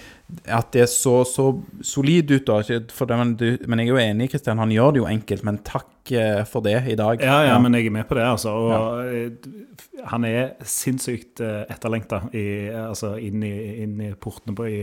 at 0.46 0.70
det 0.74 0.84
er 0.84 0.90
så, 0.90 1.20
så 1.28 1.46
solid 1.84 2.30
ut, 2.30 2.46
da. 2.48 2.60
Det, 2.62 3.08
men, 3.10 3.34
du, 3.38 3.46
men 3.66 3.82
jeg 3.82 3.90
er 3.90 3.92
jo 3.92 4.02
enig, 4.02 4.28
Kristian. 4.32 4.60
Han 4.62 4.74
gjør 4.74 4.94
det 4.94 5.02
jo 5.02 5.08
enkelt, 5.10 5.46
men 5.46 5.60
takk 5.66 6.12
eh, 6.14 6.42
for 6.48 6.64
det 6.66 6.76
i 6.92 6.98
dag. 6.98 7.22
Ja, 7.24 7.40
ja, 7.48 7.56
men 7.62 7.76
jeg 7.76 7.88
er 7.90 7.96
med 7.98 8.08
på 8.08 8.18
det, 8.18 8.26
altså. 8.26 8.54
Og 8.54 9.10
ja. 9.14 10.04
han 10.12 10.28
er 10.28 10.54
sinnssykt 10.66 11.42
uh, 11.44 11.62
etterlengta 11.70 12.22
altså 12.84 13.14
inn, 13.20 13.42
inn 13.44 13.98
i 14.04 14.12
portene 14.20 14.56
på, 14.56 14.68
i, 14.68 14.80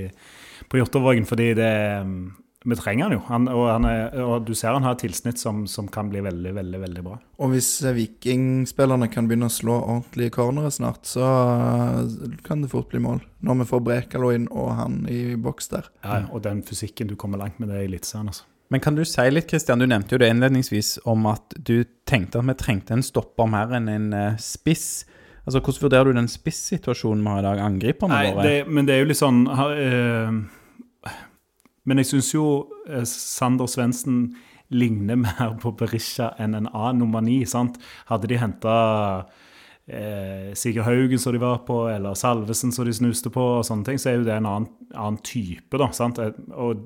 på 0.70 0.82
Hjortåvågen, 0.82 1.28
fordi 1.30 1.52
det 1.58 1.72
mm, 2.08 2.22
Vi 2.68 2.76
trenger 2.76 3.08
han 3.08 3.14
jo. 3.16 3.22
Han, 3.30 3.48
og, 3.48 3.64
han 3.70 3.86
er, 3.88 4.18
og 4.20 4.44
du 4.48 4.52
ser 4.58 4.76
han 4.76 4.84
har 4.84 4.98
et 4.98 5.06
tilsnitt 5.06 5.40
som, 5.40 5.62
som 5.72 5.88
kan 5.92 6.10
bli 6.12 6.20
veldig, 6.26 6.52
veldig 6.58 6.82
veldig 6.82 7.04
bra. 7.06 7.16
Og 7.40 7.54
hvis 7.54 7.70
vikingspillerne 7.96 9.08
kan 9.14 9.30
begynne 9.30 9.48
å 9.48 9.54
slå 9.54 9.78
ordentlige 9.78 10.34
cornere 10.36 10.72
snart, 10.76 11.08
så 11.08 11.30
kan 12.44 12.66
det 12.66 12.74
fort 12.74 12.92
bli 12.92 13.00
mål. 13.04 13.24
Når 13.48 13.62
vi 13.62 13.70
får 13.72 13.86
Brekalo 13.88 14.34
inn 14.36 14.50
og 14.52 14.74
han 14.82 15.00
i 15.12 15.22
boks 15.40 15.72
der. 15.72 15.88
Ja, 16.04 16.26
og 16.28 16.44
den 16.44 16.60
fysikken 16.68 17.08
du 17.08 17.16
kommer 17.16 17.40
langt 17.40 17.62
med, 17.62 17.72
det 17.72 17.80
er 17.80 17.88
Eliteserien, 17.88 18.34
altså. 18.34 18.48
Men 18.68 18.84
kan 18.84 18.98
du 18.98 19.06
si 19.08 19.24
litt, 19.32 19.48
Kristian, 19.48 19.80
du 19.80 19.88
nevnte 19.88 20.18
jo 20.18 20.20
det 20.20 20.28
innledningsvis, 20.34 20.98
om 21.08 21.24
at 21.32 21.56
du 21.56 21.86
tenkte 22.08 22.42
at 22.42 22.50
vi 22.50 22.58
trengte 22.60 22.98
en 22.98 23.06
stopper 23.06 23.48
mer 23.48 23.72
enn 23.78 23.88
en 23.88 24.10
eh, 24.12 24.42
spiss. 24.44 25.06
Altså, 25.46 25.62
Hvordan 25.62 25.86
vurderer 25.86 26.12
du 26.12 26.20
den 26.20 26.28
spissituasjonen 26.28 27.24
vi 27.24 27.32
har 27.32 27.40
i 27.40 27.48
dag? 27.48 27.62
Angriperne 27.64 28.18
Nei, 28.18 28.34
våre? 28.36 28.44
det, 28.44 28.58
men 28.68 28.90
det 28.90 28.98
er 28.98 29.06
jo 29.06 29.08
litt 29.14 29.22
sånn 29.22 29.46
eh, 29.48 30.42
Men 31.88 32.02
jeg 32.02 32.12
syns 32.12 32.34
jo 32.36 32.46
eh, 32.90 33.06
Sander 33.08 33.70
Svendsen 33.72 34.36
ligner 34.74 35.20
mer 35.20 35.56
på 35.62 35.72
Berisha 35.80 36.34
enn 36.42 36.58
en 36.58 36.68
annen 36.74 37.04
nummer 37.06 37.24
ni. 37.24 37.40
Hadde 38.10 38.28
de 38.28 38.40
henta 38.42 38.76
eh, 39.88 40.52
Sigurd 40.58 40.88
Haugen 40.90 41.22
som 41.22 41.36
de 41.36 41.42
var 41.42 41.64
på, 41.68 41.86
eller 41.92 42.18
Salvesen 42.20 42.74
som 42.76 42.88
de 42.88 42.96
snuste 42.96 43.32
på, 43.34 43.46
og 43.60 43.66
sånne 43.68 43.88
ting, 43.88 44.02
så 44.02 44.12
er 44.12 44.20
jo 44.20 44.28
det 44.28 44.36
en 44.36 44.50
annen, 44.50 44.70
annen 44.94 45.22
type. 45.24 45.80
da, 45.80 45.90
sant? 45.96 46.20
Og 46.52 46.86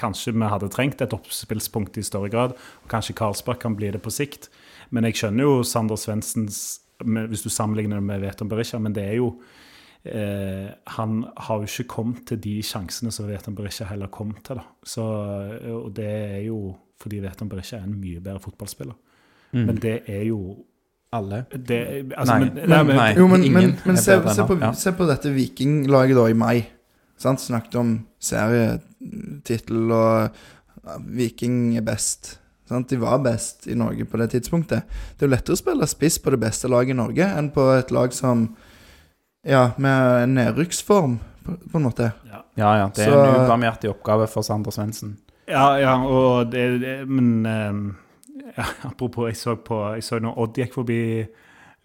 kanskje 0.00 0.34
vi 0.34 0.50
hadde 0.52 0.68
trengt 0.72 1.00
et 1.00 1.14
oppspillspunkt 1.16 1.96
i 1.98 2.04
større 2.06 2.30
grad. 2.32 2.58
og 2.82 2.90
Kanskje 2.92 3.16
Karlsberg 3.16 3.62
kan 3.62 3.78
bli 3.78 3.92
det 3.94 4.02
på 4.02 4.12
sikt. 4.12 4.50
Men 4.90 5.06
jeg 5.06 5.20
skjønner 5.20 5.46
jo 5.46 5.62
Sander 5.66 5.98
Svendsens 6.00 6.80
Hvis 7.00 7.40
du 7.40 7.48
sammenligner 7.48 7.96
det 7.96 8.04
med 8.04 8.20
Veton 8.20 8.48
Berisha, 8.50 8.76
men 8.78 8.92
det 8.92 9.06
er 9.08 9.14
jo 9.22 9.30
eh, 10.04 10.70
Han 10.96 11.24
har 11.36 11.60
jo 11.60 11.68
ikke 11.68 11.88
kommet 11.88 12.24
til 12.30 12.40
de 12.42 12.58
sjansene 12.62 13.12
som 13.12 13.28
Veton 13.28 13.56
Berisha 13.58 13.88
heller 13.90 14.10
kom 14.12 14.32
til. 14.44 14.60
da. 14.60 14.66
Så, 14.84 15.04
og 15.74 15.92
det 15.96 16.08
er 16.08 16.42
jo 16.46 16.76
fordi 17.00 17.20
Veton 17.24 17.48
Berisha 17.48 17.78
er 17.78 17.86
en 17.88 18.00
mye 18.00 18.20
bedre 18.20 18.40
fotballspiller. 18.40 18.96
Mm. 19.52 19.64
Men 19.66 19.80
det 19.82 20.00
er 20.06 20.26
jo 20.28 20.40
Alle? 21.12 21.44
det, 21.50 21.78
altså, 22.16 22.38
Nei. 22.38 22.44
men, 22.44 22.68
nei, 22.68 22.82
men, 22.82 22.96
Nei. 22.96 23.08
Jo, 23.18 23.26
men, 23.26 23.44
ingen 23.44 23.72
men, 23.72 23.78
men 23.84 23.96
se, 23.96 24.20
se, 24.34 24.44
på, 24.46 24.58
ja. 24.60 24.72
se 24.78 24.92
på 24.94 25.08
dette 25.08 25.32
vikinglaget 25.34 26.16
da 26.16 26.26
i 26.30 26.36
mai. 26.38 26.60
Sant? 27.18 27.42
Snakket 27.42 27.74
om 27.80 27.96
serietittel 28.22 29.90
og 29.90 30.28
ja, 30.86 31.00
Viking 31.18 31.74
er 31.80 31.84
best. 31.84 32.36
Sant? 32.70 32.92
De 32.92 33.00
var 33.00 33.18
best 33.24 33.66
i 33.66 33.74
Norge 33.74 34.06
på 34.06 34.20
det 34.20 34.30
tidspunktet. 34.36 34.86
Det 35.16 35.26
er 35.26 35.28
jo 35.28 35.34
lettere 35.34 35.58
å 35.58 35.60
spille 35.60 35.88
spiss 35.90 36.20
på 36.22 36.30
det 36.30 36.40
beste 36.44 36.70
laget 36.70 36.94
i 36.94 37.00
Norge 37.00 37.26
enn 37.26 37.50
på 37.54 37.66
et 37.74 37.90
lag 37.94 38.14
som 38.14 38.46
Ja, 39.46 39.70
med 39.80 40.22
en 40.24 40.34
nedrykksform, 40.36 41.18
på, 41.44 41.54
på 41.72 41.78
en 41.80 41.86
måte. 41.88 42.10
ja. 42.28 42.42
Ja, 42.58 42.74
ja. 42.76 42.88
Det 42.94 43.06
er 43.06 43.10
Så- 43.10 43.24
en 43.24 43.44
ubarmhjertig 43.46 43.88
oppgave 43.90 44.26
for 44.28 44.42
Sander 44.42 44.70
Svendsen. 44.70 45.16
Ja, 45.48 45.74
ja, 45.80 45.94
og 46.04 46.50
det, 46.52 46.80
det 46.82 47.08
Men 47.08 47.46
eh, 47.46 48.52
ja, 48.58 48.64
apropos, 48.90 49.26
jeg 49.28 49.36
så, 49.36 49.54
på, 49.56 49.78
jeg 49.94 50.02
så 50.04 50.18
når 50.20 50.36
Odd 50.38 50.54
gikk 50.58 50.74
forbi 50.74 51.26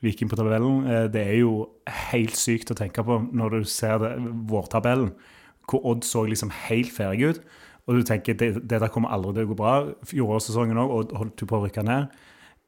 Viking 0.03 0.30
på 0.30 0.36
tabellen. 0.36 0.86
eh, 0.86 1.08
det 1.08 1.22
er 1.28 1.38
jo 1.39 1.70
helt 2.12 2.36
sykt 2.36 2.72
å 2.72 2.76
tenke 2.76 3.03
på 3.06 3.20
når 3.32 3.49
du 3.49 3.64
ser 3.64 3.97
det, 4.03 4.12
vårtabellen, 4.49 5.14
hvor 5.70 5.86
Odd 5.86 6.03
så 6.03 6.26
liksom 6.28 6.51
helt 6.68 6.91
ferdig 6.91 7.30
ut. 7.30 7.39
Og 7.88 7.95
du 7.95 8.03
tenker 8.03 8.34
det, 8.34 8.68
det 8.68 8.82
der 8.82 8.88
kommer 8.89 9.10
aldri 9.14 9.34
til 9.34 9.45
å 9.45 9.53
gå 9.53 9.56
bra. 9.56 9.74
Fjorårssesongen 10.03 10.78
òg, 10.78 10.91
Odd 10.99 11.12
holdt 11.18 11.41
jo 11.41 11.45
på 11.47 11.60
å 11.62 11.66
rykke 11.68 11.84
ned. 11.86 12.08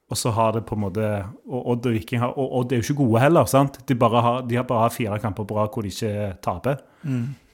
Og 0.07 0.15
så 0.15 0.31
har 0.31 0.53
det 0.55 0.61
på 0.65 0.75
en 0.77 0.85
måte 0.85 1.03
Og 1.51 1.65
Odd 1.73 1.85
og 1.89 1.93
Viking 1.97 2.21
har, 2.21 2.31
og 2.39 2.53
Odd 2.61 2.71
er 2.71 2.79
jo 2.79 2.85
ikke 2.85 3.01
gode 3.03 3.19
heller. 3.19 3.45
sant? 3.45 3.81
De, 3.87 3.95
bare 3.95 4.21
har, 4.23 4.41
de 4.47 4.55
har 4.55 4.63
bare 4.63 4.89
fire 4.89 5.19
kamper 5.19 5.43
på 5.43 5.57
rad 5.57 5.73
hvor 5.73 5.83
de 5.83 5.91
ikke 5.91 6.37
taper 6.41 6.79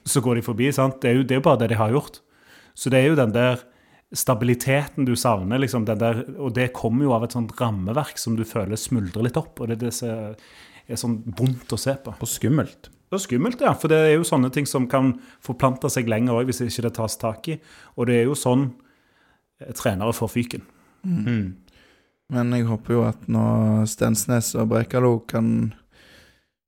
så 0.04 0.20
går 0.20 0.34
de 0.38 0.42
forbi. 0.42 0.72
sant? 0.72 1.00
Det 1.00 1.10
er 1.10 1.14
jo, 1.18 1.22
det 1.22 1.36
er 1.36 1.40
jo 1.40 1.48
bare 1.48 1.62
det 1.62 1.70
de 1.72 1.80
har 1.80 1.92
gjort. 1.94 2.20
Så 2.74 2.90
det 2.90 3.00
er 3.00 3.08
jo 3.08 3.16
den 3.18 3.32
der 3.32 3.62
stabiliteten 4.14 5.06
du 5.08 5.14
savner. 5.16 5.58
liksom 5.58 5.84
den 5.84 5.98
der, 5.98 6.24
Og 6.38 6.54
det 6.54 6.72
kommer 6.72 7.04
jo 7.04 7.12
av 7.12 7.24
et 7.24 7.32
sånt 7.32 7.52
rammeverk 7.60 8.18
som 8.18 8.36
du 8.36 8.44
føler 8.44 8.76
smuldrer 8.76 9.22
litt 9.24 9.36
opp. 9.36 9.60
Og 9.60 9.68
det 9.68 9.76
er 9.78 9.86
det 9.86 9.94
som 9.94 10.34
er 10.88 10.96
sånn 10.96 11.22
vondt 11.38 11.72
å 11.72 11.78
se 11.78 11.94
på. 11.94 12.14
Og 12.20 12.28
skummelt. 12.28 12.90
Det 13.10 13.16
er 13.16 13.24
skummelt, 13.24 13.60
ja. 13.60 13.72
For 13.72 13.88
det 13.88 13.96
er 13.96 14.14
jo 14.18 14.24
sånne 14.24 14.52
ting 14.52 14.66
som 14.66 14.86
kan 14.86 15.14
forplante 15.40 15.88
seg 15.88 16.08
lenger 16.08 16.34
òg, 16.34 16.50
hvis 16.50 16.60
ikke 16.60 16.82
det 16.82 16.94
tas 16.94 17.16
tak 17.16 17.48
i. 17.48 17.58
Og 17.96 18.06
det 18.06 18.20
er 18.20 18.24
jo 18.28 18.34
sånn 18.34 18.74
eh, 19.60 19.72
trenere 19.72 20.12
får 20.12 20.28
fyken. 20.28 20.62
Mm. 21.04 21.56
Men 22.32 22.52
jeg 22.56 22.66
håper 22.68 22.96
jo 22.96 23.02
at 23.06 23.26
nå 23.28 23.46
Stensnes 23.90 24.54
og 24.56 24.70
Brekalo 24.72 25.18
kan 25.28 25.74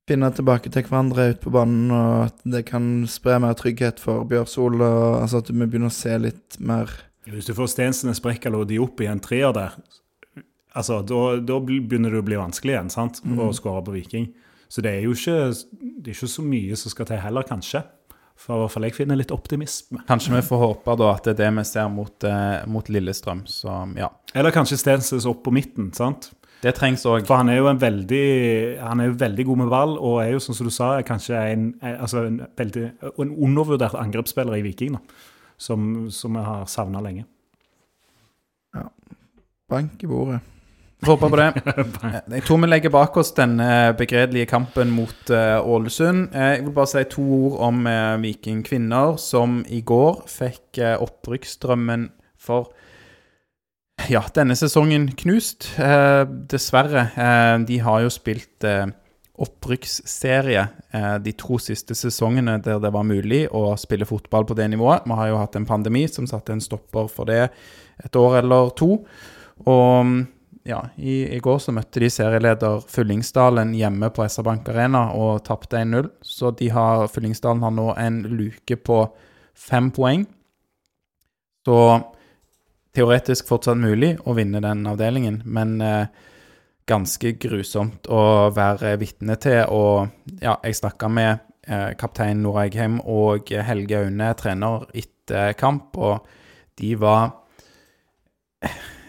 finne 0.07 0.29
tilbake 0.35 0.71
til 0.71 0.87
hverandre 0.87 1.31
ute 1.33 1.43
på 1.43 1.53
banen, 1.55 1.91
og 1.91 2.29
at 2.29 2.45
det 2.47 2.67
kan 2.69 3.07
spre 3.11 3.41
mer 3.43 3.57
trygghet 3.59 4.01
for 4.03 4.27
Bjørsol. 4.29 4.79
Og, 4.79 5.23
altså 5.23 5.41
at 5.43 5.51
vi 5.51 5.59
begynner 5.65 5.91
å 5.91 5.97
se 5.97 6.15
litt 6.23 6.59
mer 6.61 6.93
Hvis 7.27 7.49
du 7.49 7.57
får 7.57 7.73
Stensnes, 7.73 8.23
Brekkalo 8.23 8.63
og 8.63 8.71
Diop 8.71 9.01
i 9.03 9.09
en 9.11 9.23
treer 9.23 9.55
der, 9.57 9.75
altså, 10.77 11.01
da, 11.03 11.41
da 11.43 11.59
begynner 11.59 12.13
det 12.13 12.21
å 12.23 12.27
bli 12.27 12.39
vanskelig 12.39 12.77
igjen 12.77 12.93
sant? 12.93 13.25
å 13.25 13.51
skåre 13.57 13.83
på 13.87 13.97
Viking. 13.97 14.29
Så 14.71 14.83
det 14.83 14.93
er 14.93 15.07
jo 15.07 15.15
ikke, 15.15 15.51
det 15.81 16.11
er 16.11 16.15
ikke 16.15 16.31
så 16.31 16.45
mye 16.45 16.79
som 16.79 16.93
skal 16.93 17.09
til 17.09 17.23
heller, 17.23 17.47
kanskje. 17.47 17.83
For 18.37 18.55
i 18.55 18.62
hvert 18.62 18.74
fall 18.74 18.87
jeg 18.87 18.95
finner 18.95 19.18
litt 19.18 19.32
optimisme. 19.34 20.03
Kanskje 20.09 20.34
vi 20.37 20.43
får 20.45 20.61
håpe 20.61 20.97
da 21.01 21.12
at 21.14 21.24
det 21.24 21.34
er 21.34 21.39
det 21.41 21.53
vi 21.57 21.64
ser 21.66 21.89
mot, 21.91 22.24
eh, 22.28 22.66
mot 22.70 22.89
Lillestrøm. 22.93 23.45
Så 23.49 23.72
ja. 23.97 24.11
Eller 24.37 24.55
kanskje 24.55 24.78
Stensnes 24.78 25.26
opp 25.26 25.43
på 25.47 25.55
midten. 25.57 25.89
sant? 25.97 26.30
Det 26.62 26.72
trengs 26.76 27.05
òg. 27.09 27.26
For 27.28 27.37
han 27.41 27.51
er 27.53 27.59
jo 27.61 27.68
en 27.70 27.80
veldig 27.80 28.78
han 28.80 29.01
er 29.01 29.11
jo 29.11 29.16
veldig 29.20 29.45
god 29.49 29.61
med 29.62 29.70
ball, 29.72 29.97
og 29.99 30.20
er 30.22 30.32
jo, 30.32 30.41
som 30.41 30.57
du 30.66 30.72
sa, 30.72 30.95
kanskje 31.07 31.41
en, 31.53 31.66
altså 31.82 32.24
en, 32.26 32.41
veldig, 32.59 32.84
en 33.12 33.32
undervurdert 33.32 33.97
angrepsspiller 34.01 34.57
i 34.59 34.64
Viking. 34.64 34.97
da, 34.97 35.01
Som, 35.59 36.11
som 36.11 36.37
vi 36.37 36.45
har 36.45 36.66
savna 36.66 37.01
lenge. 37.01 37.24
Ja. 38.76 38.89
bank 39.68 40.03
i 40.03 40.07
bordet. 40.07 40.41
Håper 41.05 41.29
på 41.29 41.37
det. 41.37 41.51
Jeg 42.39 42.45
tror 42.47 42.63
vi 42.63 42.71
legger 42.71 42.93
bak 42.95 43.19
oss 43.21 43.35
denne 43.37 43.93
begredelige 43.99 44.49
kampen 44.49 44.95
mot 44.97 45.31
eh, 45.31 45.59
Ålesund. 45.61 46.31
Eh, 46.33 46.55
jeg 46.57 46.65
vil 46.65 46.75
bare 46.79 46.93
si 46.95 47.05
to 47.13 47.27
ord 47.37 47.59
om 47.69 47.85
uh, 47.85 48.17
Viking 48.23 48.65
kvinner, 48.65 49.19
som 49.21 49.61
i 49.69 49.83
går 49.85 50.23
fikk 50.31 50.81
uh, 50.81 50.97
opprykksdrømmen 51.05 52.09
for 52.41 52.73
ja, 54.11 54.23
denne 54.35 54.57
sesongen 54.59 55.09
knust. 55.19 55.71
Eh, 55.81 56.23
dessverre. 56.51 57.09
Eh, 57.17 57.57
de 57.67 57.81
har 57.83 58.05
jo 58.05 58.13
spilt 58.13 58.67
eh, 58.67 58.87
opprykksserie 59.43 60.63
eh, 60.95 61.17
de 61.25 61.33
to 61.37 61.59
siste 61.61 61.97
sesongene 61.99 62.59
der 62.65 62.81
det 62.83 62.93
var 62.95 63.07
mulig 63.09 63.47
å 63.53 63.75
spille 63.81 64.09
fotball 64.09 64.47
på 64.49 64.57
det 64.59 64.69
nivået. 64.73 65.09
Vi 65.09 65.19
har 65.19 65.33
jo 65.33 65.41
hatt 65.41 65.59
en 65.59 65.69
pandemi 65.69 66.07
som 66.13 66.29
satte 66.29 66.55
en 66.55 66.65
stopper 66.65 67.11
for 67.13 67.29
det 67.29 67.49
et 68.05 68.21
år 68.21 68.43
eller 68.43 68.73
to. 68.79 69.01
Og 69.67 70.17
ja, 70.67 70.81
i, 70.97 71.37
i 71.37 71.39
går 71.43 71.59
så 71.62 71.73
møtte 71.75 72.01
de 72.03 72.09
serieleder 72.11 72.83
Fyllingsdalen 72.91 73.73
hjemme 73.79 74.11
på 74.14 74.27
SR-Bank 74.27 74.69
Arena 74.73 75.07
og 75.14 75.45
tapte 75.47 75.79
1-0. 75.79 76.11
Så 76.27 76.51
de 76.59 76.71
har, 76.75 77.07
Fyllingsdalen 77.12 77.62
har 77.62 77.75
nå 77.75 77.93
en 78.01 78.21
luke 78.27 78.77
på 78.77 79.01
fem 79.57 79.93
poeng. 79.95 80.27
Så 81.67 81.79
teoretisk 82.97 83.49
fortsatt 83.51 83.79
mulig 83.79 84.14
å 84.25 84.35
vinne 84.37 84.62
den 84.64 84.87
avdelingen, 84.89 85.41
men 85.45 85.77
eh, 85.85 86.09
ganske 86.87 87.35
grusomt 87.43 88.07
å 88.11 88.23
være 88.55 88.97
vitne 89.01 89.39
til. 89.43 89.62
Og 89.71 90.41
ja, 90.43 90.57
jeg 90.62 90.81
snakka 90.81 91.11
med 91.12 91.33
eh, 91.67 91.93
kaptein 91.99 92.43
Nora 92.45 92.67
Eggheim 92.67 93.01
og 93.03 93.51
Helge 93.51 94.03
Aune, 94.05 94.33
trener, 94.39 94.87
etter 94.95 95.57
kamp, 95.59 95.99
og 95.99 96.27
de 96.81 96.95
var 97.01 97.35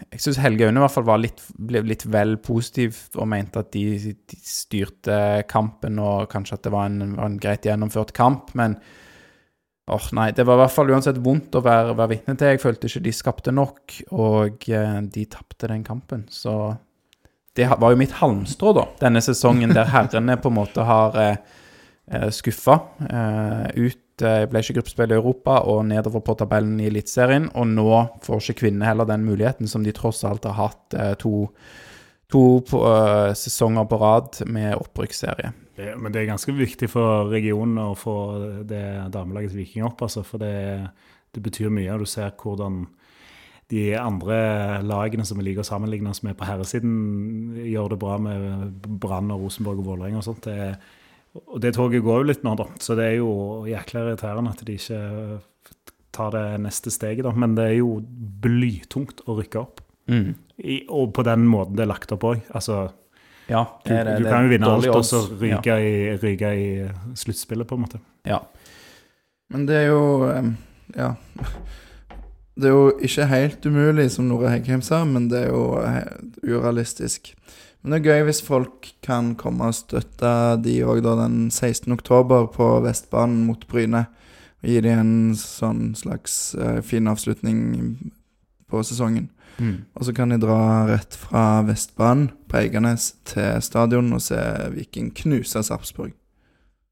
Jeg 0.08 0.22
syns 0.24 0.38
Helge 0.40 0.68
Aune 0.68 0.80
i 0.80 0.84
hvert 0.84 0.94
fall 0.94 1.06
var 1.08 1.20
litt, 1.20 1.42
ble 1.58 1.82
litt 1.84 2.06
vel 2.08 2.38
positiv 2.40 2.96
og 3.18 3.28
mente 3.28 3.60
at 3.60 3.68
de, 3.74 4.14
de 4.14 4.38
styrte 4.40 5.18
kampen, 5.50 6.00
og 6.00 6.30
kanskje 6.32 6.56
at 6.56 6.64
det 6.64 6.72
var 6.72 6.88
en, 6.88 7.12
var 7.18 7.28
en 7.28 7.36
greit 7.42 7.68
gjennomført 7.68 8.14
kamp, 8.16 8.54
men 8.58 8.78
Åh, 9.88 10.10
nei, 10.12 10.26
det 10.36 10.44
var 10.44 10.58
i 10.58 10.60
hvert 10.60 10.74
fall 10.74 10.90
uansett 10.92 11.16
vondt 11.24 11.54
å 11.56 11.62
være, 11.64 11.94
være 11.96 12.10
vitne 12.10 12.34
til. 12.36 12.50
Jeg 12.52 12.60
følte 12.60 12.90
ikke 12.90 13.00
de 13.06 13.12
skapte 13.16 13.54
nok, 13.56 13.94
og 14.20 14.66
eh, 14.68 14.98
de 15.14 15.22
tapte 15.32 15.70
den 15.70 15.80
kampen. 15.80 16.26
Så 16.28 16.52
det 17.56 17.70
var 17.72 17.94
jo 17.94 18.00
mitt 18.00 18.12
halmstrå, 18.20 18.74
da, 18.76 18.84
denne 19.00 19.22
sesongen 19.24 19.72
der 19.72 19.88
herrene 19.94 20.36
på 20.38 20.52
en 20.52 20.58
måte 20.58 20.84
har 20.84 21.16
eh, 21.22 21.40
eh, 22.12 22.28
skuffa 22.34 22.76
eh, 23.08 23.64
ut 23.88 24.02
Ble 24.22 24.62
ikke 24.62 24.78
gruppespill 24.78 25.12
i 25.12 25.18
Europa 25.18 25.60
og 25.70 25.84
nedover 25.88 26.22
på 26.24 26.36
tabellen 26.40 26.78
i 26.82 26.88
Eliteserien. 26.90 27.50
Og 27.54 27.68
nå 27.70 27.90
får 28.24 28.42
ikke 28.42 28.64
kvinnene 28.64 28.88
heller 28.88 29.08
den 29.08 29.26
muligheten 29.28 29.70
som 29.70 29.84
de 29.86 29.94
tross 29.96 30.24
alt 30.28 30.48
har 30.48 30.58
hatt 30.58 30.98
eh, 30.98 31.14
to, 31.20 31.48
to 32.32 32.44
eh, 32.82 33.32
sesonger 33.38 33.88
på 33.88 34.00
rad 34.02 34.42
med 34.46 34.76
opprykksserie. 34.78 35.54
Men 35.78 36.10
det 36.10 36.22
er 36.22 36.32
ganske 36.32 36.52
viktig 36.52 36.88
for 36.90 37.30
regionen 37.30 37.78
å 37.78 37.92
få 37.98 38.16
det 38.66 38.84
damelaget 39.14 39.52
til 39.52 39.60
Viking 39.62 39.84
opp, 39.86 40.02
altså, 40.02 40.24
for 40.26 40.42
det, 40.42 40.88
det 41.30 41.42
betyr 41.44 41.70
mye. 41.70 41.92
og 41.94 42.02
Du 42.02 42.10
ser 42.10 42.34
hvordan 42.34 42.86
de 43.70 43.92
andre 44.00 44.80
lagene 44.82 45.26
som 45.28 45.38
vi 45.38 45.44
liker 45.48 45.60
å 45.60 45.68
sammenligne 45.68 46.10
oss 46.10 46.22
med 46.24 46.38
på 46.38 46.46
herresiden, 46.48 47.58
gjør 47.68 47.92
det 47.92 48.00
bra 48.00 48.16
med 48.22 48.88
Brann 49.00 49.30
og 49.34 49.44
Rosenborg 49.44 49.82
og 49.82 49.90
Vålerenga 49.90 50.22
og 50.22 50.26
sånt. 50.26 50.48
Det, 50.48 50.72
og 51.38 51.60
det 51.62 51.74
toget 51.76 52.02
går 52.02 52.22
jo 52.22 52.28
litt 52.30 52.44
nå, 52.46 52.54
da. 52.58 52.64
Så 52.82 52.96
det 52.98 53.04
er 53.12 53.16
jo 53.20 53.30
jækla 53.68 54.04
irriterende 54.06 54.50
at 54.54 54.62
de 54.66 54.76
ikke 54.78 55.00
tar 56.16 56.32
det 56.34 56.44
neste 56.64 56.90
steget, 56.90 57.24
da. 57.26 57.32
Men 57.36 57.54
det 57.58 57.66
er 57.68 57.76
jo 57.80 57.98
blytungt 58.42 59.22
å 59.28 59.36
rykke 59.38 59.60
opp. 59.60 59.82
Mm. 60.08 60.32
I, 60.64 60.80
og 60.88 61.12
på 61.14 61.22
den 61.28 61.44
måten 61.46 61.76
det 61.78 61.84
er 61.84 61.92
lagt 61.92 62.14
opp 62.16 62.24
òg. 62.26 62.40
Altså, 62.56 62.88
Ja, 63.48 63.62
du, 63.84 63.88
det 63.92 64.04
det. 64.04 64.14
du 64.18 64.24
det 64.24 64.28
er 64.28 64.32
kan 64.34 64.44
jo 64.48 64.52
vinne 64.52 64.70
alt 64.72 64.88
og 64.92 65.04
så 65.08 65.22
ryke 65.30 65.60
ryke, 65.60 65.76
i, 65.80 66.16
ryke 66.20 66.48
i 66.52 66.68
sluttspillet, 67.16 67.68
på 67.68 67.76
en 67.78 67.84
måte. 67.84 68.00
Ja. 68.28 68.40
Men 69.52 69.66
det 69.68 69.76
er 69.84 69.86
jo 69.92 70.02
Ja. 70.96 71.14
Det 72.58 72.66
er 72.66 72.74
jo 72.74 72.88
ikke 72.98 73.26
helt 73.30 73.66
umulig, 73.66 74.10
som 74.10 74.26
Nora 74.26 74.48
Heggheim 74.50 74.80
sa, 74.82 75.04
men 75.06 75.28
det 75.30 75.44
er 75.44 75.52
jo 75.52 75.78
urealistisk. 76.42 77.30
Men 77.82 77.94
det 77.94 77.98
er 77.98 78.10
gøy 78.10 78.26
hvis 78.26 78.42
folk 78.42 78.90
kan 79.06 79.32
komme 79.38 79.70
og 79.70 79.76
støtte 79.78 80.30
de 80.64 80.80
òg 80.82 81.02
den 81.06 81.48
16. 81.50 81.92
oktober 81.94 82.48
på 82.54 82.70
Vestbanen 82.84 83.44
mot 83.46 83.62
Bryne. 83.70 84.06
Og 84.58 84.70
gi 84.72 84.80
de 84.82 84.90
en 84.90 85.16
sånn 85.38 85.92
slags 85.98 86.56
uh, 86.58 86.80
fin 86.82 87.06
avslutning 87.06 87.60
på 88.68 88.82
sesongen. 88.82 89.30
Mm. 89.58 89.86
Og 89.94 90.06
så 90.06 90.14
kan 90.14 90.34
de 90.34 90.38
dra 90.42 90.86
rett 90.90 91.14
fra 91.18 91.62
Vestbanen 91.66 92.30
på 92.50 92.60
Eiganes 92.60 93.12
til 93.26 93.62
stadion 93.62 94.10
og 94.14 94.22
se 94.22 94.38
Viking 94.74 95.12
knuse 95.14 95.62
Sarpsborg. 95.66 96.14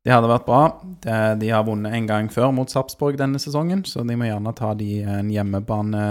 Det 0.07 0.15
hadde 0.15 0.31
vært 0.31 0.47
bra. 0.47 0.63
De, 1.03 1.51
har 1.51 1.65
vunnet 1.67 1.95
en 1.99 2.07
gang 2.07 2.29
før 2.31 2.53
mot 2.55 2.71
Sarpsborg 2.71 3.19
denne 3.19 3.41
sesongen, 3.43 3.83
så 3.87 4.05
de 4.07 4.15
må 4.19 4.29
gjerne 4.29 4.55
ta 4.55 4.71
de 4.79 5.01
en 5.03 5.33
hjemmebane 5.35 6.05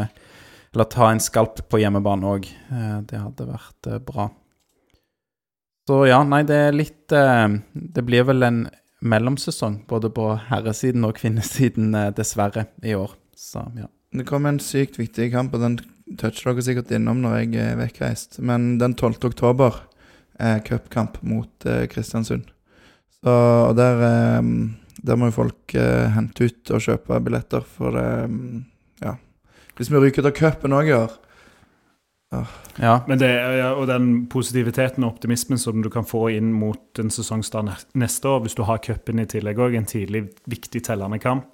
Eller 0.76 0.89
ta 0.91 1.07
en 1.07 1.23
skalp 1.23 1.61
på 1.71 1.80
hjemmebane 1.80 2.28
òg. 2.28 2.49
Det 3.07 3.15
hadde 3.21 3.47
vært 3.47 3.88
eh, 3.88 4.01
bra. 4.03 4.26
Så 5.86 6.00
ja, 6.10 6.24
nei, 6.26 6.42
det 6.50 6.56
er 6.68 6.74
litt 6.74 7.14
eh, 7.14 7.58
Det 7.74 8.04
blir 8.06 8.26
vel 8.26 8.46
en 8.46 8.64
mellomsesong 9.06 9.84
både 9.90 10.10
på 10.10 10.32
herresiden 10.50 11.06
og 11.06 11.20
kvinnesiden, 11.20 11.94
eh, 11.94 12.14
dessverre, 12.18 12.66
i 12.82 12.96
år. 12.98 13.14
Så 13.38 13.62
ja. 13.78 13.90
Det 14.16 14.26
kommer 14.26 14.54
en 14.54 14.64
sykt 14.64 14.98
viktig 14.98 15.30
kamp, 15.34 15.54
og 15.54 15.62
den 15.62 15.78
toucher 16.20 16.54
dere 16.54 16.64
sikkert 16.64 16.94
innom 16.96 17.22
når 17.24 17.38
jeg 17.42 17.60
er 17.62 17.78
vekkreist. 17.80 18.40
Men 18.40 18.78
den 18.82 18.96
12. 18.96 19.20
oktober 19.30 19.84
er 20.40 20.64
cupkamp 20.66 21.20
mot 21.22 21.68
eh, 21.68 21.86
Kristiansund. 21.92 22.48
Så 23.20 23.36
og 23.70 23.76
der, 23.78 24.02
eh, 24.08 24.50
der 25.06 25.20
må 25.20 25.30
jo 25.30 25.38
folk 25.42 25.76
eh, 25.78 26.08
hente 26.16 26.50
ut 26.50 26.74
og 26.74 26.84
kjøpe 26.88 27.20
billetter, 27.28 27.66
for 27.78 27.96
det 27.98 28.08
mm, 28.32 28.64
Ja. 29.04 29.18
Hvis 29.76 29.92
vi 29.92 30.00
ryker 30.00 30.24
ut 30.24 30.32
av 30.32 30.38
cupen 30.38 30.74
òg 30.74 30.88
i 30.88 30.96
år 30.96 31.12
ja. 32.82 32.95
Men 33.07 33.19
det, 33.19 33.32
og 33.76 33.86
den 33.89 34.09
positiviteten 34.32 35.05
og 35.05 35.15
optimismen 35.15 35.59
som 35.61 35.84
du 35.84 35.89
kan 35.93 36.07
få 36.07 36.28
inn 36.36 36.51
mot 36.55 36.99
en 37.01 37.11
sesongstart 37.13 37.88
neste 37.97 38.32
år, 38.32 38.43
hvis 38.45 38.57
du 38.57 38.65
har 38.67 38.82
cupen 38.84 39.21
i 39.21 39.28
tillegg 39.30 39.61
òg, 39.61 39.78
en 39.78 39.89
tidlig, 39.89 40.26
viktig 40.51 40.84
tellende 40.88 41.19
kamp, 41.23 41.47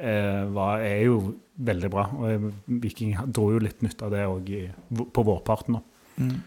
eh, 0.00 0.42
var, 0.52 0.82
er 0.84 1.04
jo 1.06 1.20
veldig 1.62 1.92
bra. 1.92 2.08
Og 2.18 2.30
eh, 2.30 2.48
Viking 2.82 3.14
dro 3.26 3.50
jo 3.54 3.62
litt 3.62 3.84
nytt 3.84 4.02
av 4.04 4.14
det 4.14 4.26
òg 4.28 4.56
på 5.12 5.28
vårparten. 5.28 5.80
mm. 6.16 6.40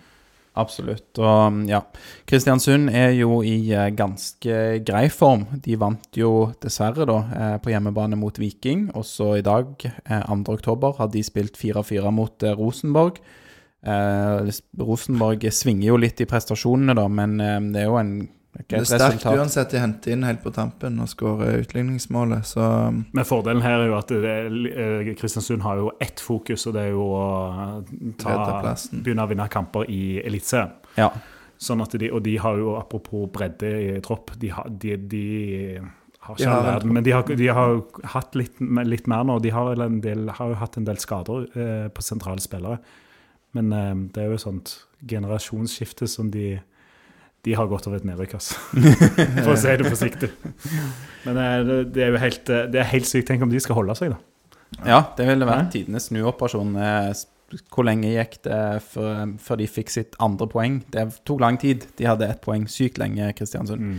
Absolutt. 0.55 1.19
Og 1.19 1.65
ja, 1.67 1.81
Kristiansund 2.23 2.87
er 2.87 3.09
jo 3.11 3.41
i 3.43 3.73
eh, 3.75 3.89
ganske 3.91 4.59
grei 4.87 5.09
form. 5.11 5.43
De 5.65 5.75
vant 5.75 6.15
jo 6.15 6.53
dessverre 6.63 7.03
da 7.09 7.57
på 7.59 7.73
hjemmebane 7.73 8.15
mot 8.15 8.39
Viking. 8.39 8.85
Også 8.95 9.33
i 9.35 9.43
dag, 9.43 9.73
eh, 9.83 10.23
2. 10.29 10.55
oktober, 10.55 10.95
har 10.95 11.11
de 11.11 11.25
spilt 11.27 11.59
4-4 11.59 12.13
mot 12.15 12.47
Rosenborg. 12.55 13.19
Eh, 13.85 14.47
Rosenborg 14.81 15.43
svinger 15.53 15.91
jo 15.91 15.97
litt 16.01 16.21
i 16.21 16.25
prestasjonene, 16.29 16.95
da, 16.97 17.07
men 17.07 17.35
eh, 17.43 17.59
det 17.73 17.83
er 17.83 17.91
jo 17.91 17.99
en 18.01 18.15
Det 18.55 18.63
er 18.63 18.65
Det 18.69 18.77
er 18.79 18.85
sterkt 18.87 19.17
resultat. 19.19 19.37
uansett 19.37 19.69
de 19.75 19.79
henter 19.83 20.11
inn 20.15 20.23
helt 20.23 20.41
på 20.41 20.51
tampen 20.55 20.99
og 21.03 21.09
skårer 21.11 21.57
utligningsmålet, 21.65 22.45
så 22.47 22.63
um, 22.87 23.01
Men 23.13 23.25
fordelen 23.27 23.61
her 23.61 23.81
er 23.83 23.89
jo 23.91 23.97
at 23.97 24.07
det, 24.07 24.35
eh, 24.71 25.09
Kristiansund 25.19 25.61
har 25.61 25.75
jo 25.81 25.91
ett 25.99 26.19
fokus, 26.23 26.63
og 26.67 26.73
det 26.77 26.85
er 26.87 26.91
jo 26.95 27.03
å 27.03 27.83
ta, 28.17 28.37
begynne 28.95 29.25
å 29.25 29.29
vinne 29.29 29.49
kamper 29.51 29.85
i 29.91 30.21
Eliteserien. 30.23 30.71
Ja. 30.97 31.11
Sånn 31.59 31.81
at 31.83 31.91
de, 31.99 32.09
og 32.11 32.23
de 32.23 32.37
har 32.37 32.57
jo, 32.57 32.73
apropos 32.79 33.27
bredde 33.31 33.69
i 33.97 33.99
tropp, 34.03 34.31
de, 34.39 34.49
har- 34.55 34.69
de, 34.71 34.95
de 34.97 35.23
har 36.25 36.35
ikke 36.39 36.49
all 36.55 36.65
verden, 36.65 36.93
men 36.95 37.03
de 37.05 37.11
har, 37.11 37.23
de 37.23 37.47
har 37.47 37.81
hatt 38.15 38.35
litt, 38.39 38.57
litt 38.87 39.07
mer 39.07 39.23
nå. 39.27 39.37
De 39.43 39.51
har, 39.53 39.75
en 39.85 39.99
del, 40.01 40.29
har 40.29 40.49
jo 40.55 40.55
hatt 40.63 40.77
en 40.79 40.87
del 40.87 40.97
skader 40.97 41.45
eh, 41.53 41.87
på 41.93 42.01
sentrale 42.03 42.41
spillere. 42.43 42.79
Men 43.55 43.71
eh, 43.73 43.91
det 44.13 44.23
er 44.23 44.31
jo 44.31 44.37
et 44.39 44.45
sånt 44.45 44.75
generasjonsskifte 45.05 46.07
som 46.11 46.31
de 46.33 46.57
de 47.45 47.53
har 47.53 47.67
gått 47.69 47.85
over 47.85 47.99
et 47.99 48.07
nedrykk, 48.07 48.39
altså. 48.39 48.57
For 49.45 49.51
å 49.53 49.59
si 49.59 49.73
det 49.77 49.85
forsiktig. 49.85 50.31
Men 51.27 51.37
eh, 51.37 51.59
det, 51.67 51.77
det 51.93 52.05
er 52.07 52.15
jo 52.15 52.21
helt, 52.23 52.49
eh, 52.49 52.63
det 52.73 52.81
er 52.81 52.89
helt 52.89 53.09
sykt. 53.09 53.27
Tenk 53.29 53.45
om 53.45 53.51
de 53.53 53.61
skal 53.61 53.77
holde 53.77 53.95
seg, 53.99 54.15
da. 54.15 54.21
Ja, 54.89 54.97
det 55.15 55.27
ville 55.29 55.45
vært 55.47 55.69
tidenes 55.75 56.09
snuoperasjon. 56.09 56.73
Eh, 56.81 57.11
Hvor 57.69 57.85
lenge 57.85 58.09
gikk 58.15 58.39
det 58.47 58.61
før, 58.89 59.35
før 59.45 59.61
de 59.61 59.67
fikk 59.69 59.93
sitt 59.93 60.17
andre 60.25 60.49
poeng? 60.49 60.79
Det 60.91 61.05
tok 61.29 61.43
lang 61.45 61.59
tid. 61.61 61.85
De 61.99 62.09
hadde 62.09 62.25
ett 62.33 62.41
poeng 62.43 62.65
sykt 62.71 62.97
lenge, 62.99 63.29
Kristiansund. 63.37 63.93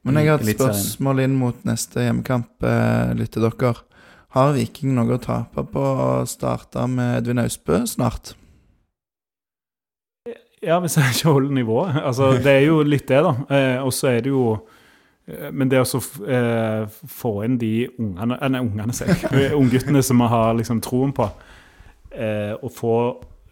Men 0.00 0.16
jeg 0.16 0.32
har 0.32 0.40
et 0.40 0.54
spørsmål 0.56 1.20
inn 1.26 1.36
mot 1.36 1.60
neste 1.68 2.06
hjemmekamp 2.08 2.64
lytter 3.20 3.44
dere. 3.44 3.74
Har 4.32 4.54
Viking 4.56 4.96
noe 4.96 5.18
å 5.18 5.20
tape 5.20 5.66
på 5.68 5.84
å 5.84 6.10
starte 6.30 6.88
med 6.88 7.18
Edvin 7.20 7.44
Austbø 7.44 7.82
snart? 7.90 8.32
Ja, 10.60 10.76
hvis 10.80 10.96
jeg 10.98 11.14
ikke 11.14 11.32
holder 11.32 11.50
nivået. 11.56 11.94
Altså, 12.04 12.32
det 12.36 12.52
er 12.52 12.66
jo 12.66 12.82
litt 12.84 13.08
det, 13.08 13.22
da. 13.24 13.32
Eh, 13.48 13.78
og 13.84 13.92
så 13.96 14.10
er 14.10 14.20
det 14.26 14.32
jo 14.32 14.58
eh, 15.26 15.48
Men 15.56 15.70
det 15.72 15.80
å 15.80 16.00
eh, 16.28 16.98
få 17.08 17.32
inn 17.46 17.56
de 17.60 17.88
ungene 17.96 18.36
eh, 18.36 18.52
Nei, 18.52 18.60
ungene, 18.60 18.92
jeg. 18.92 19.54
Ungguttene 19.56 20.02
som 20.04 20.20
vi 20.20 20.28
har 20.28 20.52
liksom 20.58 20.82
troen 20.84 21.14
på, 21.16 21.30
eh, 22.12 22.52
og 22.60 22.74
få 22.76 22.96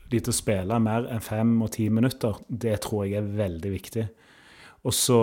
de 0.08 0.20
til 0.20 0.32
å 0.32 0.36
spille 0.36 0.78
mer 0.80 1.08
enn 1.12 1.24
fem 1.24 1.56
og 1.64 1.72
ti 1.76 1.88
minutter, 1.92 2.36
det 2.48 2.78
tror 2.84 3.06
jeg 3.06 3.20
er 3.20 3.32
veldig 3.40 3.72
viktig. 3.72 4.04
Og 4.88 4.94
så 4.96 5.18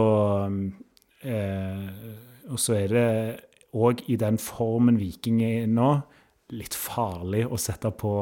er 2.78 2.92
det 2.92 3.08
òg 3.74 4.04
i 4.14 4.18
den 4.22 4.38
formen 4.42 5.00
Viking 5.02 5.42
er 5.42 5.64
i 5.64 5.70
nå, 5.70 5.90
litt 6.54 6.78
farlig 6.78 7.48
å 7.50 7.58
sette 7.58 7.90
på 7.98 8.14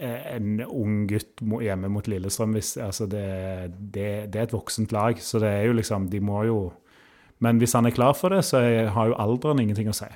en 0.00 0.62
ung 0.64 1.04
gutt 1.10 1.42
hjemme 1.60 1.90
mot 1.92 2.06
Lillestrøm 2.08 2.54
hvis, 2.56 2.76
altså 2.80 3.06
det, 3.10 3.24
det, 3.92 4.32
det 4.32 4.40
er 4.40 4.48
et 4.48 4.54
voksent 4.54 4.92
lag, 4.96 5.20
så 5.20 5.40
det 5.42 5.50
er 5.50 5.68
jo 5.68 5.76
liksom 5.76 6.08
De 6.12 6.20
må 6.24 6.44
jo 6.48 6.58
Men 7.40 7.60
hvis 7.60 7.72
han 7.76 7.86
er 7.88 7.96
klar 7.96 8.12
for 8.16 8.32
det, 8.32 8.42
så 8.44 8.60
har 8.92 9.10
jo 9.10 9.16
alderen 9.20 9.62
ingenting 9.62 9.88
å 9.88 9.96
si. 9.96 10.08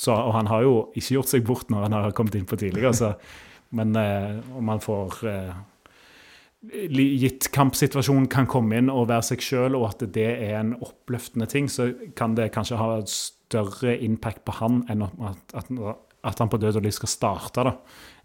Så, 0.00 0.14
og 0.14 0.32
han 0.34 0.48
har 0.50 0.64
jo 0.64 0.74
ikke 0.96 1.18
gjort 1.18 1.30
seg 1.30 1.44
bort 1.46 1.70
når 1.70 1.86
han 1.86 1.96
har 1.98 2.14
kommet 2.16 2.38
innpå 2.38 2.56
tidligere, 2.56 2.94
så 2.94 3.12
Men 3.70 3.94
eh, 3.94 4.40
om 4.58 4.68
han 4.68 4.80
får 4.82 5.18
eh, 5.30 5.58
Gitt 6.90 7.46
kampsituasjonen 7.54 8.26
kan 8.28 8.48
komme 8.50 8.76
inn 8.76 8.90
og 8.92 9.06
være 9.08 9.30
seg 9.30 9.44
sjøl, 9.44 9.76
og 9.78 9.86
at 9.92 10.02
det 10.12 10.26
er 10.28 10.58
en 10.58 10.74
oppløftende 10.76 11.46
ting, 11.48 11.70
så 11.72 11.86
kan 12.16 12.34
det 12.36 12.50
kanskje 12.52 12.76
ha 12.76 12.98
større 13.08 13.94
impact 13.96 14.42
på 14.44 14.58
han 14.58 14.82
enn 14.92 15.06
at, 15.06 15.54
at, 15.56 15.70
at 16.20 16.42
han 16.42 16.50
på 16.52 16.60
død 16.60 16.82
og 16.82 16.84
liv 16.84 16.92
skal 16.92 17.08
starte. 17.08 17.64
da. 17.64 17.72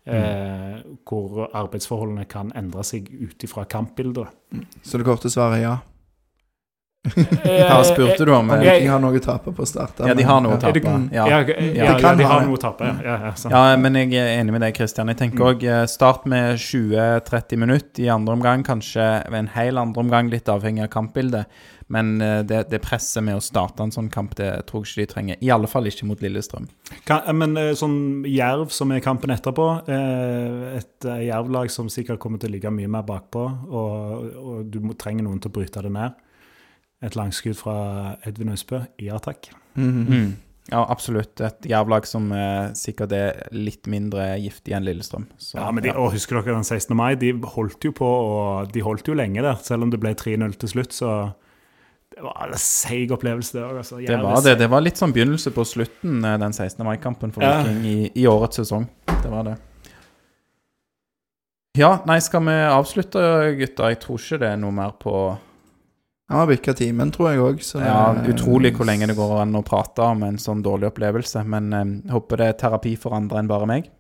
Eh, 0.06 0.82
hvor 1.10 1.48
arbeidsforholdene 1.58 2.28
kan 2.30 2.52
endre 2.54 2.84
seg 2.86 3.08
ut 3.10 3.42
ifra 3.44 3.64
kampbildet. 3.66 4.30
Så 4.86 5.00
det 5.02 5.08
korte 5.08 5.32
svaret 5.34 5.58
er 5.58 5.64
ja. 5.64 5.76
Hva 7.14 7.84
spurte 7.86 8.26
du 8.26 8.32
om? 8.34 8.50
Om 8.50 8.64
eh, 8.66 8.88
har 8.90 9.02
noe 9.04 9.20
å 9.20 9.24
tape 9.24 9.54
på 9.56 9.64
å 9.66 9.70
starte. 9.70 10.08
Ja, 10.10 10.16
de 10.18 10.26
har 10.26 10.42
noe 10.42 10.56
å 10.56 10.60
Ja. 10.60 10.72
tape. 10.72 10.96
Ja. 11.14 11.28
Ja, 11.30 11.40
ja, 11.46 11.92
ja, 12.00 12.16
de 12.18 12.24
har 12.26 12.46
noe 12.46 12.58
å 12.58 12.62
tape. 12.62 12.88
Ja, 12.90 12.96
ja, 13.04 13.32
ja. 13.32 13.52
Ja, 13.54 13.78
men 13.78 13.94
jeg 14.00 14.14
er 14.18 14.34
enig 14.40 14.56
med 14.56 14.62
deg, 14.66 14.74
Kristian. 14.78 15.08
Jeg 15.14 15.18
tenker 15.22 15.52
òg 15.54 15.66
start 15.92 16.26
med 16.26 16.58
20-30 16.58 17.58
minutter 17.62 18.04
i 18.04 18.10
andre 18.10 18.34
omgang. 18.38 18.64
Kanskje 18.66 19.06
ved 19.30 19.40
en 19.46 19.54
hel 19.56 19.78
andre 19.82 20.06
omgang, 20.06 20.30
litt 20.34 20.50
avhengig 20.52 20.84
av 20.88 20.94
kampbildet. 20.96 21.46
Men 21.88 22.16
eh, 22.22 22.40
det, 22.42 22.64
det 22.72 22.80
presset 22.82 23.22
med 23.24 23.38
å 23.38 23.44
starte 23.44 23.84
en 23.86 23.92
sånn 23.94 24.08
kamp, 24.10 24.34
det 24.40 24.48
tror 24.66 24.82
jeg 24.82 24.90
ikke 24.96 25.04
de 25.04 25.12
trenger. 25.14 25.38
I 25.46 25.52
alle 25.54 25.68
fall 25.70 25.86
ikke 25.86 26.08
mot 26.10 26.22
Lillestrøm. 26.24 26.66
Kan, 27.06 27.22
eh, 27.30 27.36
men 27.38 27.54
eh, 27.62 27.74
sånn 27.78 28.24
Jerv, 28.26 28.72
som 28.74 28.90
er 28.96 29.04
kampen 29.06 29.30
etterpå, 29.36 29.68
eh, 29.86 30.80
et 30.80 31.06
eh, 31.06 31.28
Jerv-lag 31.28 31.70
som 31.70 31.90
sikkert 31.94 32.18
kommer 32.24 32.42
til 32.42 32.50
å 32.50 32.56
ligge 32.58 32.74
mye 32.74 32.90
mer 32.90 33.06
bakpå, 33.06 33.46
og, 33.70 34.26
og 34.34 34.64
du 34.74 34.80
trenger 34.98 35.28
noen 35.28 35.38
til 35.44 35.54
å 35.54 35.58
bryte 35.60 35.86
det 35.86 35.94
ned. 35.94 36.18
Et 37.06 37.16
langskudd 37.18 37.58
fra 37.60 37.76
Edvin 38.26 38.54
Østbø. 38.56 38.82
Ja 39.04 39.20
takk. 39.22 39.52
Mm 39.76 40.08
-hmm. 40.08 40.34
Ja, 40.72 40.86
absolutt. 40.90 41.42
Et 41.42 41.68
jervlag 41.70 42.08
som 42.10 42.32
eh, 42.32 42.74
sikkert 42.74 43.12
er 43.14 43.44
litt 43.54 43.86
mindre 43.92 44.32
giftig 44.42 44.74
enn 44.74 44.86
Lillestrøm. 44.88 45.28
Så, 45.38 45.60
Ja, 45.60 45.70
men 45.72 45.84
de, 45.84 45.92
og 45.94 46.12
Husker 46.16 46.42
dere 46.42 46.56
den 46.56 46.64
16. 46.64 46.96
mai? 46.98 47.14
De 47.16 47.34
holdt 47.34 47.86
jo 47.86 47.92
på, 47.92 48.06
og 48.06 48.72
de 48.74 48.82
holdt 48.82 49.08
jo 49.08 49.14
lenge 49.14 49.42
der. 49.46 49.60
Selv 49.62 49.84
om 49.84 49.92
det 49.92 50.00
ble 50.00 50.16
3-0 50.18 50.58
til 50.58 50.70
slutt, 50.70 50.94
så 50.94 51.12
det 52.16 52.24
var 52.24 52.50
en 52.50 52.58
seig 52.58 53.12
opplevelse, 53.12 53.54
det 53.54 53.64
òg. 53.64 53.78
Altså. 53.78 54.02
Det 54.08 54.18
var 54.24 54.42
det. 54.42 54.58
Det 54.58 54.70
var 54.72 54.82
litt 54.82 54.98
sånn 54.98 55.14
begynnelse 55.14 55.52
på 55.54 55.66
slutten, 55.68 56.26
eh, 56.26 56.38
den 56.42 56.54
16. 56.54 56.84
mai-kampen 56.86 57.34
for 57.36 57.44
Ja. 57.44 57.62
Viking 57.62 57.86
i, 57.86 58.12
i 58.16 58.26
årets 58.26 58.58
sesong. 58.64 58.90
Det 59.06 59.30
var 59.30 59.44
det. 59.44 59.58
Ja, 61.78 62.00
nei, 62.08 62.20
skal 62.24 62.42
vi 62.42 62.56
avslutte, 62.72 63.20
gutter? 63.60 63.90
Jeg 63.92 64.00
tror 64.00 64.18
ikke 64.18 64.40
det 64.40 64.50
er 64.50 64.58
noe 64.58 64.72
mer 64.72 64.96
på 64.98 65.38
Han 66.30 66.40
har 66.40 66.48
bikka 66.50 66.74
timen, 66.74 67.12
tror 67.14 67.30
jeg 67.30 67.42
òg. 67.44 67.60
Ja, 67.86 68.16
Utrolig 68.32 68.72
hvor 68.74 68.88
lenge 68.90 69.06
det 69.12 69.14
går 69.18 69.36
an 69.44 69.54
å 69.60 69.62
prate 69.66 70.08
om 70.10 70.24
en 70.26 70.40
sånn 70.42 70.64
dårlig 70.66 70.90
opplevelse. 70.90 71.44
Men 71.46 71.70
eh, 71.74 71.86
jeg 72.08 72.16
håper 72.16 72.42
det 72.42 72.48
er 72.50 72.58
terapi 72.64 72.96
for 72.98 73.14
andre 73.18 73.44
enn 73.44 73.52
bare 73.52 73.70
meg. 73.70 73.92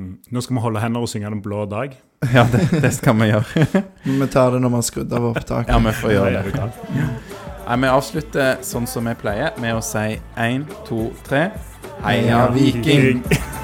Mm. 0.00 0.12
Nå 0.30 0.42
skal 0.44 0.56
vi 0.56 0.62
holde 0.62 0.80
hender 0.80 1.02
og 1.04 1.10
synge 1.10 1.30
'Den 1.30 1.42
blå 1.42 1.66
dag'. 1.66 1.98
Ja, 2.34 2.46
det, 2.52 2.82
det 2.82 2.92
skal 2.94 3.16
vi 3.18 3.32
gjøre. 3.32 3.66
Vi 4.04 4.26
tar 4.30 4.52
det 4.54 4.60
når 4.62 4.68
vi 4.68 4.74
har 4.78 4.82
skrudd 4.86 5.12
av 5.12 5.24
opptaket. 5.32 5.72
Ja, 5.74 5.78
vi 5.78 5.92
får 5.92 6.12
gjøre 6.12 6.42
det. 6.46 6.68
Nei, 7.66 7.76
Vi 7.82 7.90
avslutter 7.90 8.62
sånn 8.62 8.86
som 8.86 9.10
vi 9.10 9.14
pleier, 9.18 9.50
med 9.58 9.74
å 9.74 9.82
si 9.82 10.20
én, 10.38 10.66
to, 10.86 11.10
tre. 11.26 11.48
Heia 12.06 12.46
Viking! 12.54 13.22
Viking! 13.26 13.61